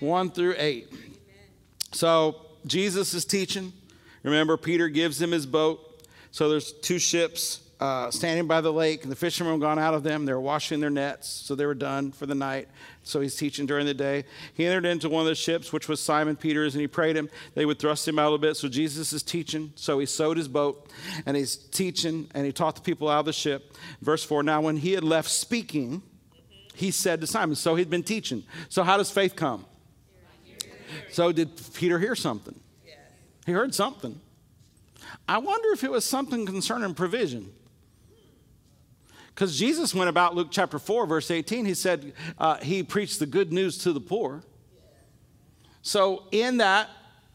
1 0.00 0.30
through 0.30 0.56
8. 0.58 0.92
So 1.92 2.36
Jesus 2.66 3.14
is 3.14 3.24
teaching. 3.24 3.72
Remember, 4.22 4.58
Peter 4.58 4.90
gives 4.90 5.20
him 5.20 5.30
his 5.30 5.46
boat. 5.46 6.02
So 6.32 6.50
there's 6.50 6.72
two 6.72 6.98
ships 6.98 7.62
uh, 7.80 8.10
standing 8.10 8.46
by 8.46 8.60
the 8.60 8.72
lake, 8.72 9.02
and 9.02 9.12
the 9.12 9.16
fishermen 9.16 9.52
have 9.52 9.60
gone 9.60 9.78
out 9.78 9.94
of 9.94 10.02
them. 10.02 10.24
They 10.24 10.32
were 10.32 10.40
washing 10.40 10.80
their 10.80 10.90
nets, 10.90 11.28
so 11.28 11.54
they 11.54 11.66
were 11.66 11.74
done 11.74 12.10
for 12.10 12.26
the 12.26 12.34
night. 12.34 12.68
So 13.04 13.20
he's 13.20 13.36
teaching 13.36 13.66
during 13.66 13.86
the 13.86 13.94
day. 13.94 14.24
He 14.54 14.66
entered 14.66 14.84
into 14.84 15.08
one 15.08 15.20
of 15.20 15.28
the 15.28 15.34
ships, 15.34 15.72
which 15.72 15.88
was 15.88 16.00
Simon 16.00 16.34
Peter's, 16.34 16.74
and 16.74 16.80
he 16.80 16.88
prayed 16.88 17.16
him. 17.16 17.30
They 17.54 17.64
would 17.64 17.78
thrust 17.78 18.06
him 18.06 18.18
out 18.18 18.32
a 18.32 18.38
bit. 18.38 18.56
So 18.56 18.68
Jesus 18.68 19.12
is 19.12 19.22
teaching. 19.22 19.72
So 19.76 19.98
he 20.00 20.06
sewed 20.06 20.36
his 20.36 20.48
boat, 20.48 20.90
and 21.24 21.36
he's 21.36 21.56
teaching, 21.56 22.28
and 22.34 22.44
he 22.44 22.52
taught 22.52 22.74
the 22.74 22.82
people 22.82 23.08
out 23.08 23.20
of 23.20 23.26
the 23.26 23.32
ship. 23.32 23.74
Verse 24.02 24.24
4 24.24 24.42
Now, 24.42 24.60
when 24.60 24.76
he 24.76 24.92
had 24.92 25.04
left 25.04 25.30
speaking, 25.30 26.02
he 26.74 26.90
said 26.90 27.20
to 27.20 27.26
Simon, 27.26 27.54
So 27.54 27.76
he'd 27.76 27.90
been 27.90 28.02
teaching. 28.02 28.44
So, 28.68 28.82
how 28.82 28.96
does 28.96 29.10
faith 29.10 29.36
come? 29.36 29.64
So, 31.10 31.30
did 31.32 31.50
Peter 31.74 31.98
hear 31.98 32.16
something? 32.16 32.58
He 33.46 33.52
heard 33.52 33.74
something. 33.74 34.20
I 35.28 35.38
wonder 35.38 35.70
if 35.72 35.84
it 35.84 35.90
was 35.90 36.04
something 36.04 36.44
concerning 36.44 36.94
provision. 36.94 37.52
Because 39.38 39.56
Jesus 39.56 39.94
went 39.94 40.10
about 40.10 40.34
Luke 40.34 40.48
chapter 40.50 40.80
4, 40.80 41.06
verse 41.06 41.30
18. 41.30 41.64
He 41.64 41.74
said 41.74 42.12
uh, 42.38 42.56
he 42.56 42.82
preached 42.82 43.20
the 43.20 43.26
good 43.26 43.52
news 43.52 43.78
to 43.78 43.92
the 43.92 44.00
poor. 44.00 44.42
So, 45.80 46.24
in 46.32 46.56
that, 46.56 46.90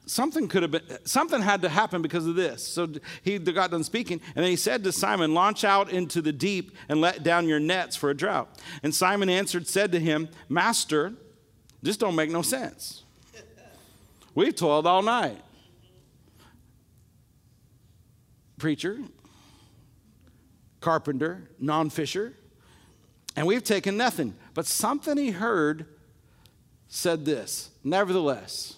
something 0.05 0.49
could 0.49 0.63
have 0.63 0.71
been, 0.71 0.81
something 1.05 1.41
had 1.41 1.61
to 1.61 1.69
happen 1.69 2.01
because 2.01 2.27
of 2.27 2.35
this. 2.35 2.61
So, 2.61 2.89
he 3.21 3.39
got 3.39 3.71
done 3.71 3.85
speaking, 3.85 4.19
and 4.35 4.43
then 4.43 4.49
he 4.49 4.57
said 4.57 4.83
to 4.83 4.91
Simon, 4.91 5.33
Launch 5.33 5.63
out 5.63 5.89
into 5.91 6.21
the 6.21 6.33
deep 6.33 6.75
and 6.89 6.99
let 6.99 7.23
down 7.23 7.47
your 7.47 7.61
nets 7.61 7.95
for 7.95 8.09
a 8.09 8.13
drought. 8.13 8.49
And 8.83 8.93
Simon 8.93 9.29
answered, 9.29 9.65
said 9.65 9.93
to 9.93 9.99
him, 10.01 10.27
Master, 10.49 11.13
this 11.81 11.95
don't 11.95 12.17
make 12.17 12.29
no 12.29 12.41
sense. 12.41 13.03
We've 14.35 14.53
toiled 14.53 14.87
all 14.87 15.03
night. 15.03 15.41
Preacher, 18.57 18.99
carpenter, 20.83 21.49
non 21.59 21.89
fisher, 21.89 22.33
and 23.35 23.47
we've 23.47 23.63
taken 23.63 23.97
nothing. 23.97 24.35
But 24.53 24.67
something 24.67 25.17
he 25.17 25.31
heard 25.31 25.85
said 26.87 27.25
this 27.25 27.71
Nevertheless, 27.83 28.75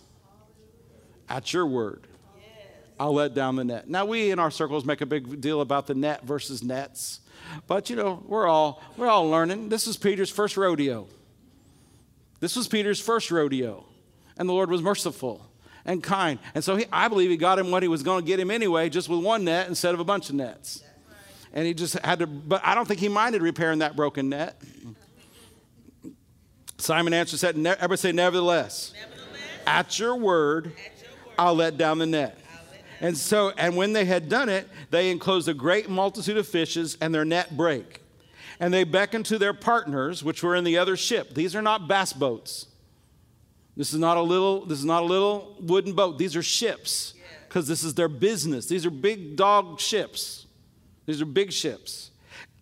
at 1.28 1.52
your 1.52 1.66
word, 1.66 2.08
I'll 2.98 3.14
let 3.14 3.34
down 3.34 3.58
the 3.58 3.66
net. 3.66 3.90
Now, 3.90 4.06
we 4.06 4.32
in 4.32 4.40
our 4.40 4.52
circles 4.52 4.86
make 4.86 5.02
a 5.02 5.06
big 5.06 5.42
deal 5.42 5.60
about 5.60 5.88
the 5.88 5.96
net 5.96 6.24
versus 6.24 6.64
nets. 6.64 7.20
But 7.68 7.90
you 7.90 7.96
know, 7.96 8.24
we're 8.26 8.48
all 8.48 8.82
we're 8.96 9.10
all 9.10 9.30
learning. 9.30 9.70
This 9.70 9.88
is 9.88 9.98
Peter's 9.98 10.30
first 10.30 10.56
rodeo. 10.56 11.08
This 12.40 12.56
was 12.56 12.68
Peter's 12.68 13.02
first 13.02 13.32
rodeo. 13.32 13.86
And 14.38 14.48
the 14.48 14.54
Lord 14.54 14.70
was 14.70 14.82
merciful 14.82 15.46
and 15.86 16.04
kind. 16.04 16.40
And 16.54 16.64
so 16.64 16.76
he, 16.76 16.86
I 16.92 17.08
believe 17.08 17.30
he 17.30 17.38
got 17.38 17.58
him 17.58 17.72
what 17.72 17.84
he 17.84 17.88
was 17.88 18.04
going 18.04 18.24
to 18.24 18.28
get 18.28 18.40
him 18.40 18.52
anyway, 18.52 18.90
just 18.90 19.08
with 19.08 19.24
one 19.24 19.46
net 19.46 19.68
instead 19.68 19.94
of 19.94 20.00
a 20.00 20.04
bunch 20.04 20.30
of 20.30 20.36
nets. 20.36 20.84
And 21.56 21.66
he 21.66 21.74
just 21.74 21.98
had 22.00 22.20
to, 22.20 22.28
but 22.28 22.62
I 22.66 22.76
don't 22.76 22.86
think 22.86 23.00
he 23.00 23.08
minded 23.08 23.42
repairing 23.42 23.80
that 23.80 23.96
broken 23.96 24.30
net. 24.30 24.62
Simon 26.78 27.14
answered, 27.14 27.40
said, 27.40 27.56
ne- 27.56 27.70
everybody 27.70 27.98
say, 27.98 28.12
nevertheless, 28.12 28.94
Nevertheless, 28.94 29.40
at 29.66 29.98
your 29.98 30.18
word, 30.18 30.68
at 30.68 31.02
your 31.02 31.12
word, 31.12 31.36
I'll 31.40 31.56
let 31.56 31.78
down 31.78 31.98
the 31.98 32.06
net. 32.06 32.38
And 33.00 33.18
so, 33.18 33.52
and 33.58 33.78
when 33.78 33.94
they 33.94 34.04
had 34.04 34.28
done 34.28 34.50
it, 34.50 34.68
they 34.92 35.10
enclosed 35.10 35.48
a 35.48 35.54
great 35.54 35.90
multitude 35.90 36.38
of 36.38 36.48
fishes, 36.48 36.98
and 37.00 37.16
their 37.16 37.26
net 37.26 37.56
brake. 37.56 38.02
And 38.60 38.74
they 38.74 38.84
beckoned 38.84 39.26
to 39.28 39.38
their 39.38 39.54
partners, 39.54 40.24
which 40.24 40.44
were 40.44 40.56
in 40.56 40.66
the 40.66 40.78
other 40.78 40.98
ship. 40.98 41.34
These 41.34 41.56
are 41.56 41.62
not 41.62 41.88
bass 41.88 42.14
boats. 42.14 42.68
This 43.78 43.94
is 43.94 44.00
not 44.00 44.18
a 44.18 44.22
little. 44.22 44.66
This 44.66 44.80
is 44.80 44.86
not 44.86 45.04
a 45.04 45.06
little 45.06 45.56
wooden 45.60 45.94
boat. 45.94 46.18
These 46.18 46.36
are 46.36 46.44
ships, 46.44 47.14
because 47.48 47.68
this 47.68 47.84
is 47.84 47.94
their 47.94 48.08
business. 48.08 48.66
These 48.68 48.86
are 48.86 48.92
big 48.92 49.36
dog 49.36 49.80
ships. 49.80 50.45
These 51.06 51.22
are 51.22 51.26
big 51.26 51.52
ships. 51.52 52.12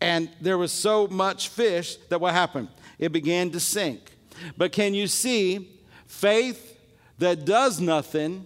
And 0.01 0.29
there 0.41 0.57
was 0.57 0.71
so 0.71 1.07
much 1.07 1.49
fish 1.49 1.95
that 2.09 2.19
what 2.19 2.33
happened? 2.33 2.67
It 2.99 3.11
began 3.11 3.51
to 3.51 3.59
sink. 3.59 4.11
But 4.57 4.71
can 4.71 4.93
you 4.93 5.07
see 5.07 5.69
faith 6.05 6.77
that 7.19 7.45
does 7.45 7.79
nothing 7.79 8.45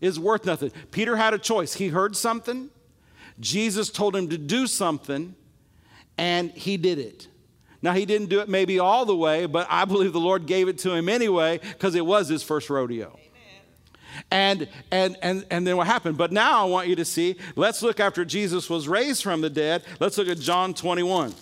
is 0.00 0.18
worth 0.20 0.44
nothing? 0.44 0.70
Peter 0.90 1.16
had 1.16 1.32
a 1.34 1.38
choice. 1.38 1.74
He 1.74 1.88
heard 1.88 2.16
something, 2.16 2.70
Jesus 3.40 3.90
told 3.90 4.14
him 4.14 4.28
to 4.28 4.38
do 4.38 4.66
something, 4.66 5.34
and 6.18 6.50
he 6.52 6.76
did 6.76 6.98
it. 6.98 7.28
Now, 7.80 7.92
he 7.92 8.06
didn't 8.06 8.28
do 8.28 8.40
it 8.40 8.48
maybe 8.48 8.78
all 8.78 9.04
the 9.04 9.16
way, 9.16 9.46
but 9.46 9.66
I 9.68 9.84
believe 9.84 10.12
the 10.12 10.20
Lord 10.20 10.46
gave 10.46 10.68
it 10.68 10.78
to 10.78 10.92
him 10.92 11.08
anyway 11.08 11.58
because 11.58 11.96
it 11.96 12.06
was 12.06 12.28
his 12.28 12.42
first 12.42 12.70
rodeo. 12.70 13.18
And, 14.30 14.68
and, 14.90 15.16
and, 15.22 15.44
and 15.50 15.66
then 15.66 15.76
what 15.76 15.86
happened? 15.86 16.18
But 16.18 16.32
now 16.32 16.62
I 16.62 16.68
want 16.68 16.88
you 16.88 16.96
to 16.96 17.04
see, 17.04 17.36
let's 17.56 17.82
look 17.82 18.00
after 18.00 18.24
Jesus 18.24 18.68
was 18.68 18.88
raised 18.88 19.22
from 19.22 19.40
the 19.40 19.50
dead. 19.50 19.84
Let's 20.00 20.18
look 20.18 20.28
at 20.28 20.38
John 20.38 20.74
21. 20.74 21.34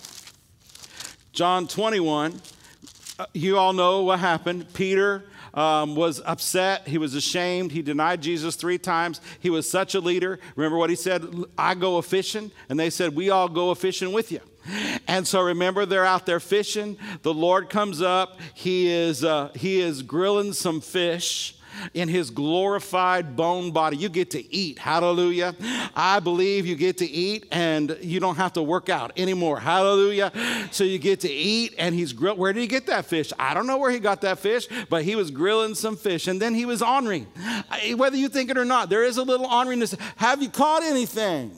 John 1.31 1.67
21, 1.67 2.41
uh, 3.19 3.25
you 3.33 3.57
all 3.57 3.73
know 3.73 4.03
what 4.03 4.19
happened. 4.19 4.73
Peter 4.73 5.23
um, 5.53 5.95
was 5.95 6.21
upset. 6.25 6.87
He 6.87 6.97
was 6.97 7.15
ashamed. 7.15 7.71
He 7.71 7.81
denied 7.81 8.21
Jesus 8.21 8.55
three 8.55 8.77
times. 8.77 9.21
He 9.39 9.49
was 9.49 9.69
such 9.69 9.95
a 9.95 9.99
leader. 9.99 10.39
Remember 10.55 10.77
what 10.77 10.89
he 10.89 10.95
said? 10.95 11.25
I 11.57 11.75
go 11.75 11.97
a 11.97 12.01
fishing. 12.01 12.51
And 12.69 12.79
they 12.79 12.89
said, 12.89 13.15
We 13.15 13.29
all 13.29 13.47
go 13.47 13.69
a 13.69 13.75
fishing 13.75 14.11
with 14.11 14.31
you. 14.31 14.41
And 15.07 15.27
so 15.27 15.41
remember, 15.41 15.85
they're 15.85 16.05
out 16.05 16.25
there 16.25 16.39
fishing. 16.39 16.97
The 17.23 17.33
Lord 17.33 17.69
comes 17.69 18.01
up. 18.01 18.39
He 18.53 18.89
is, 18.89 19.23
uh, 19.23 19.51
he 19.55 19.81
is 19.81 20.03
grilling 20.03 20.53
some 20.53 20.81
fish 20.81 21.55
in 21.93 22.07
his 22.07 22.29
glorified 22.29 23.35
bone 23.35 23.71
body. 23.71 23.97
You 23.97 24.09
get 24.09 24.31
to 24.31 24.53
eat. 24.53 24.79
Hallelujah. 24.79 25.55
I 25.95 26.19
believe 26.19 26.65
you 26.65 26.75
get 26.75 26.97
to 26.99 27.05
eat 27.05 27.47
and 27.51 27.97
you 28.01 28.19
don't 28.19 28.35
have 28.35 28.53
to 28.53 28.63
work 28.63 28.89
out 28.89 29.11
anymore. 29.17 29.59
Hallelujah. 29.59 30.31
So 30.71 30.83
you 30.83 30.99
get 30.99 31.21
to 31.21 31.29
eat 31.29 31.75
and 31.77 31.95
he's 31.95 32.13
grilled. 32.13 32.37
Where 32.37 32.53
did 32.53 32.61
he 32.61 32.67
get 32.67 32.87
that 32.87 33.05
fish? 33.05 33.31
I 33.37 33.53
don't 33.53 33.67
know 33.67 33.77
where 33.77 33.91
he 33.91 33.99
got 33.99 34.21
that 34.21 34.39
fish, 34.39 34.67
but 34.89 35.03
he 35.03 35.15
was 35.15 35.31
grilling 35.31 35.75
some 35.75 35.97
fish 35.97 36.27
and 36.27 36.41
then 36.41 36.53
he 36.53 36.65
was 36.65 36.81
honoring. 36.81 37.27
Whether 37.95 38.17
you 38.17 38.29
think 38.29 38.49
it 38.49 38.57
or 38.57 38.65
not, 38.65 38.89
there 38.89 39.03
is 39.03 39.17
a 39.17 39.23
little 39.23 39.47
honoringness. 39.47 39.99
Have 40.17 40.41
you 40.41 40.49
caught 40.49 40.83
anything? 40.83 41.57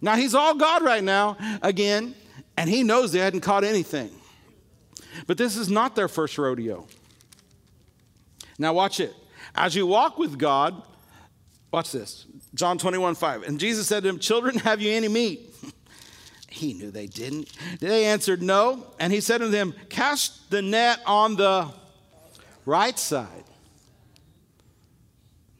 Now 0.00 0.16
he's 0.16 0.34
all 0.34 0.54
God 0.54 0.82
right 0.82 1.02
now 1.02 1.38
again, 1.62 2.14
and 2.58 2.68
he 2.68 2.82
knows 2.82 3.10
they 3.12 3.20
hadn't 3.20 3.40
caught 3.40 3.64
anything. 3.64 4.10
But 5.26 5.38
this 5.38 5.56
is 5.56 5.70
not 5.70 5.96
their 5.96 6.08
first 6.08 6.36
rodeo. 6.36 6.86
Now, 8.58 8.72
watch 8.72 9.00
it. 9.00 9.14
As 9.54 9.74
you 9.74 9.86
walk 9.86 10.18
with 10.18 10.38
God, 10.38 10.82
watch 11.72 11.92
this 11.92 12.26
John 12.54 12.78
21 12.78 13.14
5. 13.14 13.42
And 13.42 13.58
Jesus 13.58 13.86
said 13.86 14.02
to 14.02 14.08
them, 14.08 14.18
Children, 14.18 14.58
have 14.58 14.80
you 14.80 14.92
any 14.92 15.08
meat? 15.08 15.54
he 16.48 16.72
knew 16.72 16.90
they 16.90 17.06
didn't. 17.06 17.50
They 17.80 18.06
answered, 18.06 18.42
No. 18.42 18.86
And 18.98 19.12
he 19.12 19.20
said 19.20 19.38
to 19.38 19.48
them, 19.48 19.74
Cast 19.88 20.50
the 20.50 20.62
net 20.62 21.00
on 21.06 21.36
the 21.36 21.72
right 22.64 22.98
side. 22.98 23.44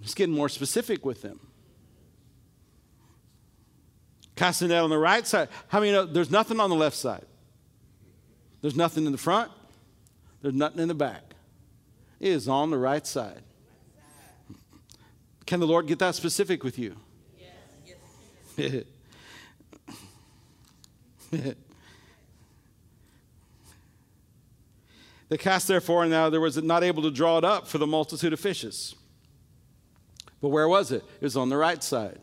He's 0.01 0.15
getting 0.15 0.35
more 0.35 0.49
specific 0.49 1.05
with 1.05 1.23
them. 1.23 1.41
Cast 4.37 4.61
the 4.61 4.69
net 4.69 4.83
on 4.83 4.91
the 4.91 4.99
right 4.99 5.27
side. 5.27 5.49
How 5.69 5.81
many 5.81 5.93
know 5.93 6.05
there's 6.05 6.31
nothing 6.31 6.61
on 6.61 6.71
the 6.71 6.77
left 6.77 6.97
side? 6.97 7.25
There's 8.61 8.77
nothing 8.77 9.07
in 9.07 9.13
the 9.13 9.19
front, 9.19 9.51
there's 10.43 10.55
nothing 10.55 10.81
in 10.81 10.89
the 10.89 10.95
back. 10.95 11.34
Is 12.25 12.49
on 12.49 12.71
the 12.71 12.79
right 12.79 13.07
side. 13.07 13.43
Can 15.45 15.61
the 15.61 15.67
Lord 15.67 15.87
get 15.87 15.99
that 15.99 16.15
specific 16.15 16.65
with 16.65 16.79
you? 16.79 16.97
Yes. 21.33 21.55
they 25.29 25.37
cast 25.37 25.67
therefore, 25.67 26.03
and 26.05 26.11
now 26.13 26.31
there 26.31 26.41
was 26.41 26.57
not 26.63 26.85
able 26.85 27.03
to 27.03 27.11
draw 27.11 27.37
it 27.37 27.45
up 27.45 27.67
for 27.67 27.79
the 27.79 27.87
multitude 27.87 28.33
of 28.33 28.39
fishes. 28.39 28.95
But 30.41 30.51
where 30.51 30.69
was 30.69 30.93
it? 30.93 31.03
It 31.21 31.25
was 31.25 31.37
on 31.37 31.49
the 31.49 31.57
right 31.57 31.83
side. 31.83 32.21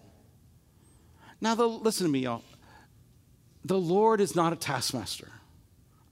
Now, 1.42 1.54
the, 1.54 1.68
listen 1.68 2.08
to 2.08 2.12
me, 2.12 2.20
y'all. 2.20 2.42
The 3.66 3.78
Lord 3.78 4.22
is 4.22 4.36
not 4.36 4.54
a 4.54 4.56
taskmaster. 4.56 5.28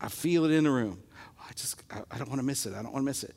I 0.02 0.10
feel 0.10 0.44
it 0.44 0.52
in 0.52 0.66
the 0.66 0.72
room. 0.72 1.02
I 1.50 1.54
just, 1.54 1.82
I, 1.92 2.02
I 2.12 2.18
don't 2.18 2.30
want 2.30 2.40
to 2.40 2.46
miss 2.46 2.66
it. 2.66 2.74
I 2.74 2.82
don't 2.84 2.94
want 2.94 3.04
to 3.04 3.06
miss 3.06 3.24
it. 3.24 3.36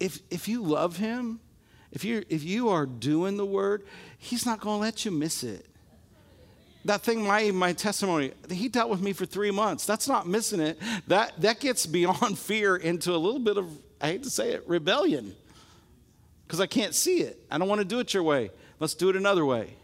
If, 0.00 0.18
if 0.30 0.48
you 0.48 0.62
love 0.62 0.96
Him, 0.96 1.40
if, 1.92 2.04
you 2.04 2.24
if 2.28 2.42
you 2.42 2.70
are 2.70 2.86
doing 2.86 3.36
the 3.36 3.46
word, 3.46 3.84
He's 4.18 4.44
not 4.44 4.60
going 4.60 4.78
to 4.78 4.80
let 4.80 5.04
you 5.04 5.10
miss 5.10 5.44
it. 5.44 5.66
That 6.84 7.02
thing, 7.02 7.24
my, 7.24 7.52
my 7.52 7.72
testimony, 7.72 8.32
He 8.50 8.68
dealt 8.68 8.90
with 8.90 9.00
me 9.00 9.12
for 9.12 9.24
three 9.24 9.52
months. 9.52 9.86
That's 9.86 10.08
not 10.08 10.26
missing 10.26 10.60
it. 10.60 10.78
That, 11.06 11.40
that 11.40 11.60
gets 11.60 11.86
beyond 11.86 12.38
fear 12.38 12.76
into 12.76 13.12
a 13.12 13.18
little 13.18 13.38
bit 13.38 13.56
of, 13.56 13.68
I 14.00 14.08
hate 14.08 14.24
to 14.24 14.30
say 14.30 14.50
it, 14.50 14.64
rebellion. 14.66 15.34
Because 16.46 16.60
I 16.60 16.66
can't 16.66 16.94
see 16.94 17.20
it. 17.20 17.38
I 17.50 17.58
don't 17.58 17.68
want 17.68 17.80
to 17.80 17.84
do 17.84 18.00
it 18.00 18.12
your 18.12 18.24
way. 18.24 18.50
Let's 18.80 18.94
do 18.94 19.08
it 19.08 19.16
another 19.16 19.46
way. 19.46 19.74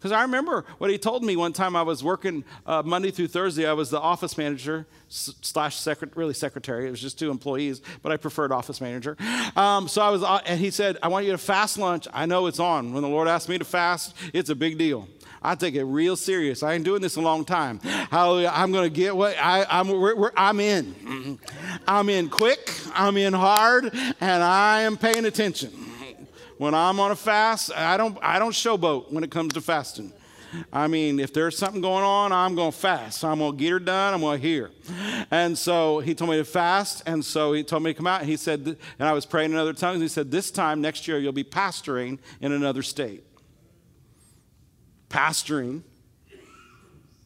Because 0.00 0.12
I 0.12 0.22
remember 0.22 0.64
what 0.78 0.88
he 0.88 0.96
told 0.96 1.22
me 1.22 1.36
one 1.36 1.52
time 1.52 1.76
I 1.76 1.82
was 1.82 2.02
working 2.02 2.42
uh, 2.64 2.82
Monday 2.82 3.10
through 3.10 3.28
Thursday. 3.28 3.66
I 3.66 3.74
was 3.74 3.90
the 3.90 4.00
office 4.00 4.38
manager 4.38 4.86
slash 5.08 5.76
secret, 5.76 6.16
really 6.16 6.32
secretary. 6.32 6.86
It 6.86 6.90
was 6.90 7.02
just 7.02 7.18
two 7.18 7.30
employees, 7.30 7.82
but 8.02 8.10
I 8.10 8.16
preferred 8.16 8.50
office 8.50 8.80
manager. 8.80 9.18
Um, 9.56 9.88
so 9.88 10.00
I 10.00 10.08
was, 10.08 10.22
uh, 10.22 10.40
and 10.46 10.58
he 10.58 10.70
said, 10.70 10.96
I 11.02 11.08
want 11.08 11.26
you 11.26 11.32
to 11.32 11.38
fast 11.38 11.76
lunch. 11.76 12.08
I 12.14 12.24
know 12.24 12.46
it's 12.46 12.58
on. 12.58 12.94
When 12.94 13.02
the 13.02 13.10
Lord 13.10 13.28
asked 13.28 13.50
me 13.50 13.58
to 13.58 13.64
fast, 13.66 14.16
it's 14.32 14.48
a 14.48 14.54
big 14.54 14.78
deal. 14.78 15.06
I 15.42 15.54
take 15.54 15.74
it 15.74 15.84
real 15.84 16.16
serious. 16.16 16.62
I 16.62 16.72
ain't 16.74 16.84
doing 16.84 17.02
this 17.02 17.16
a 17.16 17.20
long 17.20 17.44
time. 17.44 17.80
Hallelujah. 17.80 18.52
I'm 18.54 18.72
going 18.72 18.84
to 18.84 18.94
get 18.94 19.14
what 19.14 19.36
I, 19.38 19.66
I'm, 19.68 19.88
we're, 19.88 20.16
we're, 20.16 20.32
I'm 20.34 20.60
in. 20.60 21.38
I'm 21.86 22.08
in 22.08 22.30
quick, 22.30 22.72
I'm 22.94 23.18
in 23.18 23.34
hard, 23.34 23.90
and 23.94 24.42
I 24.42 24.80
am 24.82 24.96
paying 24.96 25.26
attention. 25.26 25.89
When 26.60 26.74
I'm 26.74 27.00
on 27.00 27.10
a 27.10 27.16
fast, 27.16 27.72
I 27.74 27.96
don't, 27.96 28.18
I 28.20 28.38
don't 28.38 28.52
showboat 28.52 29.10
when 29.10 29.24
it 29.24 29.30
comes 29.30 29.54
to 29.54 29.62
fasting. 29.62 30.12
I 30.70 30.88
mean, 30.88 31.18
if 31.18 31.32
there's 31.32 31.56
something 31.56 31.80
going 31.80 32.04
on, 32.04 32.32
I'm 32.32 32.54
going 32.54 32.70
to 32.70 32.76
fast. 32.76 33.24
I'm 33.24 33.38
going 33.38 33.52
to 33.52 33.58
get 33.58 33.70
her 33.70 33.78
done. 33.78 34.12
I'm 34.12 34.20
going 34.20 34.38
to 34.38 34.46
hear. 34.46 34.70
And 35.30 35.56
so 35.56 36.00
he 36.00 36.14
told 36.14 36.32
me 36.32 36.36
to 36.36 36.44
fast. 36.44 37.02
And 37.06 37.24
so 37.24 37.54
he 37.54 37.64
told 37.64 37.82
me 37.82 37.94
to 37.94 37.96
come 37.96 38.06
out. 38.06 38.20
And 38.20 38.28
he 38.28 38.36
said, 38.36 38.76
and 38.98 39.08
I 39.08 39.12
was 39.14 39.24
praying 39.24 39.52
in 39.52 39.56
other 39.56 39.72
tongues. 39.72 40.02
He 40.02 40.08
said, 40.08 40.30
This 40.30 40.50
time 40.50 40.82
next 40.82 41.08
year, 41.08 41.18
you'll 41.18 41.32
be 41.32 41.44
pastoring 41.44 42.18
in 42.42 42.52
another 42.52 42.82
state. 42.82 43.24
Pastoring. 45.08 45.80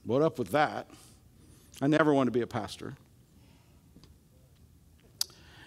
What 0.05 0.22
up 0.22 0.39
with 0.39 0.53
that? 0.53 0.87
I 1.82 1.89
never 1.89 2.14
want 2.14 2.28
to 2.28 2.30
be 2.30 2.43
a 2.43 2.47
pastor. 2.47 2.95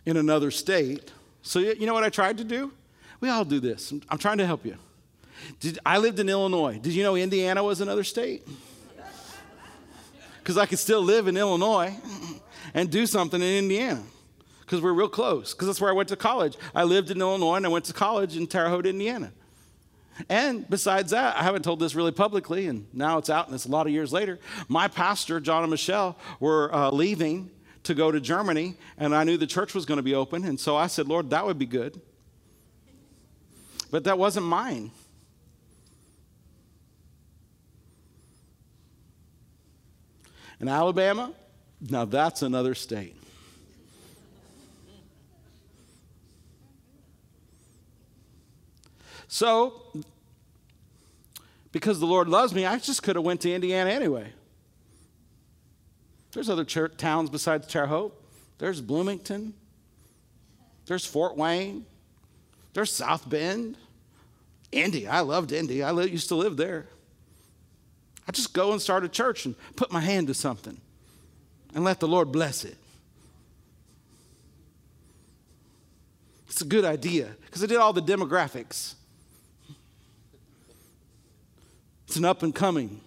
In 0.05 0.15
another 0.15 0.51
state. 0.51 1.11
So, 1.41 1.59
you 1.59 1.85
know 1.85 1.93
what 1.93 2.05
I 2.05 2.09
tried 2.09 2.37
to 2.37 2.45
do? 2.45 2.71
We 3.19 3.29
all 3.29 3.45
do 3.45 3.59
this. 3.59 3.93
I'm 4.09 4.17
trying 4.17 4.37
to 4.37 4.45
help 4.45 4.65
you. 4.65 4.77
Did, 5.59 5.79
I 5.85 5.97
lived 5.97 6.19
in 6.19 6.29
Illinois. 6.29 6.79
Did 6.79 6.93
you 6.93 7.03
know 7.03 7.15
Indiana 7.15 7.63
was 7.63 7.81
another 7.81 8.03
state? 8.03 8.47
Because 10.39 10.57
I 10.57 10.65
could 10.65 10.79
still 10.79 11.01
live 11.01 11.27
in 11.27 11.35
Illinois 11.35 11.95
and 12.73 12.89
do 12.89 13.05
something 13.05 13.41
in 13.41 13.57
Indiana 13.57 14.03
because 14.61 14.81
we're 14.81 14.93
real 14.93 15.09
close. 15.09 15.53
Because 15.53 15.67
that's 15.67 15.81
where 15.81 15.89
I 15.89 15.93
went 15.93 16.09
to 16.09 16.15
college. 16.15 16.57
I 16.73 16.83
lived 16.83 17.11
in 17.11 17.19
Illinois 17.19 17.55
and 17.55 17.65
I 17.65 17.69
went 17.69 17.85
to 17.85 17.93
college 17.93 18.37
in 18.37 18.47
Terre 18.47 18.69
Haute, 18.69 18.85
Indiana. 18.85 19.31
And 20.29 20.67
besides 20.69 21.11
that, 21.11 21.35
I 21.37 21.43
haven't 21.43 21.63
told 21.63 21.79
this 21.79 21.93
really 21.93 22.11
publicly, 22.11 22.67
and 22.67 22.87
now 22.91 23.19
it's 23.19 23.29
out, 23.29 23.45
and 23.45 23.53
it's 23.53 23.65
a 23.65 23.69
lot 23.69 23.85
of 23.85 23.93
years 23.93 24.11
later. 24.11 24.39
My 24.67 24.87
pastor, 24.87 25.39
John 25.39 25.63
and 25.63 25.69
Michelle, 25.69 26.17
were 26.39 26.73
uh, 26.73 26.89
leaving 26.89 27.51
to 27.83 27.93
go 27.93 28.11
to 28.11 28.19
Germany, 28.19 28.75
and 28.97 29.15
I 29.15 29.23
knew 29.23 29.37
the 29.37 29.47
church 29.47 29.75
was 29.75 29.85
going 29.85 29.97
to 29.97 30.03
be 30.03 30.15
open, 30.15 30.43
and 30.43 30.59
so 30.59 30.75
I 30.75 30.87
said, 30.87 31.07
Lord, 31.07 31.29
that 31.29 31.45
would 31.45 31.59
be 31.59 31.67
good. 31.67 32.01
But 33.89 34.03
that 34.03 34.17
wasn't 34.17 34.45
mine. 34.45 34.91
In 40.59 40.67
Alabama, 40.67 41.33
now 41.81 42.05
that's 42.05 42.41
another 42.41 42.73
state. 42.73 43.15
So, 49.27 49.83
because 51.71 51.99
the 51.99 52.07
Lord 52.07 52.27
loves 52.27 52.53
me, 52.53 52.65
I 52.65 52.79
just 52.79 53.03
could 53.03 53.15
have 53.15 53.25
went 53.25 53.41
to 53.41 53.51
Indiana 53.53 53.91
anyway. 53.91 54.31
There's 56.31 56.49
other 56.49 56.65
church, 56.65 56.97
towns 56.97 57.29
besides 57.29 57.67
Terre 57.67 57.87
Haute. 57.87 58.13
There's 58.57 58.81
Bloomington. 58.81 59.53
There's 60.87 61.05
Fort 61.05 61.37
Wayne. 61.37 61.85
There's 62.73 62.91
South 62.91 63.27
Bend, 63.29 63.77
Indy. 64.71 65.07
I 65.07 65.21
loved 65.21 65.51
Indy. 65.51 65.83
I 65.83 65.91
used 66.03 66.29
to 66.29 66.35
live 66.35 66.57
there. 66.57 66.87
I 68.27 68.31
just 68.31 68.53
go 68.53 68.73
and 68.73 68.81
start 68.81 69.03
a 69.03 69.09
church 69.09 69.45
and 69.45 69.55
put 69.75 69.91
my 69.91 70.01
hand 70.01 70.27
to 70.27 70.33
something 70.33 70.79
and 71.73 71.83
let 71.83 71.99
the 71.99 72.07
Lord 72.07 72.31
bless 72.31 72.65
it. 72.65 72.77
It's 76.49 76.61
a 76.61 76.65
good 76.65 76.85
idea 76.85 77.29
because 77.45 77.63
I 77.63 77.67
did 77.67 77.77
all 77.77 77.93
the 77.93 78.01
demographics. 78.01 78.95
It's 82.07 82.15
an 82.15 82.25
up 82.25 82.41
and 82.41 82.53
coming. 82.53 82.99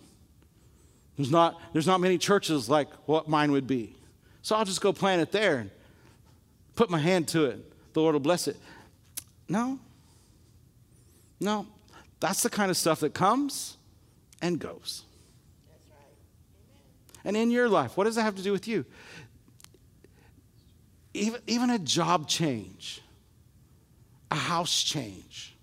There's 1.17 1.31
not, 1.31 1.61
there's 1.73 1.87
not 1.87 2.01
many 2.01 2.17
churches 2.17 2.69
like 2.71 2.89
what 3.07 3.29
mine 3.29 3.53
would 3.53 3.67
be. 3.67 3.95
So 4.43 4.57
I'll 4.57 4.65
just 4.65 4.81
go 4.81 4.93
plant 4.93 5.21
it 5.21 5.33
there 5.33 5.59
and 5.59 5.71
put 6.77 6.91
my 6.91 6.99
hand 6.99 7.29
to 7.29 7.47
it. 7.47 7.93
The 7.93 8.01
Lord 8.01 8.15
will 8.15 8.21
bless 8.21 8.47
it. 8.47 8.57
No. 9.51 9.81
No. 11.41 11.67
That's 12.21 12.43
the 12.43 12.51
kind 12.51 12.71
of 12.71 12.77
stuff 12.77 13.01
that 13.01 13.13
comes 13.13 13.77
and 14.41 14.59
goes. 14.59 15.03
Right. 15.91 16.07
And 17.25 17.37
in 17.37 17.51
your 17.51 17.69
life, 17.69 17.97
what 17.97 18.05
does 18.05 18.15
that 18.15 18.23
have 18.23 18.37
to 18.37 18.43
do 18.43 18.53
with 18.53 18.69
you? 18.69 18.87
Even, 21.13 21.41
even 21.49 21.71
a 21.71 21.79
job 21.81 22.29
change, 22.29 23.03
a 24.31 24.37
house 24.37 24.83
change. 24.85 25.57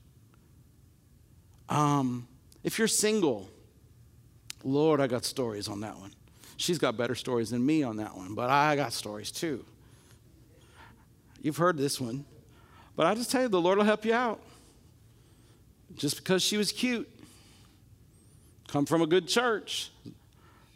Um, 1.69 2.27
if 2.65 2.77
you're 2.77 2.89
single, 2.89 3.49
Lord, 4.65 4.99
I 4.99 5.07
got 5.07 5.23
stories 5.23 5.69
on 5.69 5.79
that 5.81 5.97
one. 5.97 6.11
She's 6.57 6.77
got 6.77 6.97
better 6.97 7.15
stories 7.15 7.51
than 7.51 7.65
me 7.65 7.83
on 7.83 7.97
that 7.97 8.17
one, 8.17 8.35
but 8.35 8.49
I 8.49 8.75
got 8.75 8.91
stories 8.91 9.31
too. 9.31 9.63
You've 11.41 11.57
heard 11.57 11.77
this 11.77 12.01
one. 12.01 12.25
But 12.97 13.05
I 13.05 13.13
just 13.13 13.31
tell 13.31 13.43
you, 13.43 13.47
the 13.47 13.61
Lord 13.61 13.77
will 13.77 13.85
help 13.85 14.03
you 14.03 14.13
out. 14.13 14.41
Just 15.95 16.17
because 16.17 16.41
she 16.41 16.57
was 16.57 16.71
cute, 16.71 17.07
come 18.67 18.85
from 18.85 19.01
a 19.01 19.07
good 19.07 19.27
church. 19.27 19.91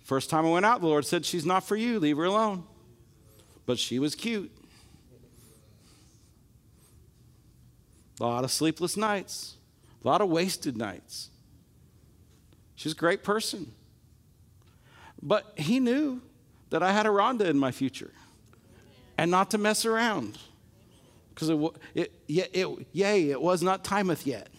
First 0.03 0.30
time 0.30 0.45
I 0.45 0.51
went 0.51 0.65
out, 0.65 0.82
the 0.82 0.88
Lord 0.88 1.05
said, 1.05 1.26
She's 1.26 1.45
not 1.45 1.63
for 1.63 1.76
you, 1.76 1.99
leave 1.99 2.17
her 2.17 2.24
alone. 2.24 2.63
But 3.65 3.80
she 3.80 3.97
was 3.97 4.13
cute. 4.13 4.51
A 8.19 8.24
lot 8.24 8.43
of 8.43 8.51
sleepless 8.51 8.95
nights, 8.95 9.55
a 10.03 10.07
lot 10.07 10.22
of 10.22 10.30
wasted 10.30 10.78
nights. 10.78 11.30
She's 12.76 12.91
a 12.91 12.95
great 12.95 13.24
person. 13.24 13.74
But 15.24 15.53
he 15.55 15.80
knew 15.80 16.22
that 16.69 16.84
I 16.84 16.91
had 16.91 17.07
a 17.07 17.09
Rhonda 17.09 17.45
in 17.45 17.57
my 17.57 17.72
future 17.72 18.11
and 19.17 19.32
not 19.32 19.49
to 19.51 19.57
mess 19.57 19.86
around 19.86 20.38
because 21.34 21.49
it, 21.49 22.11
it, 22.27 22.51
it, 22.53 22.88
yay, 22.91 23.29
it 23.29 23.41
was 23.41 23.61
not 23.61 23.84
timeth 23.84 24.25
yet. 24.25 24.49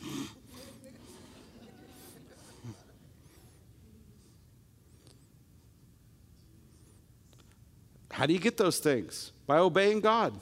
How 8.10 8.26
do 8.26 8.32
you 8.32 8.38
get 8.38 8.56
those 8.56 8.78
things? 8.78 9.32
By 9.46 9.58
obeying 9.58 10.00
God, 10.00 10.38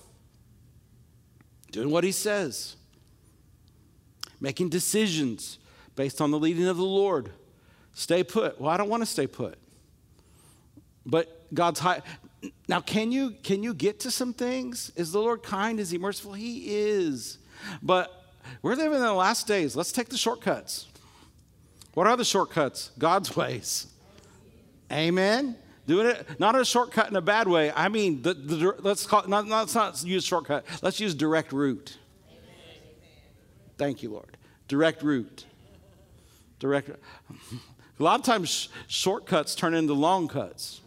doing 1.70 1.90
what 1.90 2.04
He 2.04 2.12
says, 2.12 2.76
making 4.40 4.70
decisions 4.70 5.58
based 5.94 6.20
on 6.20 6.30
the 6.30 6.38
leading 6.38 6.66
of 6.66 6.76
the 6.76 6.84
Lord. 6.84 7.30
Stay 7.92 8.24
put. 8.24 8.60
Well, 8.60 8.70
I 8.70 8.76
don't 8.76 8.88
want 8.88 9.02
to 9.02 9.06
stay 9.06 9.26
put. 9.26 9.58
But 11.04 11.52
God's 11.52 11.80
high. 11.80 12.02
Now, 12.70 12.80
can 12.80 13.10
you, 13.10 13.32
can 13.42 13.64
you 13.64 13.74
get 13.74 13.98
to 14.00 14.12
some 14.12 14.32
things? 14.32 14.92
Is 14.94 15.10
the 15.10 15.18
Lord 15.18 15.42
kind? 15.42 15.80
Is 15.80 15.90
He 15.90 15.98
merciful? 15.98 16.34
He 16.34 16.66
is. 16.68 17.38
But 17.82 18.12
we're 18.62 18.76
living 18.76 18.94
in 18.94 19.00
the 19.00 19.12
last 19.12 19.48
days. 19.48 19.74
Let's 19.74 19.90
take 19.90 20.08
the 20.08 20.16
shortcuts. 20.16 20.86
What 21.94 22.06
are 22.06 22.16
the 22.16 22.24
shortcuts? 22.24 22.92
God's 22.96 23.34
ways. 23.36 23.88
Amen. 24.92 25.56
Doing 25.88 26.06
it 26.06 26.38
not 26.38 26.54
a 26.54 26.64
shortcut 26.64 27.10
in 27.10 27.16
a 27.16 27.20
bad 27.20 27.48
way. 27.48 27.72
I 27.74 27.88
mean, 27.88 28.22
the, 28.22 28.34
the, 28.34 28.76
let's 28.78 29.04
call 29.04 29.26
not, 29.26 29.48
not, 29.48 29.62
let's 29.62 29.74
not 29.74 30.04
use 30.04 30.24
shortcut. 30.24 30.64
Let's 30.80 31.00
use 31.00 31.12
direct 31.12 31.52
route. 31.52 31.98
Thank 33.78 34.04
you, 34.04 34.12
Lord. 34.12 34.36
Direct 34.68 35.02
route. 35.02 35.44
Direct. 36.60 36.88
A 37.98 38.02
lot 38.02 38.20
of 38.20 38.24
times, 38.24 38.68
shortcuts 38.86 39.56
turn 39.56 39.74
into 39.74 39.92
long 39.92 40.28
cuts. 40.28 40.82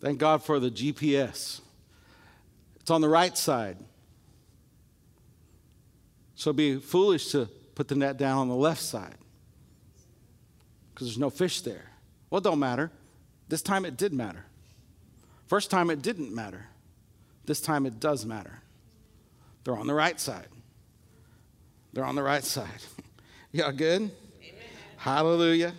Thank 0.00 0.18
God 0.18 0.42
for 0.42 0.58
the 0.58 0.70
GPS. 0.70 1.60
It's 2.80 2.90
on 2.90 3.00
the 3.00 3.08
right 3.08 3.36
side. 3.36 3.76
So 6.34 6.52
be 6.52 6.76
foolish 6.78 7.32
to 7.32 7.46
put 7.74 7.88
the 7.88 7.94
net 7.94 8.16
down 8.16 8.38
on 8.38 8.48
the 8.48 8.54
left 8.54 8.80
side 8.80 9.14
because 10.94 11.08
there's 11.08 11.18
no 11.18 11.28
fish 11.28 11.60
there. 11.60 11.90
Well, 12.30 12.38
it 12.38 12.44
don't 12.44 12.58
matter. 12.58 12.90
This 13.48 13.60
time 13.60 13.84
it 13.84 13.96
did 13.96 14.12
matter. 14.12 14.46
First 15.46 15.70
time 15.70 15.90
it 15.90 16.00
didn't 16.00 16.34
matter. 16.34 16.66
This 17.44 17.60
time 17.60 17.84
it 17.84 18.00
does 18.00 18.24
matter. 18.24 18.62
They're 19.64 19.76
on 19.76 19.86
the 19.86 19.94
right 19.94 20.18
side. 20.18 20.46
They're 21.92 22.04
on 22.04 22.14
the 22.14 22.22
right 22.22 22.44
side. 22.44 22.68
Y'all 23.52 23.72
good? 23.72 24.02
Amen. 24.02 24.12
Hallelujah. 24.96 25.74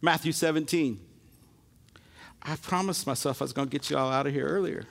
Matthew 0.00 0.32
17. 0.32 1.00
I 2.48 2.56
promised 2.56 3.06
myself 3.06 3.42
I 3.42 3.44
was 3.44 3.52
going 3.52 3.68
to 3.68 3.70
get 3.72 3.90
you 3.90 3.98
all 3.98 4.10
out 4.10 4.26
of 4.26 4.32
here 4.32 4.46
earlier. 4.46 4.84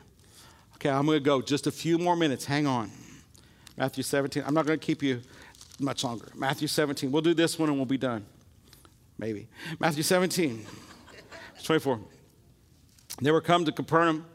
Okay, 0.76 0.90
I'm 0.90 1.08
going 1.08 1.18
to 1.18 1.24
go 1.24 1.42
just 1.42 1.66
a 1.66 1.72
few 1.72 1.98
more 1.98 2.16
minutes. 2.16 2.46
Hang 2.46 2.68
on. 2.68 2.92
Matthew 3.76 4.04
17. 4.04 4.44
I'm 4.46 4.54
not 4.54 4.68
going 4.68 4.80
to 4.80 4.86
keep 4.86 5.02
you 5.02 5.22
much 5.80 6.04
longer. 6.04 6.28
Matthew 6.36 6.68
17. 6.68 7.12
We'll 7.12 7.24
do 7.24 7.34
this 7.34 7.58
one 7.58 7.70
and 7.70 7.78
we'll 7.78 7.88
be 7.88 7.98
done. 7.98 8.28
Maybe. 9.18 9.48
Matthew 9.80 10.04
17, 10.04 10.68
24. 11.64 12.00
They 13.24 13.32
were 13.32 13.42
come 13.42 13.66
to 13.66 13.72
Capernaum. 13.72 14.28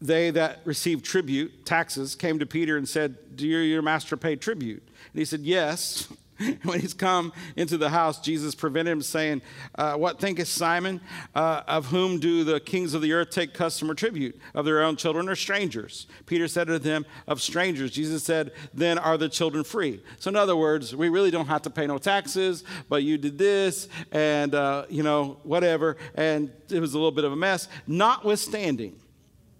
They 0.00 0.32
that 0.32 0.60
received 0.64 1.04
tribute, 1.04 1.64
taxes, 1.64 2.16
came 2.16 2.40
to 2.40 2.46
Peter 2.46 2.76
and 2.76 2.88
said, 2.88 3.36
Do 3.36 3.46
your 3.46 3.80
master 3.80 4.16
pay 4.16 4.34
tribute? 4.34 4.82
And 5.12 5.18
he 5.20 5.24
said, 5.24 5.42
Yes. 5.42 6.08
when 6.62 6.80
he's 6.80 6.94
come 6.94 7.32
into 7.56 7.78
the 7.78 7.88
house, 7.88 8.20
Jesus 8.20 8.54
prevented 8.54 8.92
him, 8.92 9.02
saying, 9.02 9.42
uh, 9.76 9.94
What 9.94 10.20
thinkest 10.20 10.54
Simon? 10.54 11.00
Uh, 11.34 11.62
of 11.66 11.86
whom 11.86 12.18
do 12.18 12.44
the 12.44 12.60
kings 12.60 12.94
of 12.94 13.02
the 13.02 13.12
earth 13.12 13.30
take 13.30 13.54
custom 13.54 13.90
or 13.90 13.94
tribute? 13.94 14.38
Of 14.54 14.64
their 14.64 14.82
own 14.82 14.96
children 14.96 15.28
or 15.28 15.36
strangers? 15.36 16.06
Peter 16.26 16.48
said 16.48 16.66
to 16.66 16.78
them, 16.78 17.06
Of 17.26 17.40
strangers. 17.40 17.90
Jesus 17.90 18.24
said, 18.24 18.52
Then 18.72 18.98
are 18.98 19.16
the 19.16 19.28
children 19.28 19.64
free. 19.64 20.02
So, 20.18 20.28
in 20.28 20.36
other 20.36 20.56
words, 20.56 20.94
we 20.94 21.08
really 21.08 21.30
don't 21.30 21.46
have 21.46 21.62
to 21.62 21.70
pay 21.70 21.86
no 21.86 21.98
taxes, 21.98 22.64
but 22.88 23.02
you 23.02 23.16
did 23.16 23.38
this, 23.38 23.88
and, 24.10 24.54
uh, 24.54 24.86
you 24.88 25.02
know, 25.02 25.38
whatever. 25.44 25.96
And 26.14 26.50
it 26.70 26.80
was 26.80 26.94
a 26.94 26.98
little 26.98 27.12
bit 27.12 27.24
of 27.24 27.32
a 27.32 27.36
mess. 27.36 27.68
Notwithstanding, 27.86 28.98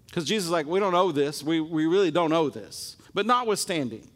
because 0.07 0.25
Jesus 0.25 0.45
is 0.45 0.51
like, 0.51 0.65
We 0.65 0.79
don't 0.79 0.95
owe 0.95 1.11
this. 1.11 1.41
We, 1.41 1.61
we 1.61 1.85
really 1.85 2.11
don't 2.11 2.33
owe 2.33 2.49
this. 2.49 2.97
But 3.13 3.25
notwithstanding, 3.25 4.09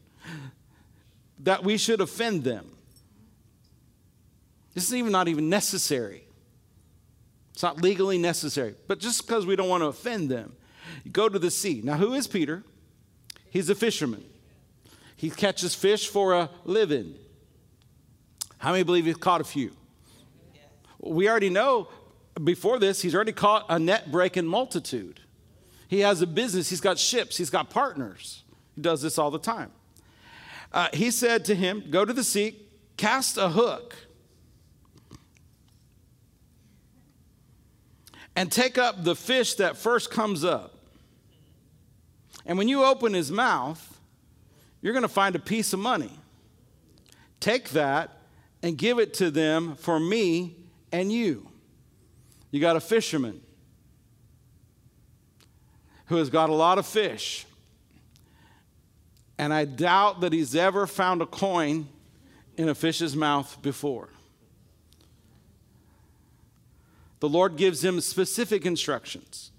that 1.40 1.64
we 1.64 1.78
should 1.78 2.02
offend 2.02 2.44
them. 2.44 2.70
This 4.74 4.88
is 4.88 4.94
even 4.94 5.12
not 5.12 5.28
even 5.28 5.50
necessary. 5.50 6.24
It's 7.54 7.64
not 7.64 7.82
legally 7.82 8.18
necessary. 8.18 8.76
But 8.88 9.00
just 9.00 9.26
because 9.26 9.46
we 9.46 9.56
don't 9.56 9.70
want 9.70 9.82
to 9.82 9.88
offend 9.88 10.30
them, 10.30 10.54
go 11.12 11.28
to 11.28 11.40
the 11.40 11.52
sea. 11.52 11.82
Now, 11.84 11.96
who 11.96 12.14
is 12.14 12.28
Peter? 12.28 12.64
He's 13.50 13.70
a 13.70 13.76
fisherman. 13.76 14.24
He 15.16 15.30
catches 15.30 15.76
fish 15.76 16.08
for 16.08 16.34
a 16.34 16.50
living. 16.64 17.16
How 18.58 18.72
many 18.72 18.84
believe 18.84 19.06
he's 19.06 19.18
caught 19.18 19.42
a 19.42 19.46
few? 19.46 19.72
We 21.02 21.30
already 21.30 21.50
know 21.50 21.88
before 22.42 22.80
this, 22.80 23.02
he's 23.02 23.16
already 23.16 23.32
caught 23.32 23.66
a 23.70 23.80
net 23.80 24.12
breaking 24.12 24.46
multitude. 24.46 25.20
He 25.88 26.02
has 26.02 26.22
a 26.22 26.28
business, 26.28 26.70
he's 26.70 26.82
got 26.82 27.00
ships, 27.00 27.38
he's 27.38 27.50
got 27.50 27.70
partners. 27.70 28.44
He 28.76 28.82
does 28.82 29.02
this 29.02 29.18
all 29.18 29.32
the 29.32 29.40
time 29.40 29.72
uh, 30.72 30.90
he 30.94 31.12
said 31.12 31.46
to 31.46 31.56
him, 31.56 31.84
Go 31.90 32.06
to 32.06 32.14
the 32.14 32.24
sea, 32.24 32.56
cast 32.98 33.38
a 33.38 33.50
hook, 33.50 33.96
and 38.36 38.52
take 38.52 38.78
up 38.78 39.04
the 39.04 39.16
fish 39.16 39.56
that 39.56 39.78
first 39.78 40.12
comes 40.12 40.44
up. 40.44 40.78
And 42.46 42.58
when 42.58 42.68
you 42.68 42.84
open 42.84 43.14
his 43.14 43.32
mouth, 43.32 44.00
you're 44.82 44.94
going 44.94 45.04
to 45.04 45.10
find 45.10 45.36
a 45.36 45.40
piece 45.40 45.74
of 45.74 45.80
money. 45.80 46.12
Take 47.40 47.70
that 47.70 48.18
and 48.64 48.78
give 48.78 49.00
it 49.00 49.14
to 49.16 49.32
them 49.32 49.76
for 49.76 50.00
me 50.00 50.56
and 50.92 51.12
you. 51.12 51.48
You 52.52 52.60
got 52.60 52.76
a 52.76 52.82
fisherman 52.82 53.42
who 56.06 56.16
has 56.16 56.30
got 56.30 56.50
a 56.50 56.54
lot 56.54 56.78
of 56.78 56.86
fish 56.86 57.46
and 59.40 59.54
I 59.54 59.64
doubt 59.64 60.20
that 60.20 60.34
he's 60.34 60.54
ever 60.54 60.86
found 60.86 61.22
a 61.22 61.26
coin 61.26 61.88
in 62.58 62.68
a 62.68 62.76
fish's 62.76 63.16
mouth 63.16 63.58
before. 63.62 64.10
The 67.22 67.30
Lord 67.30 67.56
gives 67.56 67.84
him 67.84 68.02
specific 68.02 68.66
instructions. 68.66 69.52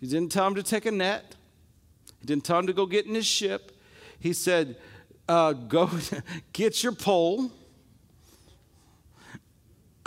He 0.00 0.06
didn't 0.06 0.32
tell 0.32 0.46
him 0.46 0.54
to 0.54 0.62
take 0.62 0.86
a 0.86 0.90
net, 0.90 1.36
he 2.20 2.26
didn't 2.26 2.44
tell 2.44 2.58
him 2.58 2.66
to 2.66 2.72
go 2.72 2.86
get 2.86 3.04
in 3.04 3.14
his 3.14 3.26
ship. 3.26 3.70
He 4.18 4.32
said, 4.32 4.76
uh, 5.28 5.52
Go 5.52 5.90
get 6.54 6.82
your 6.82 6.92
pole. 6.92 7.52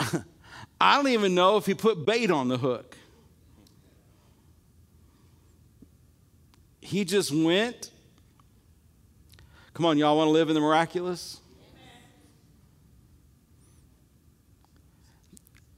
I 0.80 0.96
don't 0.96 1.08
even 1.08 1.36
know 1.36 1.56
if 1.58 1.66
he 1.66 1.74
put 1.74 2.04
bait 2.04 2.32
on 2.32 2.48
the 2.48 2.58
hook. 2.58 2.96
He 6.80 7.04
just 7.04 7.32
went 7.32 7.90
Come 9.78 9.86
on, 9.86 9.96
y'all 9.96 10.16
want 10.16 10.26
to 10.26 10.32
live 10.32 10.48
in 10.48 10.56
the 10.56 10.60
miraculous? 10.60 11.40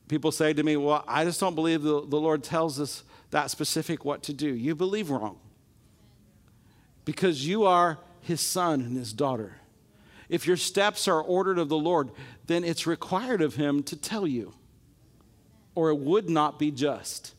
People 0.08 0.32
say 0.32 0.54
to 0.54 0.62
me, 0.62 0.78
Well, 0.78 1.04
I 1.06 1.26
just 1.26 1.38
don't 1.38 1.54
believe 1.54 1.82
the, 1.82 2.06
the 2.06 2.16
Lord 2.16 2.42
tells 2.42 2.80
us 2.80 3.04
that 3.30 3.50
specific 3.50 4.02
what 4.02 4.22
to 4.22 4.32
do. 4.32 4.54
You 4.54 4.74
believe 4.74 5.10
wrong. 5.10 5.38
Because 7.04 7.46
you 7.46 7.64
are 7.64 7.98
his 8.22 8.40
son 8.40 8.80
and 8.80 8.96
his 8.96 9.12
daughter. 9.12 9.56
If 10.30 10.46
your 10.46 10.56
steps 10.56 11.06
are 11.06 11.20
ordered 11.20 11.58
of 11.58 11.68
the 11.68 11.76
Lord, 11.76 12.10
then 12.46 12.64
it's 12.64 12.86
required 12.86 13.42
of 13.42 13.56
him 13.56 13.82
to 13.82 13.96
tell 13.96 14.26
you, 14.26 14.54
or 15.74 15.90
it 15.90 15.98
would 15.98 16.30
not 16.30 16.58
be 16.58 16.70
just. 16.70 17.34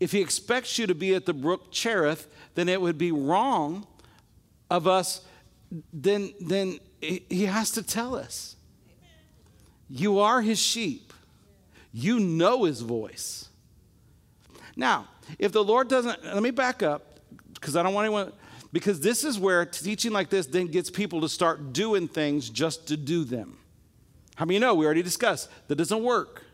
If 0.00 0.12
he 0.12 0.22
expects 0.22 0.78
you 0.78 0.86
to 0.86 0.94
be 0.94 1.14
at 1.14 1.26
the 1.26 1.34
brook 1.34 1.70
Cherith, 1.70 2.28
then 2.54 2.70
it 2.70 2.80
would 2.80 2.96
be 2.96 3.12
wrong 3.12 3.86
of 4.70 4.86
us, 4.86 5.22
then, 5.92 6.32
then 6.40 6.78
he 7.00 7.44
has 7.44 7.70
to 7.72 7.82
tell 7.82 8.14
us. 8.14 8.56
You 9.88 10.18
are 10.18 10.40
his 10.40 10.58
sheep. 10.58 11.12
You 11.92 12.20
know 12.20 12.64
his 12.64 12.80
voice. 12.80 13.48
Now, 14.76 15.08
if 15.38 15.52
the 15.52 15.64
Lord 15.64 15.88
doesn't, 15.88 16.24
let 16.24 16.42
me 16.42 16.50
back 16.50 16.82
up 16.82 17.18
because 17.54 17.76
I 17.76 17.82
don't 17.82 17.94
want 17.94 18.04
anyone, 18.04 18.32
because 18.72 19.00
this 19.00 19.24
is 19.24 19.38
where 19.38 19.64
teaching 19.66 20.12
like 20.12 20.30
this 20.30 20.46
then 20.46 20.66
gets 20.68 20.90
people 20.90 21.22
to 21.22 21.28
start 21.28 21.72
doing 21.72 22.06
things 22.06 22.48
just 22.48 22.88
to 22.88 22.96
do 22.96 23.24
them. 23.24 23.58
How 24.36 24.44
many 24.44 24.54
you 24.54 24.60
know? 24.60 24.74
We 24.74 24.84
already 24.84 25.02
discussed 25.02 25.50
that 25.66 25.74
doesn't 25.76 26.02
work. 26.02 26.44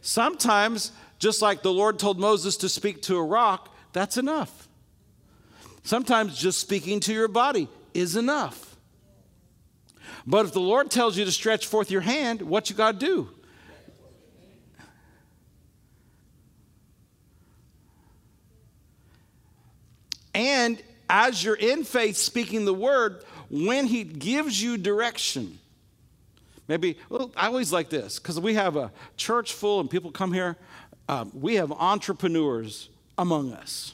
Sometimes, 0.00 0.92
just 1.18 1.42
like 1.42 1.62
the 1.62 1.72
Lord 1.72 1.98
told 1.98 2.20
Moses 2.20 2.56
to 2.58 2.68
speak 2.68 3.02
to 3.02 3.16
a 3.16 3.22
rock, 3.24 3.74
that's 3.92 4.16
enough. 4.16 4.68
Sometimes 5.84 6.38
just 6.38 6.58
speaking 6.58 6.98
to 7.00 7.12
your 7.12 7.28
body 7.28 7.68
is 7.92 8.16
enough. 8.16 8.76
But 10.26 10.46
if 10.46 10.52
the 10.52 10.60
Lord 10.60 10.90
tells 10.90 11.18
you 11.18 11.26
to 11.26 11.30
stretch 11.30 11.66
forth 11.66 11.90
your 11.90 12.00
hand, 12.00 12.40
what 12.40 12.70
you 12.70 12.76
got 12.76 12.98
to 12.98 13.06
do? 13.06 13.28
And 20.34 20.82
as 21.08 21.44
you're 21.44 21.54
in 21.54 21.84
faith 21.84 22.16
speaking 22.16 22.64
the 22.64 22.74
word, 22.74 23.22
when 23.50 23.86
he 23.86 24.04
gives 24.04 24.60
you 24.60 24.78
direction, 24.78 25.58
maybe, 26.66 26.96
well, 27.10 27.30
I 27.36 27.46
always 27.46 27.74
like 27.74 27.90
this 27.90 28.18
because 28.18 28.40
we 28.40 28.54
have 28.54 28.76
a 28.76 28.90
church 29.18 29.52
full 29.52 29.80
and 29.80 29.90
people 29.90 30.10
come 30.10 30.32
here. 30.32 30.56
Um, 31.10 31.30
we 31.34 31.56
have 31.56 31.70
entrepreneurs 31.70 32.88
among 33.18 33.52
us 33.52 33.92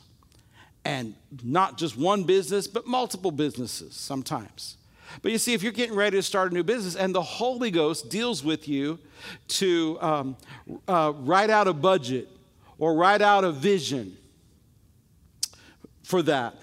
and 0.85 1.14
not 1.43 1.78
just 1.78 1.97
one 1.97 2.24
business, 2.24 2.66
but 2.66 2.87
multiple 2.87 3.31
businesses 3.31 3.95
sometimes. 3.95 4.76
But 5.22 5.33
you 5.33 5.39
see, 5.39 5.55
if 5.55 5.62
you're 5.62 5.72
getting 5.72 5.97
ready 5.97 6.16
to 6.16 6.22
start 6.22 6.51
a 6.51 6.55
new 6.55 6.62
business 6.62 6.95
and 6.95 7.14
the 7.14 7.22
Holy 7.22 7.70
Ghost 7.70 8.11
deals 8.11 8.45
with 8.45 8.68
you 8.68 8.99
to 9.49 9.99
um, 10.01 10.37
uh, 10.87 11.12
write 11.16 11.51
out 11.51 11.66
a 11.66 11.72
budget 11.72 12.28
or 12.78 12.95
write 12.95 13.20
out 13.20 13.45
a 13.45 13.53
vision 13.53 14.16
for 16.03 16.22
that, 16.22 16.55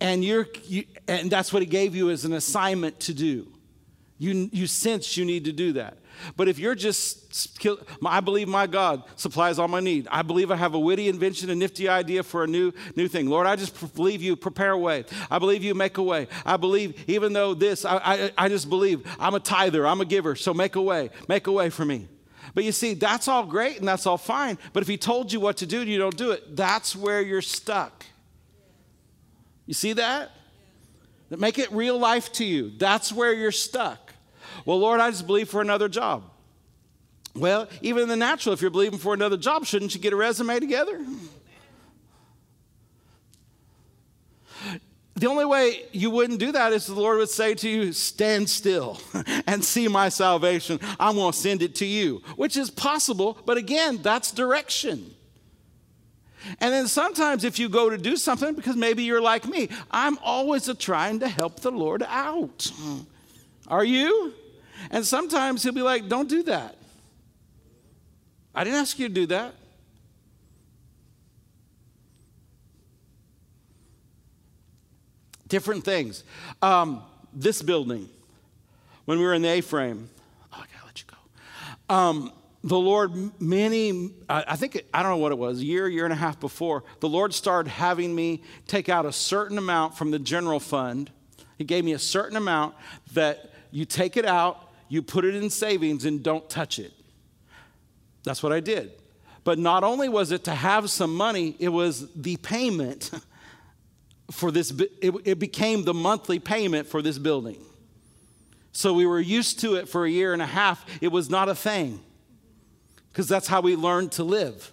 and 0.00 0.24
you're 0.24 0.46
you, 0.64 0.84
and 1.08 1.30
that's 1.30 1.52
what 1.52 1.62
He 1.62 1.66
gave 1.66 1.94
you 1.94 2.10
as 2.10 2.24
an 2.24 2.32
assignment 2.32 3.00
to 3.00 3.14
do. 3.14 3.46
You 4.18 4.48
you 4.52 4.66
sense 4.66 5.16
you 5.16 5.24
need 5.24 5.44
to 5.46 5.52
do 5.52 5.72
that. 5.72 5.98
But 6.36 6.48
if 6.48 6.58
you're 6.58 6.74
just, 6.74 7.58
I 8.04 8.20
believe 8.20 8.48
my 8.48 8.66
God 8.66 9.02
supplies 9.16 9.58
all 9.58 9.68
my 9.68 9.80
need. 9.80 10.08
I 10.10 10.22
believe 10.22 10.50
I 10.50 10.56
have 10.56 10.74
a 10.74 10.78
witty 10.78 11.08
invention, 11.08 11.50
a 11.50 11.54
nifty 11.54 11.88
idea 11.88 12.22
for 12.22 12.44
a 12.44 12.46
new, 12.46 12.72
new 12.96 13.08
thing. 13.08 13.28
Lord, 13.28 13.46
I 13.46 13.56
just 13.56 13.94
believe 13.94 14.22
you 14.22 14.36
prepare 14.36 14.72
a 14.72 14.78
way. 14.78 15.04
I 15.30 15.38
believe 15.38 15.62
you 15.62 15.74
make 15.74 15.98
a 15.98 16.02
way. 16.02 16.28
I 16.44 16.56
believe, 16.56 17.04
even 17.08 17.32
though 17.32 17.54
this, 17.54 17.84
I, 17.84 17.96
I, 17.96 18.30
I 18.36 18.48
just 18.48 18.68
believe 18.68 19.06
I'm 19.18 19.34
a 19.34 19.40
tither, 19.40 19.86
I'm 19.86 20.00
a 20.00 20.04
giver, 20.04 20.36
so 20.36 20.52
make 20.54 20.76
a 20.76 20.82
way, 20.82 21.10
make 21.28 21.46
a 21.46 21.52
way 21.52 21.70
for 21.70 21.84
me. 21.84 22.08
But 22.54 22.64
you 22.64 22.72
see, 22.72 22.94
that's 22.94 23.28
all 23.28 23.44
great 23.44 23.78
and 23.78 23.86
that's 23.86 24.06
all 24.06 24.18
fine. 24.18 24.58
But 24.72 24.82
if 24.82 24.88
he 24.88 24.96
told 24.96 25.32
you 25.32 25.40
what 25.40 25.58
to 25.58 25.66
do 25.66 25.80
and 25.80 25.88
you 25.88 25.98
don't 25.98 26.16
do 26.16 26.32
it, 26.32 26.56
that's 26.56 26.96
where 26.96 27.20
you're 27.20 27.42
stuck. 27.42 28.04
You 29.66 29.74
see 29.74 29.92
that? 29.94 30.32
Make 31.30 31.60
it 31.60 31.70
real 31.70 31.96
life 31.96 32.32
to 32.34 32.44
you. 32.44 32.72
That's 32.76 33.12
where 33.12 33.32
you're 33.32 33.52
stuck. 33.52 34.09
Well, 34.70 34.78
Lord, 34.78 35.00
I 35.00 35.10
just 35.10 35.26
believe 35.26 35.48
for 35.48 35.60
another 35.60 35.88
job. 35.88 36.22
Well, 37.34 37.68
even 37.82 38.04
in 38.04 38.08
the 38.08 38.14
natural, 38.14 38.52
if 38.52 38.62
you're 38.62 38.70
believing 38.70 39.00
for 39.00 39.12
another 39.12 39.36
job, 39.36 39.66
shouldn't 39.66 39.96
you 39.96 40.00
get 40.00 40.12
a 40.12 40.16
resume 40.16 40.60
together? 40.60 41.04
The 45.16 45.26
only 45.26 45.44
way 45.44 45.86
you 45.90 46.10
wouldn't 46.10 46.38
do 46.38 46.52
that 46.52 46.72
is 46.72 46.86
the 46.86 46.94
Lord 46.94 47.18
would 47.18 47.30
say 47.30 47.54
to 47.54 47.68
you, 47.68 47.92
Stand 47.92 48.48
still 48.48 49.00
and 49.48 49.64
see 49.64 49.88
my 49.88 50.08
salvation. 50.08 50.78
I'm 51.00 51.16
going 51.16 51.32
to 51.32 51.36
send 51.36 51.62
it 51.62 51.74
to 51.74 51.84
you, 51.84 52.22
which 52.36 52.56
is 52.56 52.70
possible, 52.70 53.38
but 53.44 53.56
again, 53.56 53.98
that's 54.02 54.30
direction. 54.30 55.16
And 56.60 56.72
then 56.72 56.86
sometimes, 56.86 57.42
if 57.42 57.58
you 57.58 57.68
go 57.68 57.90
to 57.90 57.98
do 57.98 58.16
something, 58.16 58.54
because 58.54 58.76
maybe 58.76 59.02
you're 59.02 59.20
like 59.20 59.48
me, 59.48 59.68
I'm 59.90 60.16
always 60.18 60.72
trying 60.76 61.18
to 61.18 61.28
help 61.28 61.58
the 61.58 61.72
Lord 61.72 62.04
out. 62.04 62.70
Are 63.66 63.84
you? 63.84 64.34
And 64.90 65.04
sometimes 65.04 65.62
He'll 65.62 65.72
be 65.72 65.82
like, 65.82 66.08
Don't 66.08 66.28
do 66.28 66.42
that. 66.44 66.76
I 68.54 68.64
didn't 68.64 68.80
ask 68.80 68.98
you 68.98 69.08
to 69.08 69.14
do 69.14 69.26
that. 69.26 69.54
Different 75.48 75.84
things. 75.84 76.24
Um, 76.62 77.02
this 77.32 77.62
building, 77.62 78.08
when 79.04 79.18
we 79.18 79.24
were 79.24 79.34
in 79.34 79.42
the 79.42 79.48
A 79.48 79.60
frame, 79.60 80.08
oh, 80.52 80.56
I 80.56 80.66
gotta 80.72 80.86
let 80.86 81.00
you 81.00 81.06
go. 81.08 81.94
Um, 81.94 82.32
the 82.62 82.78
Lord, 82.78 83.40
many, 83.40 84.10
I 84.28 84.54
think, 84.56 84.84
I 84.92 85.02
don't 85.02 85.12
know 85.12 85.16
what 85.16 85.32
it 85.32 85.38
was, 85.38 85.60
a 85.60 85.64
year, 85.64 85.88
year 85.88 86.04
and 86.04 86.12
a 86.12 86.16
half 86.16 86.38
before, 86.38 86.84
the 87.00 87.08
Lord 87.08 87.32
started 87.32 87.70
having 87.70 88.14
me 88.14 88.42
take 88.66 88.88
out 88.88 89.06
a 89.06 89.12
certain 89.12 89.56
amount 89.56 89.96
from 89.96 90.10
the 90.10 90.18
general 90.18 90.60
fund. 90.60 91.10
He 91.56 91.64
gave 91.64 91.84
me 91.84 91.92
a 91.92 91.98
certain 91.98 92.36
amount 92.36 92.74
that 93.14 93.50
you 93.70 93.86
take 93.86 94.16
it 94.18 94.26
out, 94.26 94.69
you 94.90 95.00
put 95.00 95.24
it 95.24 95.34
in 95.34 95.48
savings, 95.48 96.04
and 96.04 96.22
don't 96.22 96.50
touch 96.50 96.78
it. 96.78 96.92
That's 98.24 98.42
what 98.42 98.52
I 98.52 98.60
did. 98.60 98.90
But 99.44 99.58
not 99.58 99.84
only 99.84 100.08
was 100.08 100.32
it 100.32 100.44
to 100.44 100.54
have 100.54 100.90
some 100.90 101.14
money, 101.14 101.56
it 101.58 101.70
was 101.70 102.12
the 102.14 102.36
payment 102.36 103.10
for 104.30 104.50
this, 104.50 104.72
it, 105.00 105.14
it 105.24 105.38
became 105.38 105.84
the 105.84 105.94
monthly 105.94 106.38
payment 106.38 106.86
for 106.86 107.00
this 107.00 107.18
building. 107.18 107.58
So 108.72 108.92
we 108.92 109.06
were 109.06 109.20
used 109.20 109.60
to 109.60 109.76
it 109.76 109.88
for 109.88 110.04
a 110.04 110.10
year 110.10 110.32
and 110.32 110.42
a 110.42 110.46
half. 110.46 110.84
It 111.00 111.08
was 111.08 111.30
not 111.30 111.48
a 111.48 111.54
thing 111.54 112.00
because 113.12 113.28
that's 113.28 113.46
how 113.46 113.60
we 113.60 113.76
learned 113.76 114.12
to 114.12 114.24
live 114.24 114.72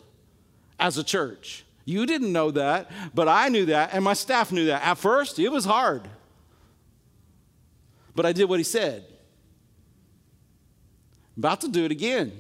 as 0.80 0.98
a 0.98 1.04
church. 1.04 1.64
You 1.86 2.06
didn't 2.06 2.34
know 2.34 2.52
that, 2.52 2.92
but 3.16 3.28
I 3.28 3.50
knew 3.50 3.68
that, 3.68 3.92
and 3.94 4.04
my 4.04 4.14
staff 4.14 4.52
knew 4.52 4.66
that. 4.66 4.84
At 4.84 4.98
first, 4.98 5.40
it 5.40 5.50
was 5.50 5.64
hard. 5.64 6.08
But 8.14 8.26
I 8.26 8.34
did 8.34 8.50
what 8.50 8.60
he 8.60 8.64
said. 8.64 9.06
About 11.38 11.62
to 11.62 11.68
do 11.68 11.86
it 11.86 11.92
again. 11.92 12.32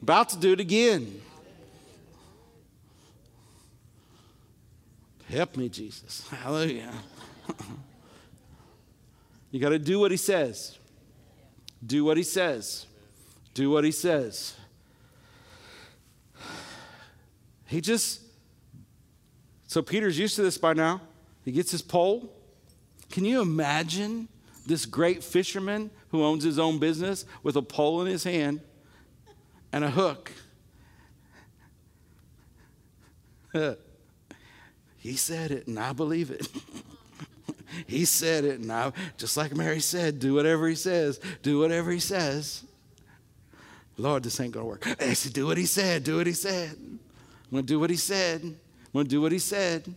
About 0.00 0.30
to 0.30 0.38
do 0.38 0.54
it 0.54 0.60
again. 0.60 1.20
Help 5.28 5.56
me, 5.56 5.68
Jesus. 5.68 6.26
Hallelujah. 6.30 6.92
you 9.50 9.60
got 9.60 9.68
to 9.68 9.78
do 9.78 10.00
what 10.00 10.10
he 10.10 10.16
says. 10.16 10.78
Do 11.84 12.04
what 12.04 12.16
he 12.16 12.22
says. 12.22 12.86
Do 13.52 13.70
what 13.70 13.84
he 13.84 13.92
says. 13.92 14.56
He 17.66 17.80
just, 17.80 18.22
so 19.66 19.82
Peter's 19.82 20.18
used 20.18 20.36
to 20.36 20.42
this 20.42 20.56
by 20.56 20.72
now. 20.72 21.02
He 21.44 21.52
gets 21.52 21.70
his 21.70 21.82
pole. 21.82 22.32
Can 23.10 23.24
you 23.24 23.40
imagine 23.40 24.28
this 24.66 24.86
great 24.86 25.24
fisherman 25.24 25.90
who 26.10 26.24
owns 26.24 26.44
his 26.44 26.58
own 26.58 26.78
business 26.78 27.24
with 27.42 27.56
a 27.56 27.62
pole 27.62 28.00
in 28.02 28.06
his 28.06 28.24
hand 28.24 28.60
and 29.72 29.84
a 29.84 29.90
hook? 29.90 30.32
he 34.98 35.16
said 35.16 35.50
it, 35.50 35.66
and 35.66 35.78
I 35.78 35.92
believe 35.92 36.30
it. 36.30 36.46
he 37.86 38.04
said 38.04 38.44
it, 38.44 38.60
and 38.60 38.70
I, 38.70 38.92
just 39.16 39.36
like 39.36 39.54
Mary 39.56 39.80
said, 39.80 40.20
do 40.20 40.34
whatever 40.34 40.68
he 40.68 40.76
says, 40.76 41.20
do 41.42 41.58
whatever 41.58 41.90
he 41.90 42.00
says. 42.00 42.62
Lord, 43.96 44.22
this 44.22 44.38
ain't 44.40 44.52
gonna 44.52 44.66
work. 44.66 44.86
I 45.00 45.12
said, 45.14 45.32
do 45.32 45.46
what 45.46 45.58
he 45.58 45.66
said, 45.66 46.04
do 46.04 46.16
what 46.16 46.26
he 46.26 46.32
said. 46.32 46.70
I'm 46.78 47.00
gonna 47.50 47.62
do 47.62 47.80
what 47.80 47.90
he 47.90 47.96
said. 47.96 48.42
I'm 48.42 48.56
gonna 48.94 49.08
do 49.08 49.20
what 49.20 49.32
he 49.32 49.38
said. 49.38 49.92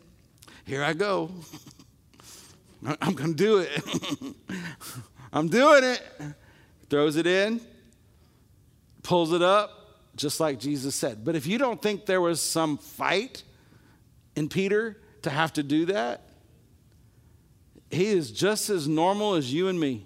Here 0.66 0.84
I 0.84 0.93
go. 0.93 1.30
I'm 3.02 3.14
gonna 3.14 3.34
do 3.34 3.60
it. 3.60 3.84
I'm 5.34 5.48
doing 5.48 5.84
it. 5.84 6.02
Throws 6.90 7.16
it 7.16 7.26
in, 7.26 7.60
pulls 9.02 9.34
it 9.34 9.42
up, 9.42 10.00
just 10.16 10.40
like 10.40 10.60
Jesus 10.60 10.94
said. 10.96 11.26
But 11.26 11.36
if 11.36 11.48
you 11.48 11.58
don't 11.58 11.82
think 11.82 12.06
there 12.06 12.22
was 12.22 12.40
some 12.42 12.78
fight 12.78 13.44
in 14.36 14.48
Peter 14.50 15.02
to 15.24 15.30
have 15.30 15.54
to 15.54 15.64
do 15.64 15.88
that, 15.88 16.22
he 17.90 18.08
is 18.08 18.32
just 18.32 18.70
as 18.70 18.88
normal 18.88 19.36
as 19.36 19.52
you 19.52 19.70
and 19.70 19.80
me. 19.80 20.06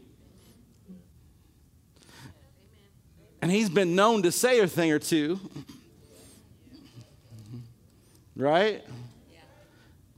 And 3.41 3.51
he's 3.51 3.69
been 3.69 3.95
known 3.95 4.23
to 4.23 4.31
say 4.31 4.59
a 4.59 4.67
thing 4.67 4.91
or 4.91 4.99
two. 4.99 5.39
Right? 8.35 8.83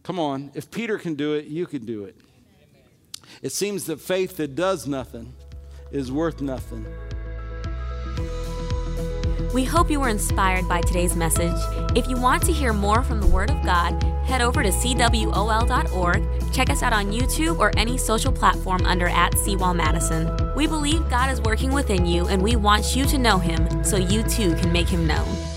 Come 0.04 0.20
on. 0.20 0.52
If 0.54 0.72
Peter 0.72 0.98
can 0.98 1.16
do 1.16 1.34
it, 1.34 1.46
you 1.46 1.66
can 1.66 1.86
do 1.86 2.06
it. 2.06 2.16
It 3.42 3.54
seems 3.54 3.86
that 3.86 4.02
faith 4.02 4.36
that 4.38 4.56
does 4.56 4.86
nothing 4.86 5.34
is 5.92 6.12
worth 6.12 6.42
nothing. 6.42 6.86
We 9.54 9.64
hope 9.64 9.90
you 9.90 10.00
were 10.00 10.10
inspired 10.10 10.68
by 10.68 10.82
today's 10.82 11.16
message. 11.16 11.56
If 11.96 12.08
you 12.08 12.18
want 12.18 12.44
to 12.44 12.52
hear 12.52 12.74
more 12.74 13.02
from 13.02 13.22
the 13.22 13.28
Word 13.28 13.50
of 13.50 13.64
God, 13.64 14.04
head 14.26 14.42
over 14.42 14.62
to 14.62 14.70
cwol.org, 14.70 16.54
check 16.54 16.70
us 16.70 16.84
out 16.84 16.94
on 16.94 17.12
YouTube 17.12 17.58
or 17.60 17.72
any 17.78 17.98
social 17.98 18.32
platform 18.32 18.86
under 18.86 19.08
at 19.08 19.34
Seawall 19.38 19.74
Madison. 19.74 20.54
We 20.56 20.68
believe 20.68 21.10
God 21.10 21.32
is 21.32 21.42
working 21.42 21.72
within 21.72 22.06
you 22.06 22.28
and 22.28 22.44
we 22.44 22.58
want 22.58 22.96
you 22.96 23.06
to 23.06 23.18
know 23.18 23.40
Him 23.40 23.84
so 23.84 23.96
you 23.96 24.22
too 24.24 24.54
can 24.56 24.72
make 24.72 24.90
Him 24.90 25.08
known. 25.08 25.49